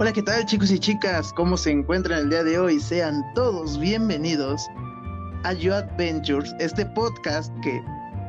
Hola, 0.00 0.12
¿qué 0.12 0.22
tal 0.22 0.46
chicos 0.46 0.70
y 0.70 0.78
chicas? 0.78 1.32
¿Cómo 1.32 1.56
se 1.56 1.72
encuentran 1.72 2.20
el 2.20 2.30
día 2.30 2.44
de 2.44 2.56
hoy? 2.56 2.78
Sean 2.78 3.24
todos 3.34 3.80
bienvenidos 3.80 4.64
a 5.42 5.52
You 5.54 5.74
Adventures, 5.74 6.54
este 6.60 6.86
podcast 6.86 7.52
que 7.64 7.82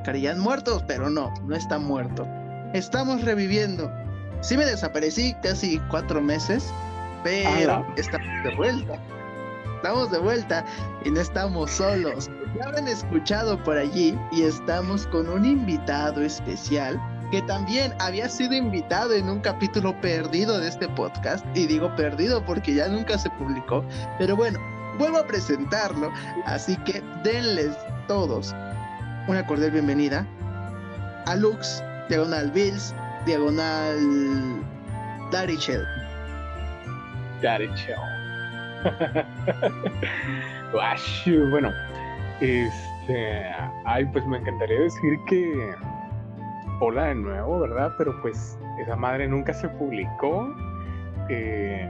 caerían 0.03 0.39
muertos, 0.39 0.83
pero 0.87 1.11
no, 1.11 1.31
no 1.45 1.55
está 1.55 1.77
muerto. 1.77 2.27
Estamos 2.73 3.23
reviviendo. 3.23 3.87
Sí 4.41 4.57
me 4.57 4.65
desaparecí 4.65 5.35
casi 5.43 5.79
cuatro 5.91 6.19
meses, 6.19 6.73
pero 7.23 7.85
estamos 7.97 8.43
de 8.43 8.55
vuelta. 8.55 8.99
Estamos 9.75 10.09
de 10.09 10.17
vuelta 10.17 10.65
y 11.05 11.11
no 11.11 11.21
estamos 11.21 11.69
solos. 11.69 12.31
Ya 12.57 12.65
habrán 12.65 12.87
escuchado 12.87 13.63
por 13.63 13.77
allí 13.77 14.17
y 14.31 14.41
estamos 14.41 15.05
con 15.05 15.29
un 15.29 15.45
invitado 15.45 16.23
especial 16.23 16.99
que 17.31 17.41
también 17.43 17.93
había 17.99 18.27
sido 18.29 18.53
invitado 18.53 19.13
en 19.13 19.29
un 19.29 19.39
capítulo 19.39 19.99
perdido 20.01 20.59
de 20.59 20.67
este 20.67 20.87
podcast. 20.89 21.45
Y 21.55 21.67
digo 21.67 21.95
perdido 21.95 22.43
porque 22.45 22.73
ya 22.73 22.87
nunca 22.87 23.17
se 23.17 23.29
publicó. 23.31 23.83
Pero 24.17 24.35
bueno, 24.35 24.59
vuelvo 24.97 25.19
a 25.19 25.27
presentarlo. 25.27 26.11
Así 26.45 26.75
que 26.77 27.03
denles 27.23 27.77
todos 28.07 28.55
una 29.27 29.45
cordial 29.45 29.71
bienvenida 29.71 30.25
a 31.27 31.35
Lux, 31.35 31.83
diagonal 32.09 32.49
Bills, 32.51 32.95
diagonal 33.25 34.63
Darichel. 35.31 35.85
Darichel. 37.41 37.95
bueno, 41.51 41.71
este, 42.41 43.45
ay, 43.85 44.05
pues 44.05 44.25
me 44.25 44.37
encantaría 44.37 44.79
decir 44.79 45.19
que 45.27 45.75
hola 46.79 47.05
de 47.05 47.15
nuevo, 47.15 47.59
¿verdad? 47.59 47.93
Pero 47.97 48.19
pues 48.21 48.57
esa 48.79 48.95
madre 48.95 49.27
nunca 49.27 49.53
se 49.53 49.67
publicó. 49.69 50.53
Eh, 51.29 51.87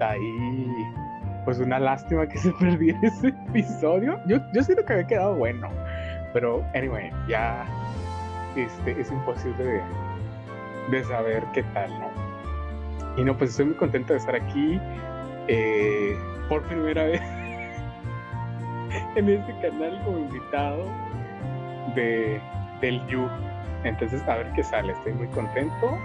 ahí, 0.00 0.86
pues 1.44 1.58
una 1.58 1.78
lástima 1.78 2.26
que 2.26 2.38
se 2.44 2.52
perdiera 2.52 2.98
ese 3.02 3.28
episodio. 3.28 4.20
Yo, 4.26 4.38
yo 4.52 4.62
siento 4.62 4.84
que 4.84 4.92
había 4.92 5.06
quedado 5.06 5.34
bueno. 5.34 5.68
Pero, 6.32 6.64
anyway, 6.74 7.10
ya 7.28 7.64
este, 8.56 9.00
es 9.00 9.10
imposible 9.10 9.80
de, 10.90 11.04
saber 11.04 11.44
qué 11.52 11.62
tal, 11.74 11.90
¿no? 12.00 12.10
Y 13.16 13.24
no, 13.24 13.36
pues 13.36 13.50
estoy 13.50 13.66
muy 13.66 13.76
contento 13.76 14.12
de 14.12 14.18
estar 14.18 14.34
aquí 14.34 14.80
eh, 15.46 16.18
por 16.48 16.62
primera 16.64 17.04
vez 17.04 17.20
en 19.14 19.28
este 19.28 19.52
canal 19.60 20.02
como 20.04 20.18
invitado 20.18 20.84
de, 21.94 22.40
del 22.80 23.06
You. 23.06 23.28
Entonces, 23.84 24.22
a 24.26 24.36
ver 24.36 24.52
qué 24.54 24.64
sale. 24.64 24.92
Estoy 24.92 25.12
muy 25.12 25.28
contento 25.28 25.98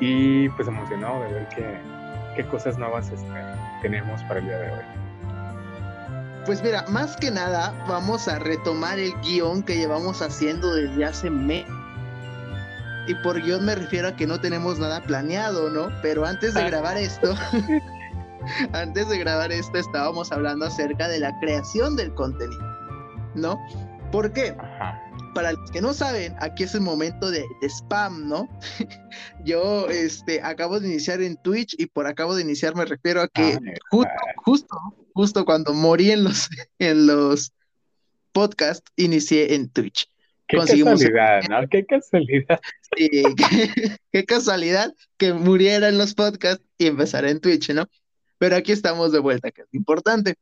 y 0.00 0.48
pues 0.50 0.68
emocionado 0.68 1.22
de 1.24 1.32
ver 1.32 1.48
qué, 1.48 1.78
qué 2.36 2.46
cosas 2.46 2.78
nuevas 2.78 3.10
este, 3.10 3.28
tenemos 3.82 4.22
para 4.24 4.40
el 4.40 4.46
día 4.46 4.58
de 4.58 4.70
hoy. 4.70 4.84
Pues 6.46 6.62
mira, 6.62 6.84
más 6.88 7.16
que 7.16 7.30
nada 7.30 7.74
vamos 7.86 8.26
a 8.26 8.38
retomar 8.38 8.98
el 8.98 9.12
guion 9.20 9.62
que 9.62 9.76
llevamos 9.76 10.22
haciendo 10.22 10.74
desde 10.74 11.04
hace 11.04 11.30
meses. 11.30 11.70
Y 13.06 13.14
por 13.16 13.42
guion 13.42 13.64
me 13.64 13.74
refiero 13.74 14.08
a 14.08 14.16
que 14.16 14.26
no 14.26 14.40
tenemos 14.40 14.78
nada 14.78 15.02
planeado, 15.02 15.70
¿no? 15.70 15.88
Pero 16.02 16.24
antes 16.24 16.54
de 16.54 16.62
ah. 16.62 16.68
grabar 16.68 16.96
esto, 16.96 17.34
antes 18.72 19.08
de 19.08 19.18
grabar 19.18 19.50
esto 19.52 19.78
estábamos 19.78 20.30
hablando 20.32 20.66
acerca 20.66 21.08
de 21.08 21.20
la 21.20 21.38
creación 21.40 21.96
del 21.96 22.14
contenido, 22.14 22.62
¿no? 23.34 23.58
¿Por 24.10 24.32
qué? 24.32 24.56
Ajá 24.58 25.07
para 25.34 25.52
los 25.52 25.70
que 25.70 25.80
no 25.80 25.94
saben, 25.94 26.34
aquí 26.40 26.64
es 26.64 26.74
el 26.74 26.80
momento 26.80 27.30
de, 27.30 27.44
spam, 27.62 28.28
¿no? 28.28 28.48
Yo 29.44 29.88
este, 29.88 30.40
acabo 30.42 30.80
de 30.80 30.88
iniciar 30.88 31.22
en 31.22 31.36
Twitch 31.36 31.74
y 31.78 31.86
por 31.86 32.06
acabo 32.06 32.34
de 32.34 32.42
iniciar 32.42 32.74
me 32.74 32.84
refiero 32.84 33.22
a 33.22 33.28
que 33.28 33.58
justo, 33.90 34.10
justo, 34.36 34.76
justo 35.14 35.44
cuando 35.44 35.72
morí 35.74 36.10
en 36.10 36.24
los, 36.24 36.48
en 36.78 37.06
los 37.06 37.52
podcasts, 38.32 38.90
inicié 38.96 39.54
en 39.54 39.68
Twitch. 39.68 40.08
Qué 40.48 40.56
casualidad, 40.56 41.42
¿no? 41.50 41.68
Qué 41.68 41.84
casualidad. 41.84 42.58
Sí, 42.96 43.08
qué, 44.12 44.24
casualidad 44.24 44.94
que 45.18 45.34
muriera 45.34 45.88
en 45.88 45.98
los 45.98 46.14
podcasts 46.14 46.64
y 46.78 46.86
empezara 46.86 47.30
en 47.30 47.40
Twitch, 47.40 47.70
¿no? 47.70 47.86
Pero 48.38 48.56
aquí 48.56 48.72
estamos 48.72 49.12
de 49.12 49.18
vuelta, 49.18 49.50
que 49.50 49.62
es 49.62 49.74
importante. 49.74 50.36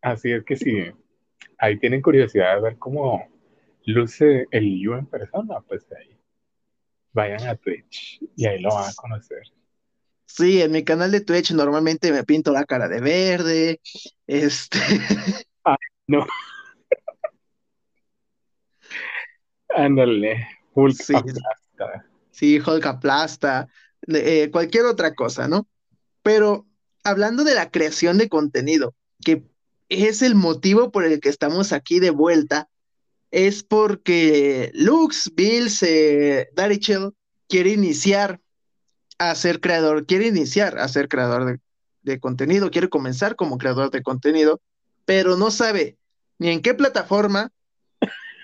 Así 0.00 0.30
es 0.30 0.44
que 0.44 0.56
sí. 0.56 0.92
Ahí 1.58 1.76
tienen 1.78 2.02
curiosidad 2.02 2.56
de 2.56 2.62
ver 2.62 2.78
cómo, 2.78 3.26
luce 3.86 4.46
el 4.50 4.80
You 4.80 4.94
en 4.94 5.06
persona, 5.06 5.60
pues 5.60 5.86
ahí 5.92 6.16
vayan 7.12 7.46
a 7.46 7.56
Twitch 7.56 8.20
y 8.36 8.46
ahí 8.46 8.60
lo 8.60 8.70
van 8.70 8.90
a 8.90 8.94
conocer. 8.94 9.42
Sí, 10.24 10.62
en 10.62 10.72
mi 10.72 10.82
canal 10.82 11.10
de 11.10 11.20
Twitch 11.20 11.52
normalmente 11.52 12.10
me 12.10 12.24
pinto 12.24 12.52
la 12.52 12.64
cara 12.64 12.88
de 12.88 13.00
verde. 13.00 13.80
Este. 14.26 14.78
Ah, 15.64 15.76
no. 16.08 16.26
Ándale, 19.68 20.44
Hulk 20.74 20.96
sí, 20.96 21.14
aplasta. 21.14 22.10
Sí, 22.32 22.58
Hulk 22.58 22.84
aplasta. 22.84 23.68
Eh, 24.08 24.50
cualquier 24.50 24.86
otra 24.86 25.14
cosa, 25.14 25.46
¿no? 25.46 25.68
Pero 26.24 26.66
hablando 27.04 27.44
de 27.44 27.54
la 27.54 27.70
creación 27.70 28.18
de 28.18 28.28
contenido, 28.28 28.96
que 29.24 29.44
es 29.88 30.22
el 30.22 30.34
motivo 30.34 30.90
por 30.90 31.04
el 31.04 31.20
que 31.20 31.28
estamos 31.28 31.72
aquí 31.72 32.00
de 32.00 32.10
vuelta, 32.10 32.68
es 33.32 33.64
porque 33.64 34.70
Lux, 34.74 35.32
Bills, 35.34 35.82
eh, 35.82 36.50
Darichel 36.54 37.12
quiere 37.48 37.70
iniciar 37.70 38.40
a 39.18 39.34
ser 39.34 39.60
creador, 39.60 40.06
quiere 40.06 40.26
iniciar 40.26 40.78
a 40.78 40.86
ser 40.86 41.08
creador 41.08 41.58
de, 42.02 42.20
contenido, 42.20 42.70
quiere 42.70 42.90
comenzar 42.90 43.34
como 43.34 43.56
creador 43.56 43.90
de 43.90 44.02
contenido, 44.02 44.60
pero 45.06 45.36
no 45.36 45.50
sabe 45.50 45.96
ni 46.38 46.50
en 46.50 46.60
qué 46.60 46.74
plataforma, 46.74 47.50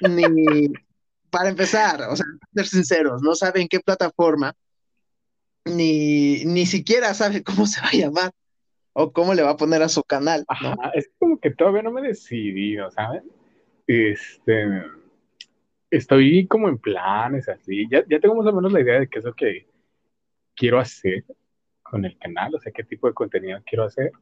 ni 0.01 0.23
para 1.31 1.51
empezar, 1.51 2.03
o 2.03 2.17
sea, 2.17 2.27
ser 2.55 2.67
sinceros, 2.67 3.21
no 3.21 3.35
sabe 3.35 3.61
en 3.61 3.69
qué 3.69 3.81
plataforma, 3.81 4.55
ni, 5.67 6.47
ni 6.47 6.65
siquiera 6.65 7.13
sabe 7.13 7.43
cómo 7.43 7.67
se 7.67 7.81
va 7.83 7.89
a 7.89 7.97
llamar 7.97 8.33
o 8.95 9.13
cómo 9.13 9.35
le 9.35 9.43
va 9.43 9.51
a 9.51 9.57
poner 9.57 9.83
a 9.83 9.89
su 9.91 10.03
canal. 10.03 10.47
es 10.95 11.11
como 11.19 11.39
que 11.39 11.51
todavía 11.51 11.83
no 11.83 11.91
me 11.91 12.01
he 12.01 12.09
decidido, 12.09 12.91
¿sabes? 12.91 13.23
Este, 13.89 14.85
estoy 15.91 16.47
como 16.47 16.69
en 16.69 16.77
planes 16.79 17.49
así, 17.49 17.89
ya, 17.91 18.05
ya 18.09 18.21
tengo 18.21 18.35
más 18.35 18.47
o 18.47 18.53
menos 18.53 18.71
la 18.71 18.83
idea 18.83 19.01
de 19.01 19.09
qué 19.09 19.19
es 19.19 19.25
lo 19.25 19.35
que 19.35 19.67
quiero 20.55 20.79
hacer 20.79 21.25
con 21.83 22.05
el 22.05 22.19
canal, 22.19 22.55
o 22.55 22.61
sea, 22.61 22.71
qué 22.71 22.85
tipo 22.85 23.09
de 23.09 23.15
contenido 23.15 23.61
quiero 23.65 23.85
hacer. 23.85 24.13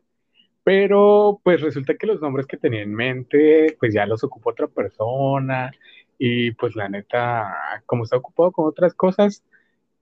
Pero 0.62 1.40
pues 1.44 1.60
resulta 1.60 1.96
que 1.96 2.06
los 2.06 2.20
nombres 2.20 2.46
que 2.46 2.56
tenía 2.56 2.82
en 2.82 2.94
mente, 2.94 3.76
pues 3.80 3.92
ya 3.94 4.06
los 4.06 4.24
ocupó 4.24 4.50
otra 4.50 4.68
persona. 4.68 5.72
Y 6.18 6.52
pues 6.52 6.76
la 6.76 6.88
neta, 6.88 7.82
como 7.86 8.04
está 8.04 8.16
ocupado 8.16 8.52
con 8.52 8.66
otras 8.66 8.94
cosas, 8.94 9.44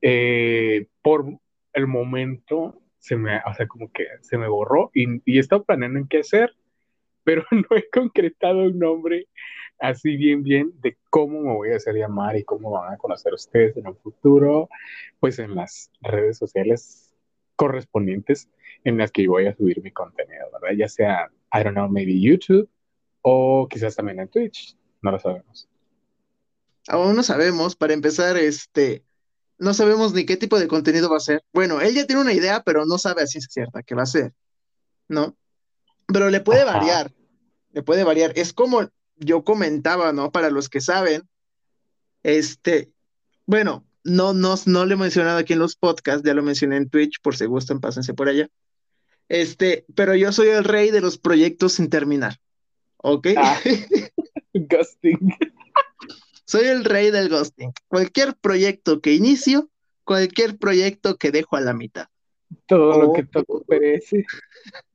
eh, 0.03 0.87
por 1.03 1.27
el 1.75 1.87
momento 1.87 2.81
se 2.99 3.17
me, 3.17 3.39
o 3.47 3.55
sea, 3.55 3.67
como 3.67 3.91
que 3.93 4.07
se 4.23 4.39
me 4.39 4.49
borró. 4.49 4.91
Y, 4.95 5.23
y 5.31 5.39
he 5.39 5.41
estado 5.41 5.65
planeando 5.65 5.99
en 5.99 6.09
qué 6.09 6.19
hacer 6.21 6.55
pero 7.25 7.45
no 7.51 7.77
he 7.77 7.89
concretado 7.91 8.65
un 8.65 8.79
nombre 8.79 9.29
así 9.79 10.17
bien, 10.17 10.43
bien 10.43 10.73
de 10.81 10.97
cómo 11.11 11.41
me 11.41 11.55
voy 11.55 11.73
a 11.73 11.77
hacer 11.77 11.95
llamar 11.95 12.37
y 12.37 12.45
cómo 12.45 12.71
van 12.71 12.95
a 12.95 12.97
conocer 12.97 13.35
ustedes 13.35 13.77
en 13.77 13.89
un 13.89 13.97
futuro, 13.97 14.69
pues 15.21 15.39
en 15.39 15.55
las 15.55 15.91
redes 16.01 16.39
sociales 16.39 17.13
correspondientes 17.57 18.49
en 18.85 18.99
las 18.99 19.11
que 19.11 19.27
voy 19.27 19.47
a 19.47 19.57
subir 19.57 19.83
mi 19.83 19.91
contenido, 19.91 20.47
¿verdad? 20.53 20.77
Ya 20.77 20.89
sea, 20.89 21.31
I 21.53 21.63
don't 21.63 21.75
know, 21.75 21.89
maybe 21.89 22.21
YouTube 22.21 22.69
o 23.23 23.67
quizás 23.69 23.97
también 23.97 24.21
en 24.21 24.29
Twitch, 24.29 24.77
no 25.03 25.11
lo 25.11 25.19
sabemos. 25.19 25.69
Aún 26.89 27.17
no 27.17 27.23
sabemos, 27.23 27.77
para 27.77 27.95
empezar, 27.95 28.37
este, 28.37 29.05
no 29.59 29.73
sabemos 29.73 30.13
ni 30.13 30.27
qué 30.27 30.37
tipo 30.37 30.59
de 30.59 30.69
contenido 30.69 31.09
va 31.09 31.17
a 31.17 31.21
ser. 31.21 31.43
Bueno, 31.53 31.81
él 31.81 31.95
ya 31.95 32.07
tiene 32.07 32.21
una 32.21 32.35
idea, 32.35 32.63
pero 32.63 32.85
no 32.85 32.99
sabe 32.99 33.23
a 33.23 33.27
ciencia 33.27 33.51
cierta 33.51 33.83
qué 33.83 33.95
va 33.95 34.03
a 34.03 34.07
ser, 34.07 34.35
¿no? 35.09 35.37
Pero 36.07 36.31
le 36.31 36.41
puede 36.41 36.65
variar, 36.65 37.13
le 37.73 37.83
puede 37.83 38.05
variar. 38.05 38.33
Es 38.37 38.53
como 38.53 38.89
yo 39.17 39.45
comentaba, 39.45 40.13
¿no? 40.13 40.31
Para 40.31 40.51
los 40.51 40.69
que 40.69 40.81
saben, 40.81 41.23
este, 42.23 42.91
bueno, 43.47 43.87
no, 44.03 44.35
no, 44.35 44.55
no 44.67 44.87
lo 44.87 44.95
he 44.95 44.99
mencionado 44.99 45.39
aquí 45.39 45.55
en 45.55 45.59
los 45.59 45.77
podcasts, 45.77 46.23
ya 46.25 46.35
lo 46.35 46.43
mencioné 46.43 46.77
en 46.77 46.91
Twitch, 46.91 47.21
por 47.23 47.37
si 47.37 47.47
gustan, 47.47 47.81
pásense 47.81 48.15
por 48.15 48.29
allá. 48.29 48.49
Este, 49.29 49.87
pero 49.95 50.15
yo 50.15 50.33
soy 50.33 50.49
el 50.49 50.65
rey 50.65 50.91
de 50.91 51.01
los 51.01 51.19
proyectos 51.19 51.75
sin 51.75 51.89
terminar. 51.89 52.37
¿Ok? 52.99 53.29
Ah, 53.37 53.59
ghosting. 54.55 55.35
Soy 56.45 56.67
el 56.67 56.85
rey 56.85 57.11
del 57.11 57.29
ghosting. 57.29 57.73
Cualquier 57.89 58.37
proyecto 58.37 59.01
que 59.01 59.15
inicio, 59.15 59.71
cualquier 60.05 60.59
proyecto 60.59 61.17
que 61.17 61.31
dejo 61.31 61.57
a 61.57 61.61
la 61.61 61.73
mitad. 61.73 62.09
Todo 62.67 63.01
lo 63.01 63.13
que 63.13 63.25
todo 63.25 63.65
perece. 63.67 64.25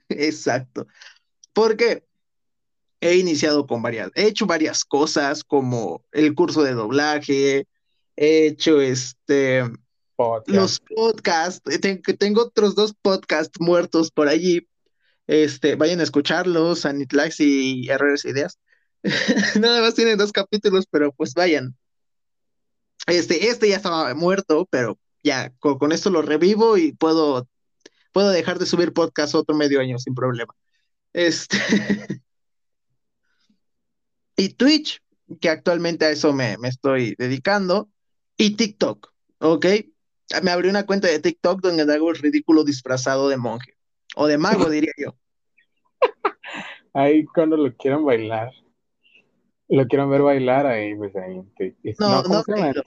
Exacto. 0.27 0.87
Porque 1.53 2.05
he 3.01 3.15
iniciado 3.15 3.65
con 3.65 3.81
varias, 3.81 4.11
he 4.15 4.27
hecho 4.27 4.45
varias 4.45 4.83
cosas 4.83 5.43
como 5.43 6.05
el 6.11 6.35
curso 6.35 6.63
de 6.63 6.73
doblaje, 6.73 7.67
he 8.15 8.47
hecho 8.47 8.81
este. 8.81 9.63
Los 10.47 10.81
podcasts. 10.81 11.61
tengo 12.19 12.41
otros 12.41 12.75
dos 12.75 12.93
podcasts 13.01 13.57
muertos 13.61 14.11
por 14.11 14.27
allí. 14.27 14.67
Este, 15.27 15.75
vayan 15.75 16.01
a 16.01 16.03
escucharlos, 16.03 16.85
Anitlax 16.85 17.39
y 17.39 17.87
Errores 17.89 18.25
e 18.25 18.31
Ideas. 18.31 18.59
Nada 19.61 19.79
más 19.79 19.95
tienen 19.95 20.17
dos 20.17 20.33
capítulos, 20.33 20.85
pero 20.91 21.13
pues 21.13 21.33
vayan. 21.33 21.77
Este, 23.07 23.47
este 23.47 23.69
ya 23.69 23.77
estaba 23.77 24.13
muerto, 24.13 24.67
pero 24.69 24.99
ya 25.23 25.53
con, 25.59 25.91
esto 25.91 26.09
lo 26.09 26.21
revivo 26.21 26.77
y 26.77 26.91
puedo, 26.93 27.47
puedo 28.11 28.29
dejar 28.29 28.59
de 28.59 28.65
subir 28.65 28.93
podcast 28.93 29.35
otro 29.35 29.55
medio 29.55 29.79
año 29.79 29.97
sin 29.99 30.13
problema. 30.13 30.53
Este. 31.13 31.57
y 34.35 34.49
Twitch, 34.49 35.01
que 35.39 35.49
actualmente 35.49 36.05
a 36.05 36.11
eso 36.11 36.33
me, 36.33 36.57
me 36.57 36.67
estoy 36.67 37.15
dedicando. 37.17 37.89
Y 38.37 38.55
TikTok, 38.55 39.11
¿ok? 39.39 39.65
Me 40.43 40.51
abrí 40.51 40.69
una 40.69 40.85
cuenta 40.85 41.07
de 41.07 41.19
TikTok 41.19 41.61
donde 41.61 41.91
hago 41.93 42.09
el 42.09 42.17
ridículo 42.17 42.63
disfrazado 42.63 43.27
de 43.27 43.37
monje. 43.37 43.73
O 44.15 44.27
de 44.27 44.37
mago, 44.37 44.69
diría 44.69 44.93
yo. 44.97 45.15
Ahí 46.93 47.25
cuando 47.25 47.57
lo 47.57 47.75
quieran 47.75 48.05
bailar. 48.05 48.51
Lo 49.67 49.85
quieran 49.87 50.09
ver 50.09 50.21
bailar 50.21 50.65
ahí, 50.65 50.95
pues 50.95 51.15
ahí. 51.15 51.43
No, 51.99 52.23
no. 52.23 52.43
No 52.47 52.83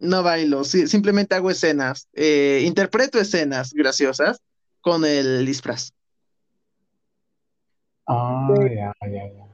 bailo, 0.00 0.64
simplemente 0.64 1.34
hago 1.34 1.50
escenas. 1.50 2.08
Eh, 2.12 2.62
interpreto 2.64 3.18
escenas 3.18 3.72
graciosas 3.72 4.40
con 4.80 5.04
el 5.04 5.44
disfraz. 5.44 5.92
Ah, 8.06 8.48
ya, 8.60 8.92
ya, 9.02 9.32
ya. 9.32 9.48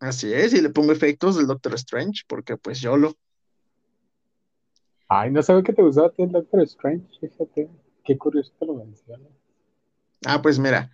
Así 0.00 0.32
es, 0.32 0.52
y 0.52 0.60
le 0.60 0.70
pongo 0.70 0.92
efectos 0.92 1.36
del 1.36 1.46
Doctor 1.46 1.74
Strange, 1.74 2.22
porque 2.28 2.56
pues 2.56 2.80
yo 2.80 2.96
lo. 2.96 3.14
Ay, 5.08 5.30
no 5.30 5.42
sabía 5.42 5.62
que 5.62 5.72
te 5.72 5.82
gustaba 5.82 6.12
el 6.18 6.30
Doctor 6.30 6.62
Strange, 6.62 7.06
fíjate. 7.20 7.68
Qué 8.04 8.18
curioso 8.18 8.52
que 8.58 8.66
lo 8.66 8.74
mencionas. 8.74 9.28
Ah, 10.26 10.42
pues 10.42 10.58
mira, 10.58 10.90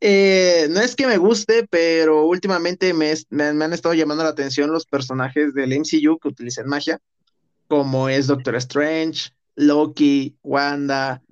eh, 0.00 0.66
no 0.70 0.80
es 0.80 0.96
que 0.96 1.06
me 1.06 1.18
guste, 1.18 1.66
pero 1.68 2.24
últimamente 2.24 2.94
me, 2.94 3.12
han 3.30 3.72
estado 3.72 3.94
llamando 3.94 4.24
la 4.24 4.30
atención 4.30 4.72
los 4.72 4.86
personajes 4.86 5.52
del 5.52 5.72
MCU 5.72 6.18
que 6.18 6.28
utilizan 6.28 6.66
magia, 6.66 6.98
como 7.70 8.08
es 8.08 8.26
Doctor 8.26 8.56
Strange, 8.56 9.30
Loki, 9.54 10.36
Wanda, 10.42 11.22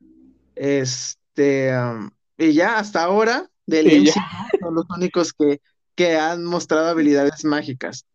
este, 0.55 1.76
um, 1.76 2.11
y 2.37 2.52
ya 2.52 2.79
hasta 2.79 3.02
ahora 3.02 3.50
del 3.67 3.88
MCU 3.88 4.12
son 4.61 4.75
los 4.76 4.85
únicos 4.96 5.32
que, 5.32 5.61
que 5.96 6.17
han 6.17 6.44
mostrado 6.44 6.90
habilidades 6.90 7.44
mágicas, 7.44 8.06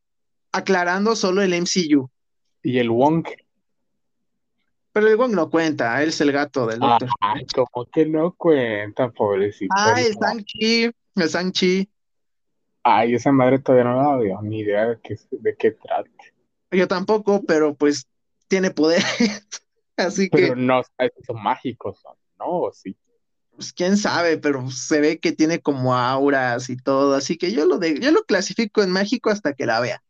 aclarando 0.53 1.17
solo 1.17 1.41
el 1.41 1.53
MCU. 1.53 2.09
Y 2.63 2.77
el 2.79 2.91
Wong. 2.91 3.27
Pero 4.93 5.07
el 5.09 5.17
Wong 5.17 5.33
no 5.33 5.49
cuenta, 5.49 6.01
él 6.01 6.07
es 6.07 6.21
el 6.21 6.31
gato 6.31 6.65
del 6.65 6.79
Doctor. 6.79 7.09
Ay, 7.19 7.45
como 7.53 7.85
que 7.91 8.05
no 8.05 8.31
cuenta, 8.35 9.09
pobrecito. 9.11 9.75
Ah, 9.77 9.95
el 9.99 10.13
Shang-Chi, 10.15 10.83
el 10.85 11.27
Shang-Chi. 11.27 11.89
Ay, 12.83 13.15
esa 13.15 13.33
madre 13.33 13.59
todavía 13.59 13.91
no 13.91 14.01
la 14.01 14.15
veo, 14.15 14.41
ni 14.41 14.59
idea 14.59 14.85
de 14.87 14.99
qué, 15.03 15.19
de 15.29 15.55
qué 15.57 15.71
trata. 15.71 16.09
Yo 16.71 16.87
tampoco, 16.87 17.43
pero 17.43 17.75
pues 17.75 18.07
tiene 18.47 18.71
poder. 18.71 19.01
Así 19.97 20.29
que. 20.29 20.47
Pero 20.47 20.55
no, 20.55 20.81
son 21.25 21.43
mágicos, 21.43 22.01
¿no? 22.39 22.69
Sí. 22.73 22.95
Pues 23.55 23.71
quién 23.71 23.97
sabe, 23.97 24.37
pero 24.37 24.69
se 24.71 24.99
ve 24.99 25.19
que 25.19 25.31
tiene 25.31 25.61
como 25.61 25.95
auras 25.95 26.69
y 26.69 26.77
todo, 26.77 27.13
así 27.13 27.37
que 27.37 27.51
yo 27.51 27.67
lo 27.67 27.77
de, 27.77 27.99
yo 27.99 28.09
lo 28.09 28.23
clasifico 28.23 28.81
en 28.81 28.89
mágico 28.89 29.29
hasta 29.29 29.53
que 29.53 29.67
la 29.67 29.79
vea. 29.79 30.03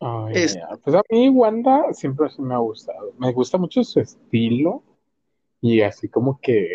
Pues 0.00 0.56
a 0.96 1.02
mí 1.10 1.28
Wanda 1.28 1.92
siempre 1.92 2.28
me 2.38 2.54
ha 2.54 2.58
gustado. 2.58 3.12
Me 3.18 3.32
gusta 3.32 3.58
mucho 3.58 3.84
su 3.84 4.00
estilo 4.00 4.82
y 5.60 5.82
así 5.82 6.08
como 6.08 6.40
que, 6.40 6.68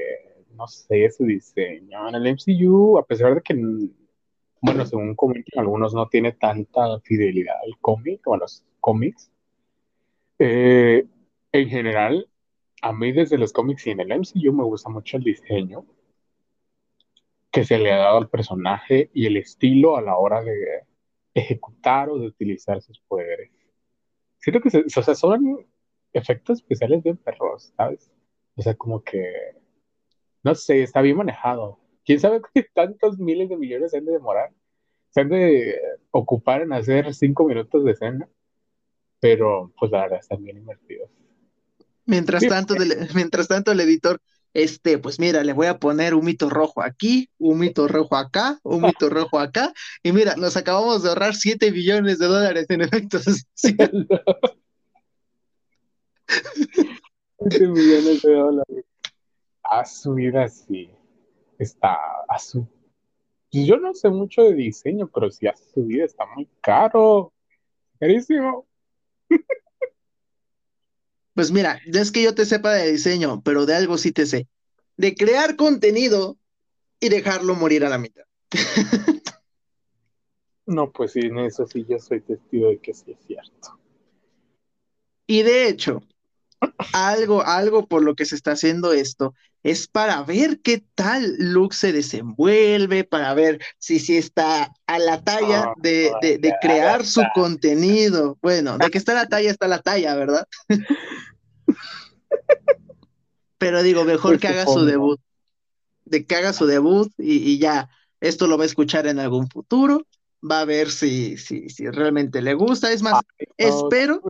no 0.51 0.67
sé, 0.67 1.09
su 1.09 1.25
diseño. 1.25 2.07
En 2.07 2.15
el 2.15 2.27
MCU, 2.27 2.99
a 2.99 3.05
pesar 3.05 3.33
de 3.33 3.41
que, 3.41 3.55
bueno, 4.61 4.85
según 4.85 5.15
comentan 5.15 5.59
algunos, 5.59 5.93
no 5.95 6.07
tiene 6.07 6.33
tanta 6.33 6.99
fidelidad 6.99 7.55
al 7.65 7.79
cómic 7.79 8.21
o 8.27 8.35
a 8.35 8.37
los 8.37 8.63
cómics. 8.85 9.31
Eh, 10.37 11.07
en 11.51 11.69
general, 11.69 12.29
a 12.83 12.93
mí 12.93 13.11
desde 13.11 13.39
los 13.39 13.51
cómics 13.51 13.87
y 13.87 13.91
en 13.91 13.99
el 14.01 14.11
MCU 14.11 14.53
me 14.53 14.63
gusta 14.63 14.89
mucho 14.89 15.17
el 15.17 15.23
diseño 15.23 15.87
que 17.51 17.65
se 17.65 17.79
le 17.79 17.91
ha 17.91 17.97
dado 17.97 18.17
al 18.17 18.29
personaje 18.29 19.09
y 19.11 19.25
el 19.25 19.37
estilo 19.37 19.97
a 19.97 20.03
la 20.03 20.17
hora 20.17 20.43
de 20.43 20.83
ejecutar 21.33 22.09
o 22.11 22.19
de 22.19 22.27
utilizar 22.27 22.79
sus 22.83 22.99
poderes. 22.99 23.49
Siento 24.37 24.61
que 24.61 24.69
o 24.85 25.03
sea, 25.03 25.15
son 25.15 25.65
efectos 26.13 26.59
especiales 26.59 27.01
de 27.03 27.15
perros, 27.15 27.73
¿sabes? 27.75 28.11
O 28.55 28.61
sea, 28.61 28.75
como 28.75 29.03
que, 29.03 29.23
no 30.43 30.53
sé, 30.53 30.83
está 30.83 31.01
bien 31.01 31.17
manejado. 31.17 31.79
¿Quién 32.05 32.19
sabe 32.19 32.41
qué 32.53 32.67
tantos 32.71 33.17
miles 33.17 33.49
de 33.49 33.57
millones 33.57 33.91
se 33.91 33.97
han 33.97 34.05
de 34.05 34.11
demorar? 34.11 34.51
Se 35.09 35.21
han 35.21 35.29
de 35.29 35.79
ocupar 36.11 36.61
en 36.61 36.73
hacer 36.73 37.13
cinco 37.15 37.45
minutos 37.45 37.83
de 37.83 37.91
escena, 37.91 38.29
pero 39.25 39.73
pues 39.79 39.91
la 39.91 40.01
verdad 40.01 40.19
están 40.19 40.43
bien 40.43 40.57
invertidos. 40.57 41.09
Mientras 42.05 42.47
tanto, 42.47 42.75
mientras 43.15 43.47
tanto 43.47 43.71
el 43.71 43.79
editor 43.79 44.21
este, 44.53 44.99
pues 44.99 45.19
mira, 45.19 45.43
le 45.43 45.51
voy 45.51 45.65
a 45.65 45.79
poner 45.79 46.13
un 46.13 46.23
mito 46.23 46.47
rojo 46.47 46.83
aquí, 46.83 47.27
un 47.39 47.57
mito 47.57 47.87
rojo 47.87 48.15
acá, 48.15 48.59
un 48.61 48.83
mito 48.83 49.09
rojo 49.09 49.39
acá, 49.39 49.73
y 50.03 50.11
mira, 50.11 50.35
nos 50.35 50.55
acabamos 50.57 51.01
de 51.01 51.09
ahorrar 51.09 51.33
7 51.33 51.71
billones 51.71 52.19
de 52.19 52.27
dólares 52.27 52.67
en 52.69 52.81
efectos 52.81 53.25
7 53.55 53.91
millones 57.67 58.21
de 58.21 58.31
dólares. 58.31 58.85
A 59.63 59.85
su 59.85 60.13
vida 60.13 60.47
sí. 60.47 60.91
Está 61.57 61.97
a 62.29 62.37
su. 62.37 62.67
Pues 63.51 63.65
yo 63.65 63.77
no 63.77 63.91
sé 63.95 64.09
mucho 64.09 64.43
de 64.43 64.53
diseño, 64.53 65.09
pero 65.11 65.31
sí 65.31 65.47
a 65.47 65.55
su 65.55 65.83
vida 65.83 66.05
está 66.05 66.27
muy 66.27 66.47
caro. 66.61 67.33
Carísimo. 67.99 68.67
Pues 71.33 71.51
mira, 71.51 71.81
no 71.87 71.99
es 71.99 72.11
que 72.11 72.23
yo 72.23 72.33
te 72.33 72.45
sepa 72.45 72.73
de 72.73 72.91
diseño, 72.93 73.41
pero 73.43 73.65
de 73.65 73.75
algo 73.75 73.97
sí 73.97 74.13
te 74.13 74.25
sé. 74.25 74.47
De 74.95 75.15
crear 75.15 75.57
contenido 75.57 76.37
y 76.99 77.09
dejarlo 77.09 77.55
morir 77.55 77.83
a 77.83 77.89
la 77.89 77.97
mitad. 77.97 78.23
no, 80.65 80.91
pues 80.91 81.11
sí, 81.11 81.19
en 81.19 81.39
eso 81.39 81.67
sí 81.67 81.85
yo 81.87 81.99
soy 81.99 82.21
testigo 82.21 82.69
de 82.69 82.77
que 82.79 82.93
sí 82.93 83.11
es 83.11 83.17
cierto. 83.27 83.77
Y 85.27 85.43
de 85.43 85.67
hecho, 85.67 86.01
algo, 86.93 87.43
algo 87.43 87.87
por 87.87 88.03
lo 88.03 88.15
que 88.15 88.25
se 88.25 88.35
está 88.35 88.51
haciendo 88.51 88.93
esto 88.93 89.33
es 89.65 89.87
para 89.87 90.21
ver 90.21 90.61
qué 90.61 90.85
tal 90.93 91.35
Luke 91.39 91.75
se 91.75 91.91
desenvuelve, 91.91 93.03
para 93.03 93.33
ver 93.33 93.59
si, 93.79 93.97
si 93.99 94.15
está 94.15 94.71
a 94.85 94.99
la 94.99 95.23
talla 95.23 95.63
ah, 95.63 95.73
de, 95.77 96.11
de, 96.21 96.53
crear 96.61 97.03
su 97.03 97.23
contenido. 97.33 98.37
Bueno, 98.43 98.77
de 98.77 98.91
que 98.91 98.99
está 98.99 99.13
a 99.13 99.23
la 99.23 99.27
talla, 99.27 99.49
está 99.49 99.65
a 99.65 99.69
la 99.69 99.81
talla, 99.81 100.13
¿verdad? 100.13 100.47
Pero 103.57 103.81
digo, 103.81 104.03
mejor 104.03 104.39
que 104.39 104.49
haga 104.49 104.67
su 104.67 104.85
debut. 104.85 105.19
De 106.03 106.27
que 106.27 106.35
haga 106.35 106.53
su 106.53 106.67
debut 106.67 107.11
y, 107.17 107.57
ya, 107.57 107.89
esto 108.21 108.45
lo 108.45 108.59
va 108.59 108.65
a 108.65 108.67
escuchar 108.67 109.07
en 109.07 109.17
algún 109.17 109.49
futuro, 109.49 110.05
va 110.47 110.59
a 110.59 110.65
ver 110.65 110.91
si, 110.91 111.37
si, 111.37 111.69
si 111.69 111.89
realmente 111.89 112.43
le 112.43 112.53
gusta. 112.53 112.91
Es 112.91 113.01
más, 113.01 113.19
espero. 113.57 114.21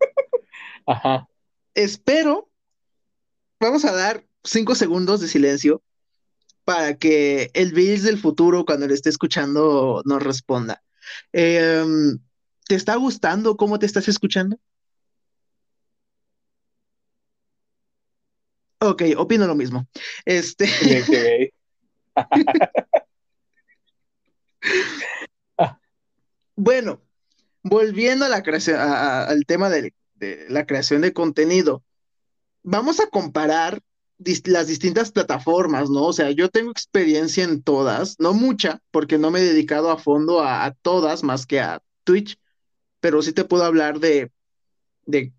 Ajá. 0.86 1.28
Espero. 1.74 2.50
Vamos 3.60 3.84
a 3.84 3.92
dar 3.92 4.24
cinco 4.44 4.74
segundos 4.74 5.20
de 5.20 5.28
silencio 5.28 5.82
para 6.64 6.96
que 6.96 7.50
el 7.54 7.72
Bills 7.72 8.02
del 8.02 8.18
futuro, 8.18 8.64
cuando 8.64 8.86
le 8.86 8.94
esté 8.94 9.08
escuchando, 9.08 10.02
nos 10.04 10.22
responda. 10.22 10.82
Em, 11.32 12.18
¿Te 12.66 12.74
está 12.74 12.96
gustando 12.96 13.56
cómo 13.56 13.78
te 13.78 13.86
estás 13.86 14.08
escuchando? 14.08 14.58
Ok, 18.78 19.02
opino 19.16 19.46
lo 19.46 19.54
mismo. 19.54 19.86
Este. 20.24 20.66
bueno, 26.56 27.00
volviendo 27.62 28.24
a 28.24 28.28
la 28.28 28.42
creación, 28.42 28.80
al 28.80 29.44
tema 29.46 29.68
de, 30.22 30.46
la 30.48 30.66
creación 30.66 31.02
de 31.02 31.12
contenido, 31.12 31.82
vamos 32.62 33.00
a 33.00 33.08
comparar 33.08 33.82
las 34.44 34.68
distintas 34.68 35.10
plataformas, 35.10 35.90
¿no? 35.90 36.04
O 36.04 36.12
sea, 36.12 36.30
yo 36.30 36.48
tengo 36.48 36.70
experiencia 36.70 37.42
en 37.42 37.62
todas, 37.62 38.16
no 38.20 38.32
mucha, 38.32 38.80
porque 38.92 39.18
no 39.18 39.32
me 39.32 39.40
he 39.40 39.42
dedicado 39.44 39.90
a 39.90 39.98
fondo 39.98 40.40
a, 40.40 40.64
a 40.64 40.72
todas 40.72 41.24
más 41.24 41.44
que 41.44 41.60
a 41.60 41.82
Twitch, 42.04 42.38
pero 43.00 43.20
sí 43.22 43.32
te 43.32 43.44
puedo 43.44 43.64
hablar 43.64 43.98
de, 43.98 44.30
de 45.06 45.32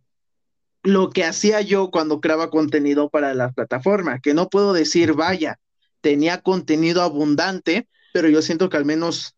lo 0.83 1.11
que 1.11 1.23
hacía 1.23 1.61
yo 1.61 1.91
cuando 1.91 2.19
creaba 2.19 2.49
contenido 2.49 3.09
para 3.09 3.33
la 3.33 3.51
plataforma, 3.53 4.19
que 4.19 4.33
no 4.33 4.49
puedo 4.49 4.73
decir, 4.73 5.13
vaya, 5.13 5.59
tenía 6.01 6.41
contenido 6.41 7.01
abundante, 7.01 7.87
pero 8.11 8.27
yo 8.27 8.41
siento 8.41 8.69
que 8.69 8.75
al 8.75 8.85
menos 8.85 9.33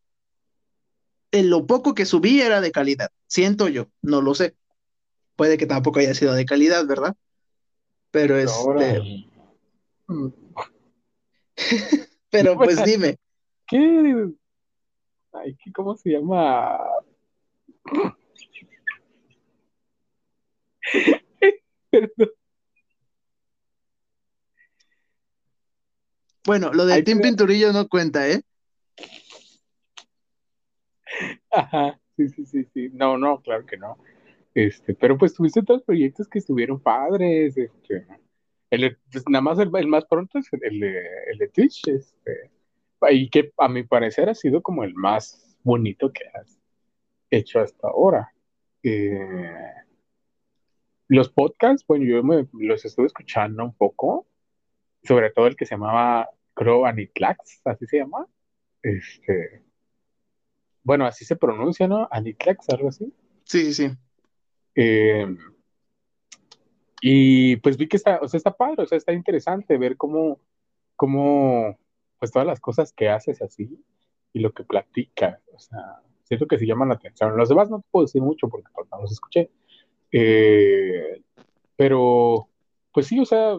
en 1.31 1.51
lo 1.51 1.67
poco 1.67 1.93
que 1.93 2.05
subí 2.05 2.41
era 2.41 2.61
de 2.61 2.71
calidad. 2.71 3.11
Siento 3.27 3.67
yo, 3.67 3.89
no 4.01 4.21
lo 4.21 4.33
sé. 4.33 4.55
Puede 5.35 5.57
que 5.57 5.65
tampoco 5.65 5.99
haya 5.99 6.13
sido 6.13 6.33
de 6.33 6.45
calidad, 6.45 6.85
¿verdad? 6.85 7.15
Pero 8.11 8.37
este. 8.37 9.27
Pero 12.29 12.57
pues 12.57 12.83
dime. 12.83 13.17
¿Qué? 13.67 14.29
Ay, 15.33 15.57
¿cómo 15.73 15.95
se 15.95 16.11
llama? 16.11 16.79
Bueno, 26.45 26.71
lo 26.73 26.85
de 26.85 27.01
Tim 27.01 27.21
Pinturillo 27.21 27.73
no 27.73 27.87
cuenta, 27.87 28.29
¿eh? 28.29 28.43
Ajá, 31.49 31.99
sí, 32.15 32.29
sí, 32.29 32.45
sí, 32.45 32.65
sí. 32.71 32.89
No, 32.93 33.17
no, 33.17 33.41
claro 33.41 33.65
que 33.65 33.77
no. 33.77 33.97
Este, 34.55 34.95
pero 34.95 35.17
pues 35.17 35.33
tuviste 35.33 35.59
otros 35.59 35.83
proyectos 35.83 36.29
que 36.29 36.39
estuvieron 36.39 36.79
padres, 36.79 37.57
este, 37.57 38.07
pues, 38.69 39.23
nada 39.27 39.41
más 39.41 39.59
el, 39.59 39.69
más 39.87 40.05
pronto 40.05 40.39
es 40.39 40.47
el 40.53 40.81
el 40.81 41.37
de 41.37 41.47
Twitch, 41.49 41.85
este, 41.89 42.51
y 43.11 43.29
que 43.29 43.51
a 43.57 43.67
mi 43.67 43.83
parecer 43.83 44.29
ha 44.29 44.33
sido 44.33 44.61
como 44.61 44.85
el 44.85 44.95
más 44.95 45.57
bonito 45.61 46.11
que 46.13 46.23
has 46.33 46.57
hecho 47.29 47.59
hasta 47.59 47.89
ahora. 47.89 48.31
Eh, 48.81 49.73
los 51.09 51.29
podcasts, 51.29 51.85
bueno, 51.85 52.05
yo 52.05 52.23
me, 52.23 52.47
los 52.53 52.85
estuve 52.85 53.07
escuchando 53.07 53.61
un 53.61 53.75
poco, 53.75 54.25
sobre 55.03 55.31
todo 55.31 55.47
el 55.47 55.57
que 55.57 55.65
se 55.65 55.75
llamaba 55.75 56.29
Crow 56.53 56.85
Anitlax, 56.85 57.61
así 57.65 57.85
se 57.87 57.97
llama. 57.97 58.25
Este, 58.81 59.63
bueno, 60.81 61.05
así 61.05 61.25
se 61.25 61.35
pronuncia, 61.35 61.89
¿no? 61.89 62.07
Anitlax, 62.09 62.69
algo 62.69 62.87
así. 62.87 63.13
Sí, 63.43 63.73
sí. 63.73 63.91
Eh, 64.75 65.35
y 67.01 67.57
pues 67.57 67.77
vi 67.77 67.87
que 67.87 67.97
está, 67.97 68.19
o 68.21 68.27
sea, 68.27 68.37
está 68.37 68.51
padre, 68.51 68.83
o 68.83 68.85
sea, 68.85 68.97
está 68.97 69.13
interesante 69.13 69.77
ver 69.77 69.97
cómo, 69.97 70.39
cómo, 70.95 71.77
pues 72.19 72.31
todas 72.31 72.47
las 72.47 72.59
cosas 72.59 72.93
que 72.93 73.09
haces 73.09 73.41
así 73.41 73.83
y 74.33 74.39
lo 74.39 74.51
que 74.53 74.63
platicas, 74.63 75.39
o 75.53 75.59
sea, 75.59 76.01
siento 76.23 76.47
que 76.47 76.57
se 76.57 76.65
llaman 76.65 76.89
la 76.89 76.95
atención. 76.95 77.37
Los 77.37 77.49
demás 77.49 77.69
no 77.69 77.79
te 77.79 77.87
puedo 77.91 78.05
decir 78.05 78.21
mucho 78.21 78.49
porque 78.49 78.69
pues, 78.73 78.87
no 78.91 79.01
los 79.01 79.11
escuché. 79.11 79.51
Eh, 80.11 81.21
pero, 81.75 82.49
pues 82.91 83.07
sí, 83.07 83.19
o 83.19 83.25
sea, 83.25 83.57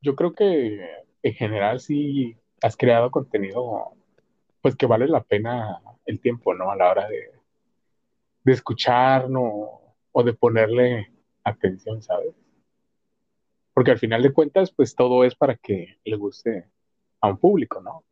yo 0.00 0.16
creo 0.16 0.32
que 0.34 0.80
en 1.22 1.34
general 1.34 1.80
sí 1.80 2.36
has 2.62 2.76
creado 2.76 3.10
contenido, 3.10 3.94
pues 4.62 4.76
que 4.76 4.86
vale 4.86 5.08
la 5.08 5.22
pena 5.22 5.80
el 6.06 6.20
tiempo, 6.20 6.54
¿no? 6.54 6.70
A 6.70 6.76
la 6.76 6.90
hora 6.90 7.08
de, 7.08 7.32
de 8.44 8.52
escuchar, 8.52 9.28
¿no? 9.28 9.85
O 10.18 10.22
de 10.24 10.32
ponerle 10.32 11.12
atención, 11.44 12.00
¿sabes? 12.00 12.34
Porque 13.74 13.90
al 13.90 13.98
final 13.98 14.22
de 14.22 14.32
cuentas, 14.32 14.72
pues 14.74 14.94
todo 14.94 15.24
es 15.24 15.34
para 15.34 15.56
que 15.56 15.98
le 16.04 16.16
guste 16.16 16.70
a 17.20 17.28
un 17.28 17.36
público, 17.36 17.82
¿no? 17.82 18.02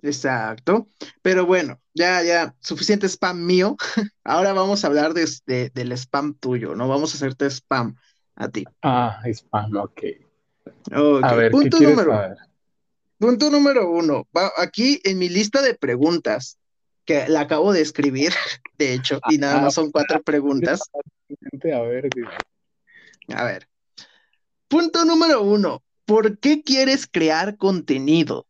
Exacto. 0.00 0.88
Pero 1.20 1.44
bueno, 1.44 1.82
ya, 1.92 2.22
ya, 2.22 2.54
suficiente 2.60 3.06
spam 3.10 3.44
mío. 3.44 3.76
Ahora 4.24 4.54
vamos 4.54 4.82
a 4.82 4.86
hablar 4.86 5.12
de, 5.12 5.70
del 5.74 5.92
spam 5.92 6.32
tuyo, 6.32 6.74
¿no? 6.74 6.88
Vamos 6.88 7.12
a 7.12 7.16
hacerte 7.18 7.44
spam 7.50 7.94
a 8.36 8.48
ti. 8.48 8.64
Ah, 8.80 9.20
spam, 9.26 9.76
ok. 9.76 10.00
A 11.22 11.34
ver, 11.34 11.52
punto 11.52 11.78
número, 11.78 12.34
Punto 13.18 13.50
número 13.50 13.90
uno. 13.90 14.26
aquí 14.56 14.98
en 15.04 15.18
mi 15.18 15.28
lista 15.28 15.60
de 15.60 15.74
preguntas, 15.74 16.58
que 17.06 17.28
la 17.28 17.42
acabo 17.42 17.72
de 17.72 17.80
escribir, 17.80 18.32
de 18.78 18.92
hecho, 18.92 19.20
y 19.30 19.38
nada 19.38 19.60
más 19.60 19.74
son 19.74 19.90
cuatro 19.90 20.22
preguntas. 20.24 20.82
A 20.92 21.80
ver, 21.80 22.08
a 23.28 23.44
ver. 23.44 23.68
Punto 24.68 25.04
número 25.04 25.42
uno. 25.42 25.82
¿Por 26.04 26.38
qué 26.38 26.62
quieres 26.62 27.06
crear 27.06 27.56
contenido? 27.56 28.46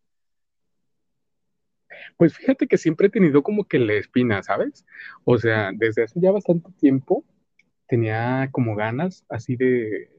Pues 2.17 2.35
fíjate 2.35 2.67
que 2.67 2.79
siempre 2.79 3.07
he 3.07 3.11
tenido 3.11 3.43
como 3.43 3.65
que 3.65 3.79
la 3.79 3.95
espina, 3.95 4.43
¿sabes? 4.43 4.85
O 5.25 5.39
sea, 5.39 5.71
desde 5.75 6.05
hace 6.05 6.21
ya 6.21 6.31
bastante 6.31 6.71
tiempo 6.73 7.25
tenía 7.87 8.49
como 8.53 8.75
ganas 8.75 9.25
así 9.29 9.57
de, 9.57 10.11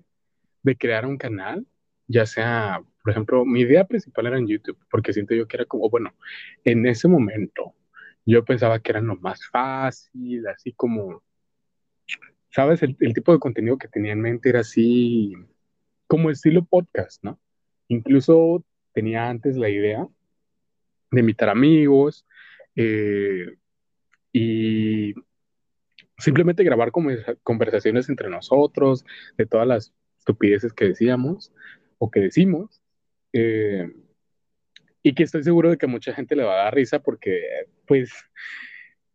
de 0.63 0.77
crear 0.77 1.06
un 1.06 1.17
canal, 1.17 1.65
ya 2.08 2.25
sea, 2.25 2.84
por 3.03 3.12
ejemplo, 3.12 3.46
mi 3.46 3.62
idea 3.62 3.86
principal 3.86 4.27
era 4.27 4.38
en 4.38 4.48
YouTube, 4.48 4.77
porque 4.89 5.13
siento 5.13 5.34
yo 5.34 5.48
que 5.48 5.58
era 5.58 5.65
como, 5.65 5.89
bueno, 5.89 6.13
en 6.63 6.86
ese 6.86 7.08
momento 7.08 7.74
yo 8.31 8.46
pensaba 8.46 8.79
que 8.79 8.91
era 8.91 9.01
lo 9.01 9.15
más 9.17 9.46
fácil, 9.48 10.48
así 10.48 10.74
como, 10.74 11.24
¿sabes? 12.51 12.84
El, 12.84 12.96
el 13.00 13.13
tipo 13.13 13.34
de 13.34 13.39
contenido 13.39 13.77
que 13.77 13.88
tenía 13.88 14.13
en 14.13 14.22
mente 14.22 14.50
era 14.50 14.62
así, 14.62 15.34
como 16.07 16.29
estilo 16.29 16.65
podcast, 16.65 17.24
¿no? 17.24 17.39
Incluso 17.88 18.63
tenía 18.93 19.29
antes 19.29 19.57
la 19.57 19.69
idea 19.69 20.07
de 21.12 21.19
invitar 21.19 21.50
amigos 21.50 22.25
eh, 22.75 23.57
y 24.34 25.13
simplemente 26.17 26.63
grabar 26.63 26.91
conversaciones 27.43 28.10
entre 28.10 28.29
nosotros 28.29 29.05
de 29.38 29.46
todas 29.46 29.67
las 29.67 29.93
estupideces 30.17 30.74
que 30.74 30.86
decíamos 30.86 31.53
o 31.98 32.10
que 32.10 32.22
decimos. 32.22 32.81
Eh, 33.34 33.91
y 35.07 35.13
que 35.13 35.23
estoy 35.23 35.41
seguro 35.41 35.69
de 35.69 35.77
que 35.77 35.87
mucha 35.87 36.13
gente 36.13 36.35
le 36.35 36.43
va 36.43 36.51
a 36.51 36.63
dar 36.65 36.75
risa 36.75 36.99
porque, 36.99 37.39
pues, 37.85 38.11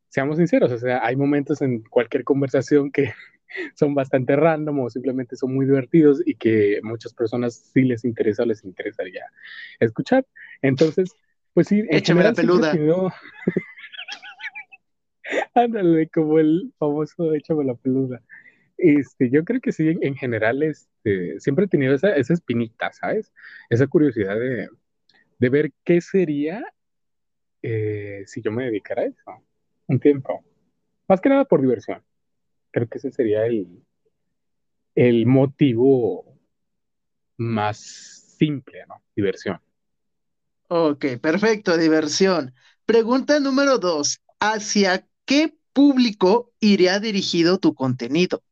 seamos 0.09 0.39
sinceros, 0.39 0.73
o 0.73 0.79
sea, 0.79 1.05
hay 1.05 1.17
momentos 1.17 1.61
en 1.61 1.83
cualquier 1.83 2.25
conversación 2.25 2.91
que 2.91 3.13
son 3.75 3.95
bastante 3.95 4.35
random 4.35 4.81
o 4.81 4.89
simplemente 4.89 5.37
son 5.37 5.55
muy 5.55 5.67
divertidos 5.67 6.23
y 6.25 6.37
que 6.37 6.81
muchas 6.83 7.13
personas 7.13 7.71
sí 7.75 7.83
les 7.83 8.07
interesa, 8.07 8.47
les 8.47 8.65
interesaría 8.65 9.27
escuchar. 9.81 10.25
Entonces, 10.63 11.11
pues 11.53 11.69
sí. 11.69 11.85
Échame 11.91 12.23
la 12.23 12.33
peluda. 12.33 12.73
Ándale, 15.55 16.09
como 16.09 16.39
el 16.39 16.73
famoso 16.79 17.35
échame 17.35 17.65
la 17.65 17.75
peluda. 17.75 18.23
Este, 18.79 19.29
yo 19.29 19.45
creo 19.45 19.61
que 19.61 19.73
sí, 19.73 19.95
en, 20.01 20.15
general, 20.15 20.63
este, 20.63 21.39
siempre 21.39 21.67
he 21.67 21.69
tenido 21.69 21.95
esa, 21.95 22.17
esa 22.17 22.33
espinita, 22.33 22.91
¿sabes? 22.95 23.31
Esa 23.69 23.87
curiosidad 23.87 24.41
de, 24.41 24.71
de 25.43 25.49
ver 25.49 25.73
qué 25.83 26.01
sería 26.01 26.63
eh, 27.63 28.23
si 28.27 28.41
yo 28.43 28.53
me 28.53 28.67
dedicara 28.67 29.03
a 29.03 29.07
eso 29.07 29.43
un 29.89 29.99
tiempo. 29.99 30.45
Más 31.09 31.21
que 31.21 31.31
nada 31.31 31.45
por 31.45 31.61
diversión. 31.61 32.01
Creo 32.71 32.89
que 32.89 32.99
ese 32.99 33.11
sería 33.11 33.45
el, 33.47 33.83
el 34.95 35.27
motivo 35.27 36.39
más 37.39 37.81
simple, 38.39 38.87
¿no? 38.87 39.03
Diversión. 39.17 39.61
Ok, 40.69 41.07
perfecto, 41.21 41.77
diversión. 41.77 42.55
Pregunta 42.87 43.41
número 43.41 43.79
dos. 43.79 44.21
¿Hacia 44.39 45.09
qué 45.25 45.53
público 45.73 46.53
iría 46.61 47.01
dirigido 47.01 47.59
tu 47.59 47.75
contenido? 47.75 48.45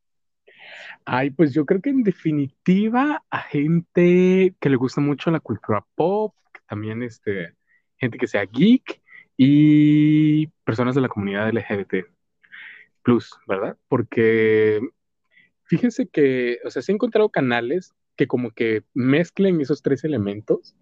Ay, 1.04 1.30
pues 1.30 1.54
yo 1.54 1.64
creo 1.64 1.80
que 1.80 1.90
en 1.90 2.02
definitiva 2.02 3.23
a 3.30 3.42
gente 3.42 4.56
que 4.59 4.68
le 4.68 4.75
gusta 4.76 5.00
mucho 5.00 5.30
la 5.30 5.38
cultura 5.38 5.87
pop, 5.94 6.35
también 6.71 7.03
este, 7.03 7.55
gente 7.99 8.17
que 8.17 8.27
sea 8.27 8.47
geek 8.47 9.03
y 9.37 10.47
personas 10.65 10.95
de 10.95 11.03
la 11.03 11.09
comunidad 11.09 11.50
LGBT 11.53 12.07
plus, 13.03 13.39
¿verdad? 13.47 13.77
Porque 13.89 14.81
fíjense 15.65 16.09
que, 16.09 16.61
o 16.65 16.71
sea, 16.71 16.81
sí 16.81 16.93
he 16.93 16.95
encontrado 16.95 17.29
canales 17.29 17.93
que 18.17 18.27
como 18.27 18.53
que 18.53 18.85
mezclen 18.95 19.61
esos 19.61 19.83
tres 19.83 20.05
elementos 20.05 20.75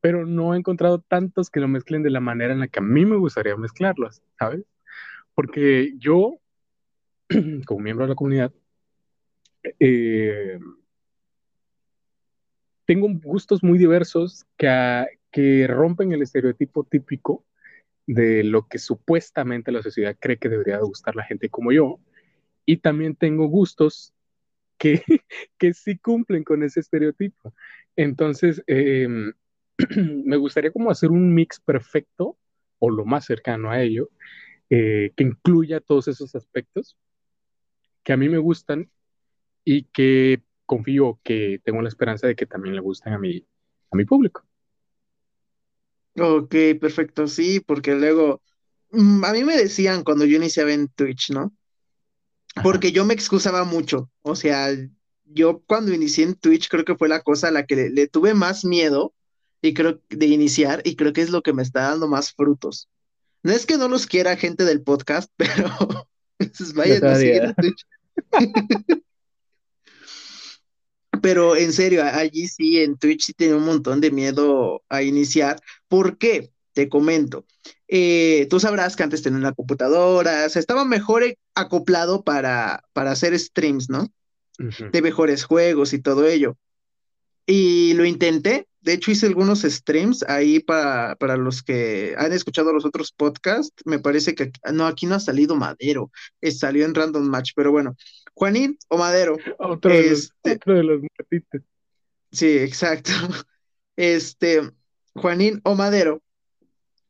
pero 0.00 0.26
no 0.26 0.54
he 0.54 0.58
encontrado 0.58 1.00
tantos 1.00 1.50
que 1.50 1.60
lo 1.60 1.68
mezclen 1.68 2.02
de 2.02 2.10
la 2.10 2.20
manera 2.20 2.52
en 2.52 2.60
la 2.60 2.68
que 2.68 2.78
a 2.78 2.82
mí 2.82 3.04
me 3.04 3.16
gustaría 3.16 3.56
mezclarlos, 3.56 4.22
¿sabes? 4.38 4.64
Porque 5.34 5.92
yo, 5.98 6.38
como 7.66 7.80
miembro 7.80 8.04
de 8.04 8.10
la 8.10 8.14
comunidad, 8.14 8.52
eh, 9.80 10.58
tengo 12.86 13.08
gustos 13.10 13.62
muy 13.62 13.78
diversos 13.78 14.46
que, 14.56 15.17
que 15.30 15.66
rompen 15.66 16.12
el 16.12 16.22
estereotipo 16.22 16.84
típico 16.84 17.44
de 18.06 18.42
lo 18.44 18.66
que 18.68 18.78
supuestamente 18.78 19.72
la 19.72 19.82
sociedad 19.82 20.16
cree 20.18 20.38
que 20.38 20.48
debería 20.48 20.78
gustar 20.78 21.14
la 21.14 21.24
gente 21.24 21.50
como 21.50 21.72
yo. 21.72 22.00
Y 22.64 22.78
también 22.78 23.16
tengo 23.16 23.48
gustos 23.48 24.14
que, 24.78 25.02
que 25.58 25.74
sí 25.74 25.98
cumplen 25.98 26.44
con 26.44 26.62
ese 26.62 26.80
estereotipo. 26.80 27.54
Entonces, 27.96 28.62
eh, 28.66 29.08
me 30.24 30.36
gustaría 30.36 30.72
como 30.72 30.90
hacer 30.90 31.10
un 31.10 31.34
mix 31.34 31.60
perfecto 31.60 32.38
o 32.78 32.90
lo 32.90 33.04
más 33.04 33.24
cercano 33.26 33.70
a 33.70 33.82
ello, 33.82 34.10
eh, 34.70 35.12
que 35.16 35.24
incluya 35.24 35.80
todos 35.80 36.08
esos 36.08 36.34
aspectos 36.34 36.96
que 38.02 38.12
a 38.12 38.16
mí 38.16 38.28
me 38.28 38.38
gustan 38.38 38.90
y 39.64 39.84
que 39.84 40.42
confío 40.64 41.20
que 41.22 41.60
tengo 41.64 41.82
la 41.82 41.88
esperanza 41.88 42.26
de 42.26 42.36
que 42.36 42.46
también 42.46 42.74
le 42.74 42.80
gusten 42.80 43.12
a 43.12 43.18
mi, 43.18 43.44
a 43.90 43.96
mi 43.96 44.04
público. 44.04 44.47
Ok, 46.20 46.54
perfecto, 46.80 47.28
sí, 47.28 47.60
porque 47.60 47.94
luego 47.94 48.42
mm, 48.90 49.24
a 49.24 49.32
mí 49.32 49.44
me 49.44 49.56
decían 49.56 50.04
cuando 50.04 50.24
yo 50.24 50.36
iniciaba 50.36 50.72
en 50.72 50.88
Twitch, 50.88 51.30
¿no? 51.30 51.52
porque 52.62 52.92
yo 52.92 53.04
me 53.04 53.14
excusaba 53.14 53.64
mucho. 53.64 54.10
O 54.22 54.36
sea, 54.36 54.70
yo 55.24 55.62
cuando 55.66 55.92
inicié 55.92 56.24
en 56.24 56.34
Twitch 56.34 56.68
creo 56.68 56.84
que 56.84 56.96
fue 56.96 57.08
la 57.08 57.22
cosa 57.22 57.48
a 57.48 57.52
la 57.52 57.66
que 57.66 57.90
le, 57.90 58.08
tuve 58.08 58.34
más 58.34 58.64
miedo 58.64 59.14
y 59.60 59.74
creo 59.74 60.00
de 60.08 60.26
iniciar 60.26 60.82
y 60.84 60.96
creo 60.96 61.12
que 61.12 61.22
es 61.22 61.30
lo 61.30 61.42
que 61.42 61.52
me 61.52 61.62
está 61.62 61.82
dando 61.82 62.08
más 62.08 62.32
frutos. 62.32 62.88
No 63.42 63.52
es 63.52 63.66
que 63.66 63.76
no 63.76 63.88
los 63.88 64.06
quiera 64.06 64.36
gente 64.36 64.64
del 64.64 64.82
podcast, 64.82 65.30
pero 65.36 65.70
vayan 66.74 67.04
a 67.04 67.14
seguir 67.16 67.42
en 67.44 67.54
Twitch. 67.54 67.86
pero 71.22 71.56
en 71.56 71.72
serio, 71.72 72.04
allí 72.04 72.46
sí, 72.48 72.80
en 72.80 72.96
Twitch 72.96 73.26
sí 73.26 73.32
tenía 73.32 73.56
un 73.56 73.64
montón 73.64 74.00
de 74.00 74.10
miedo 74.10 74.82
a 74.88 75.02
iniciar. 75.02 75.60
¿Por 75.88 76.18
qué? 76.18 76.52
Te 76.72 76.88
comento. 76.88 77.46
Eh, 77.88 78.46
tú 78.50 78.60
sabrás 78.60 78.94
que 78.94 79.02
antes 79.02 79.22
tenía 79.22 79.38
una 79.38 79.52
computadora, 79.52 80.46
o 80.46 80.48
sea, 80.48 80.60
estaba 80.60 80.84
mejor 80.84 81.24
acoplado 81.54 82.22
para, 82.22 82.84
para 82.92 83.10
hacer 83.10 83.38
streams, 83.38 83.88
¿no? 83.90 84.12
De 84.92 85.02
mejores 85.02 85.44
juegos 85.44 85.92
y 85.92 86.00
todo 86.00 86.26
ello. 86.26 86.56
Y 87.46 87.94
lo 87.94 88.04
intenté, 88.04 88.68
de 88.80 88.92
hecho 88.92 89.10
hice 89.10 89.26
algunos 89.26 89.62
streams 89.62 90.22
ahí 90.28 90.60
para, 90.60 91.16
para 91.16 91.36
los 91.36 91.62
que 91.62 92.14
han 92.18 92.32
escuchado 92.32 92.72
los 92.72 92.84
otros 92.84 93.12
podcasts, 93.12 93.82
me 93.84 93.98
parece 93.98 94.34
que 94.34 94.52
no, 94.72 94.86
aquí 94.86 95.06
no 95.06 95.14
ha 95.14 95.20
salido 95.20 95.56
Madero, 95.56 96.10
eh, 96.40 96.50
salió 96.50 96.84
en 96.84 96.94
Random 96.94 97.24
Match, 97.24 97.52
pero 97.54 97.72
bueno, 97.72 97.96
Juanín 98.34 98.78
o 98.88 98.98
Madero. 98.98 99.36
Otro, 99.58 99.92
de 99.92 100.10
los, 100.10 100.20
este 100.20 100.52
otro 100.52 100.74
de 100.74 100.82
los 100.84 101.02
Sí, 102.32 102.58
exacto. 102.58 103.10
Este, 104.00 104.60
Juanín 105.18 105.60
o 105.64 105.74
Madero 105.74 106.22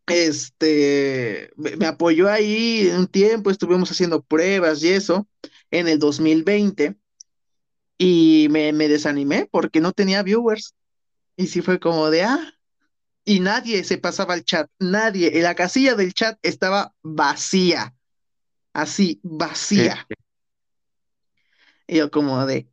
este, 0.08 1.50
me 1.56 1.86
apoyó 1.86 2.28
ahí 2.28 2.90
un 2.96 3.06
tiempo, 3.06 3.50
estuvimos 3.50 3.90
haciendo 3.90 4.22
pruebas 4.22 4.82
y 4.82 4.90
eso, 4.90 5.28
en 5.70 5.88
el 5.88 5.98
2020, 5.98 6.96
y 7.98 8.48
me, 8.50 8.72
me 8.72 8.88
desanimé 8.88 9.48
porque 9.50 9.80
no 9.80 9.92
tenía 9.92 10.22
viewers. 10.22 10.74
Y 11.36 11.46
sí 11.48 11.62
fue 11.62 11.78
como 11.78 12.10
de, 12.10 12.24
ah, 12.24 12.54
y 13.24 13.40
nadie 13.40 13.84
se 13.84 13.98
pasaba 13.98 14.34
al 14.34 14.44
chat, 14.44 14.68
nadie, 14.78 15.40
la 15.42 15.54
casilla 15.54 15.94
del 15.94 16.14
chat 16.14 16.38
estaba 16.42 16.94
vacía, 17.02 17.94
así, 18.72 19.20
vacía. 19.22 20.06
Y 21.86 21.98
yo 21.98 22.10
como 22.10 22.44
de, 22.46 22.68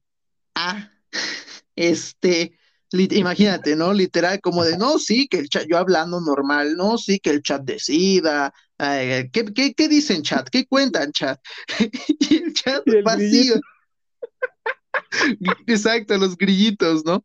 ah, 0.56 0.92
este, 1.76 2.58
imagínate, 2.92 3.76
¿no? 3.76 3.94
Literal, 3.94 4.40
como 4.42 4.64
de, 4.64 4.78
no, 4.78 5.00
sí, 5.00 5.28
que 5.28 5.40
el 5.40 5.50
chat, 5.50 5.66
yo 5.70 5.78
hablando 5.78 6.22
normal, 6.22 6.76
no, 6.76 6.98
sí, 6.98 7.20
que 7.20 7.32
el 7.32 7.42
chat 7.42 7.64
decida, 7.64 8.54
¿qué, 8.78 9.46
qué, 9.54 9.74
qué, 9.74 9.88
dicen 9.88 10.22
chat? 10.24 10.48
¿Qué 10.50 10.66
cuentan 10.66 11.12
chat? 11.14 11.40
y 12.20 12.44
el 12.44 12.54
chat 12.54 12.84
vacío. 13.04 13.56
Exacto, 15.68 16.18
los 16.18 16.38
grillitos, 16.38 17.06
¿no? 17.06 17.24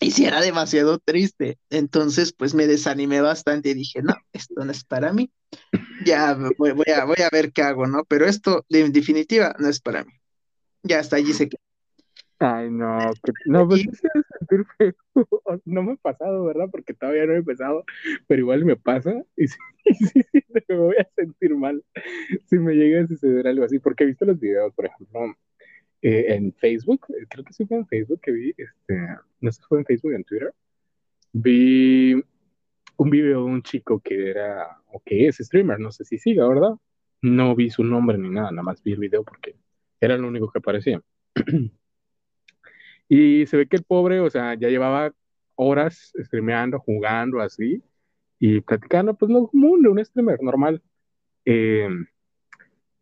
Y 0.00 0.10
si 0.10 0.26
era 0.26 0.40
demasiado 0.40 0.98
triste. 0.98 1.58
Entonces, 1.70 2.32
pues 2.32 2.54
me 2.54 2.66
desanimé 2.66 3.20
bastante 3.22 3.70
y 3.70 3.74
dije, 3.74 4.02
no, 4.02 4.14
esto 4.32 4.64
no 4.64 4.70
es 4.70 4.84
para 4.84 5.12
mí. 5.12 5.30
Ya 6.04 6.36
voy, 6.58 6.70
a, 6.94 7.04
voy 7.04 7.22
a 7.22 7.30
ver 7.30 7.52
qué 7.52 7.62
hago, 7.62 7.86
¿no? 7.86 8.04
Pero 8.04 8.26
esto, 8.26 8.66
en 8.68 8.92
definitiva, 8.92 9.56
no 9.58 9.68
es 9.68 9.80
para 9.80 10.04
mí. 10.04 10.12
Ya 10.82 11.00
hasta 11.00 11.16
allí 11.16 11.32
se 11.32 11.48
quedó. 11.48 11.65
Ay, 12.38 12.70
no, 12.70 12.98
no, 13.46 13.66
pues 13.66 13.82
sentir 14.38 14.66
feo. 14.76 14.92
No 15.64 15.82
me 15.82 15.92
ha 15.92 15.96
pasado, 15.96 16.44
¿verdad? 16.44 16.68
Porque 16.70 16.92
todavía 16.92 17.24
no 17.24 17.32
he 17.32 17.38
empezado, 17.38 17.84
pero 18.26 18.40
igual 18.40 18.64
me 18.64 18.76
pasa 18.76 19.14
y 19.36 19.48
sí, 19.48 19.58
sí, 20.12 20.22
sí, 20.32 20.44
me 20.68 20.76
voy 20.76 20.96
a 20.98 21.08
sentir 21.16 21.54
mal 21.56 21.82
si 22.44 22.58
me 22.58 22.74
llega 22.74 23.02
a 23.02 23.06
suceder 23.06 23.46
algo 23.46 23.64
así, 23.64 23.78
porque 23.78 24.04
he 24.04 24.08
visto 24.08 24.26
los 24.26 24.38
videos, 24.38 24.74
por 24.74 24.86
ejemplo, 24.86 25.34
eh, 26.02 26.34
en 26.34 26.52
Facebook, 26.52 27.06
eh, 27.08 27.26
creo 27.28 27.44
que 27.44 27.54
sí 27.54 27.64
fue 27.64 27.78
en 27.78 27.86
Facebook 27.86 28.20
que 28.20 28.32
vi, 28.32 28.54
este, 28.56 28.98
no 29.40 29.50
sé 29.50 29.62
si 29.62 29.66
fue 29.68 29.78
en 29.78 29.86
Facebook 29.86 30.12
o 30.12 30.16
en 30.16 30.24
Twitter, 30.24 30.54
vi 31.32 32.22
un 32.98 33.10
video 33.10 33.44
de 33.44 33.50
un 33.50 33.62
chico 33.62 34.00
que 34.00 34.30
era, 34.30 34.78
o 34.92 35.00
que 35.02 35.26
es 35.26 35.38
streamer, 35.38 35.78
no 35.80 35.90
sé 35.90 36.04
si 36.04 36.18
siga, 36.18 36.46
¿verdad? 36.46 36.74
No 37.22 37.54
vi 37.56 37.70
su 37.70 37.82
nombre 37.82 38.18
ni 38.18 38.28
nada, 38.28 38.50
nada 38.50 38.62
más 38.62 38.82
vi 38.82 38.92
el 38.92 39.00
video 39.00 39.24
porque 39.24 39.56
era 40.00 40.18
lo 40.18 40.28
único 40.28 40.50
que 40.50 40.58
aparecía. 40.58 41.00
Y 43.08 43.46
se 43.46 43.56
ve 43.56 43.66
que 43.68 43.76
el 43.76 43.84
pobre, 43.84 44.20
o 44.20 44.30
sea, 44.30 44.54
ya 44.54 44.68
llevaba 44.68 45.12
horas 45.54 46.12
streameando, 46.18 46.78
jugando 46.80 47.40
así 47.40 47.82
y 48.38 48.60
platicando, 48.60 49.14
pues 49.14 49.30
lo 49.30 49.48
común 49.48 49.82
de 49.82 49.88
un 49.88 50.04
streamer 50.04 50.42
normal. 50.42 50.82
Em, 51.44 52.06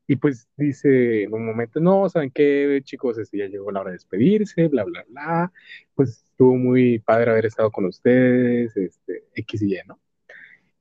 y 0.06 0.16
pues 0.16 0.48
dice 0.56 1.24
en 1.24 1.34
un 1.34 1.46
momento, 1.46 1.80
no, 1.80 2.08
¿saben 2.08 2.30
qué, 2.30 2.80
chicos? 2.84 3.18
Este, 3.18 3.38
ya 3.38 3.46
llegó 3.46 3.70
la 3.72 3.80
hora 3.80 3.90
de 3.90 3.96
despedirse, 3.96 4.68
bla, 4.68 4.84
bla, 4.84 5.04
bla. 5.08 5.52
Pues 5.94 6.24
estuvo 6.30 6.56
muy 6.56 6.98
padre 7.00 7.30
haber 7.30 7.46
estado 7.46 7.70
con 7.70 7.86
ustedes, 7.86 8.76
este, 8.76 9.24
X 9.34 9.62
y 9.62 9.74
Y, 9.76 9.78
¿no? 9.86 9.98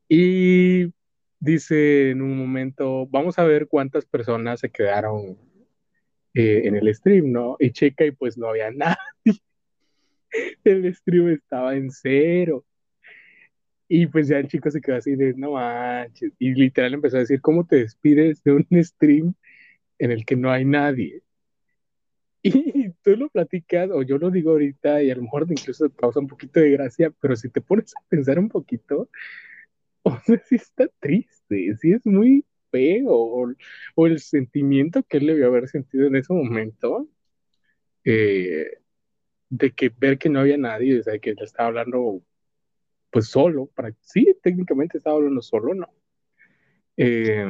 Y 0.10 0.94
dice 1.40 2.12
en 2.12 2.22
un 2.22 2.38
momento, 2.38 3.08
vamos 3.08 3.40
a 3.40 3.44
ver 3.46 3.68
cuántas 3.68 4.06
personas 4.06 4.60
se 4.60 4.70
quedaron 4.70 5.38
eh, 6.34 6.62
en 6.66 6.76
el 6.76 6.94
stream, 6.96 7.32
¿no? 7.32 7.58
Y 7.60 7.72
checa 7.72 8.06
y 8.06 8.12
pues 8.12 8.38
no 8.38 8.48
había 8.50 8.72
nadie. 8.72 8.98
El 10.64 10.94
stream 10.96 11.30
estaba 11.30 11.76
en 11.76 11.92
cero. 11.92 12.66
Y 13.88 14.08
pues 14.08 14.28
ya 14.28 14.40
el 14.40 14.48
chico 14.48 14.72
se 14.72 14.82
quedó 14.82 14.96
así 14.96 15.16
de, 15.16 15.34
no 15.36 15.52
manches. 15.52 16.34
Y 16.40 16.54
literal 16.54 16.96
empezó 16.96 17.18
a 17.18 17.22
decir, 17.22 17.42
¿cómo 17.42 17.66
te 17.66 17.78
despides 17.78 18.44
de 18.44 18.54
un 18.54 18.68
stream 18.84 19.36
en 20.00 20.12
el 20.12 20.26
que 20.26 20.36
no 20.36 20.52
hay 20.52 20.66
nadie? 20.66 21.22
Y 22.44 22.90
tú 23.04 23.16
lo 23.16 23.30
platicas, 23.30 23.90
o 23.92 24.02
yo 24.02 24.18
lo 24.18 24.30
digo 24.30 24.52
ahorita, 24.52 25.02
y 25.02 25.12
a 25.12 25.16
lo 25.16 25.22
mejor 25.22 25.46
incluso 25.50 25.88
te 25.90 25.96
causa 25.96 26.20
un 26.20 26.28
poquito 26.28 26.60
de 26.60 26.72
gracia, 26.72 27.14
pero 27.22 27.36
si 27.36 27.50
te 27.50 27.62
pones 27.62 27.94
a 27.96 28.04
pensar 28.10 28.38
un 28.38 28.50
poquito, 28.50 29.10
o 30.04 30.20
sea, 30.20 30.42
sí 30.46 30.56
está 30.56 30.88
triste, 31.00 31.76
sí 31.78 31.94
es 31.94 32.06
muy 32.06 32.46
o, 33.08 33.54
o, 33.96 34.08
el 34.08 34.20
sentimiento 34.20 35.04
que 35.04 35.18
él 35.18 35.28
debió 35.28 35.48
haber 35.48 35.68
sentido 35.70 36.08
en 36.08 36.16
ese 36.16 36.34
momento, 36.34 37.08
eh, 38.04 38.80
de 39.50 39.72
que 39.74 39.90
ver 39.90 40.18
que 40.18 40.30
no 40.30 40.40
había 40.40 40.58
nadie, 40.58 41.00
o 41.00 41.04
sea, 41.04 41.20
que 41.20 41.32
él 41.32 41.38
estaba 41.42 41.70
hablando 41.70 42.22
pues 43.12 43.28
solo, 43.28 43.68
para, 43.68 43.94
sí, 44.02 44.36
técnicamente 44.42 44.98
estaba 44.98 45.18
hablando 45.18 45.42
solo, 45.42 45.76
¿no? 45.76 45.88
Eh, 46.98 47.46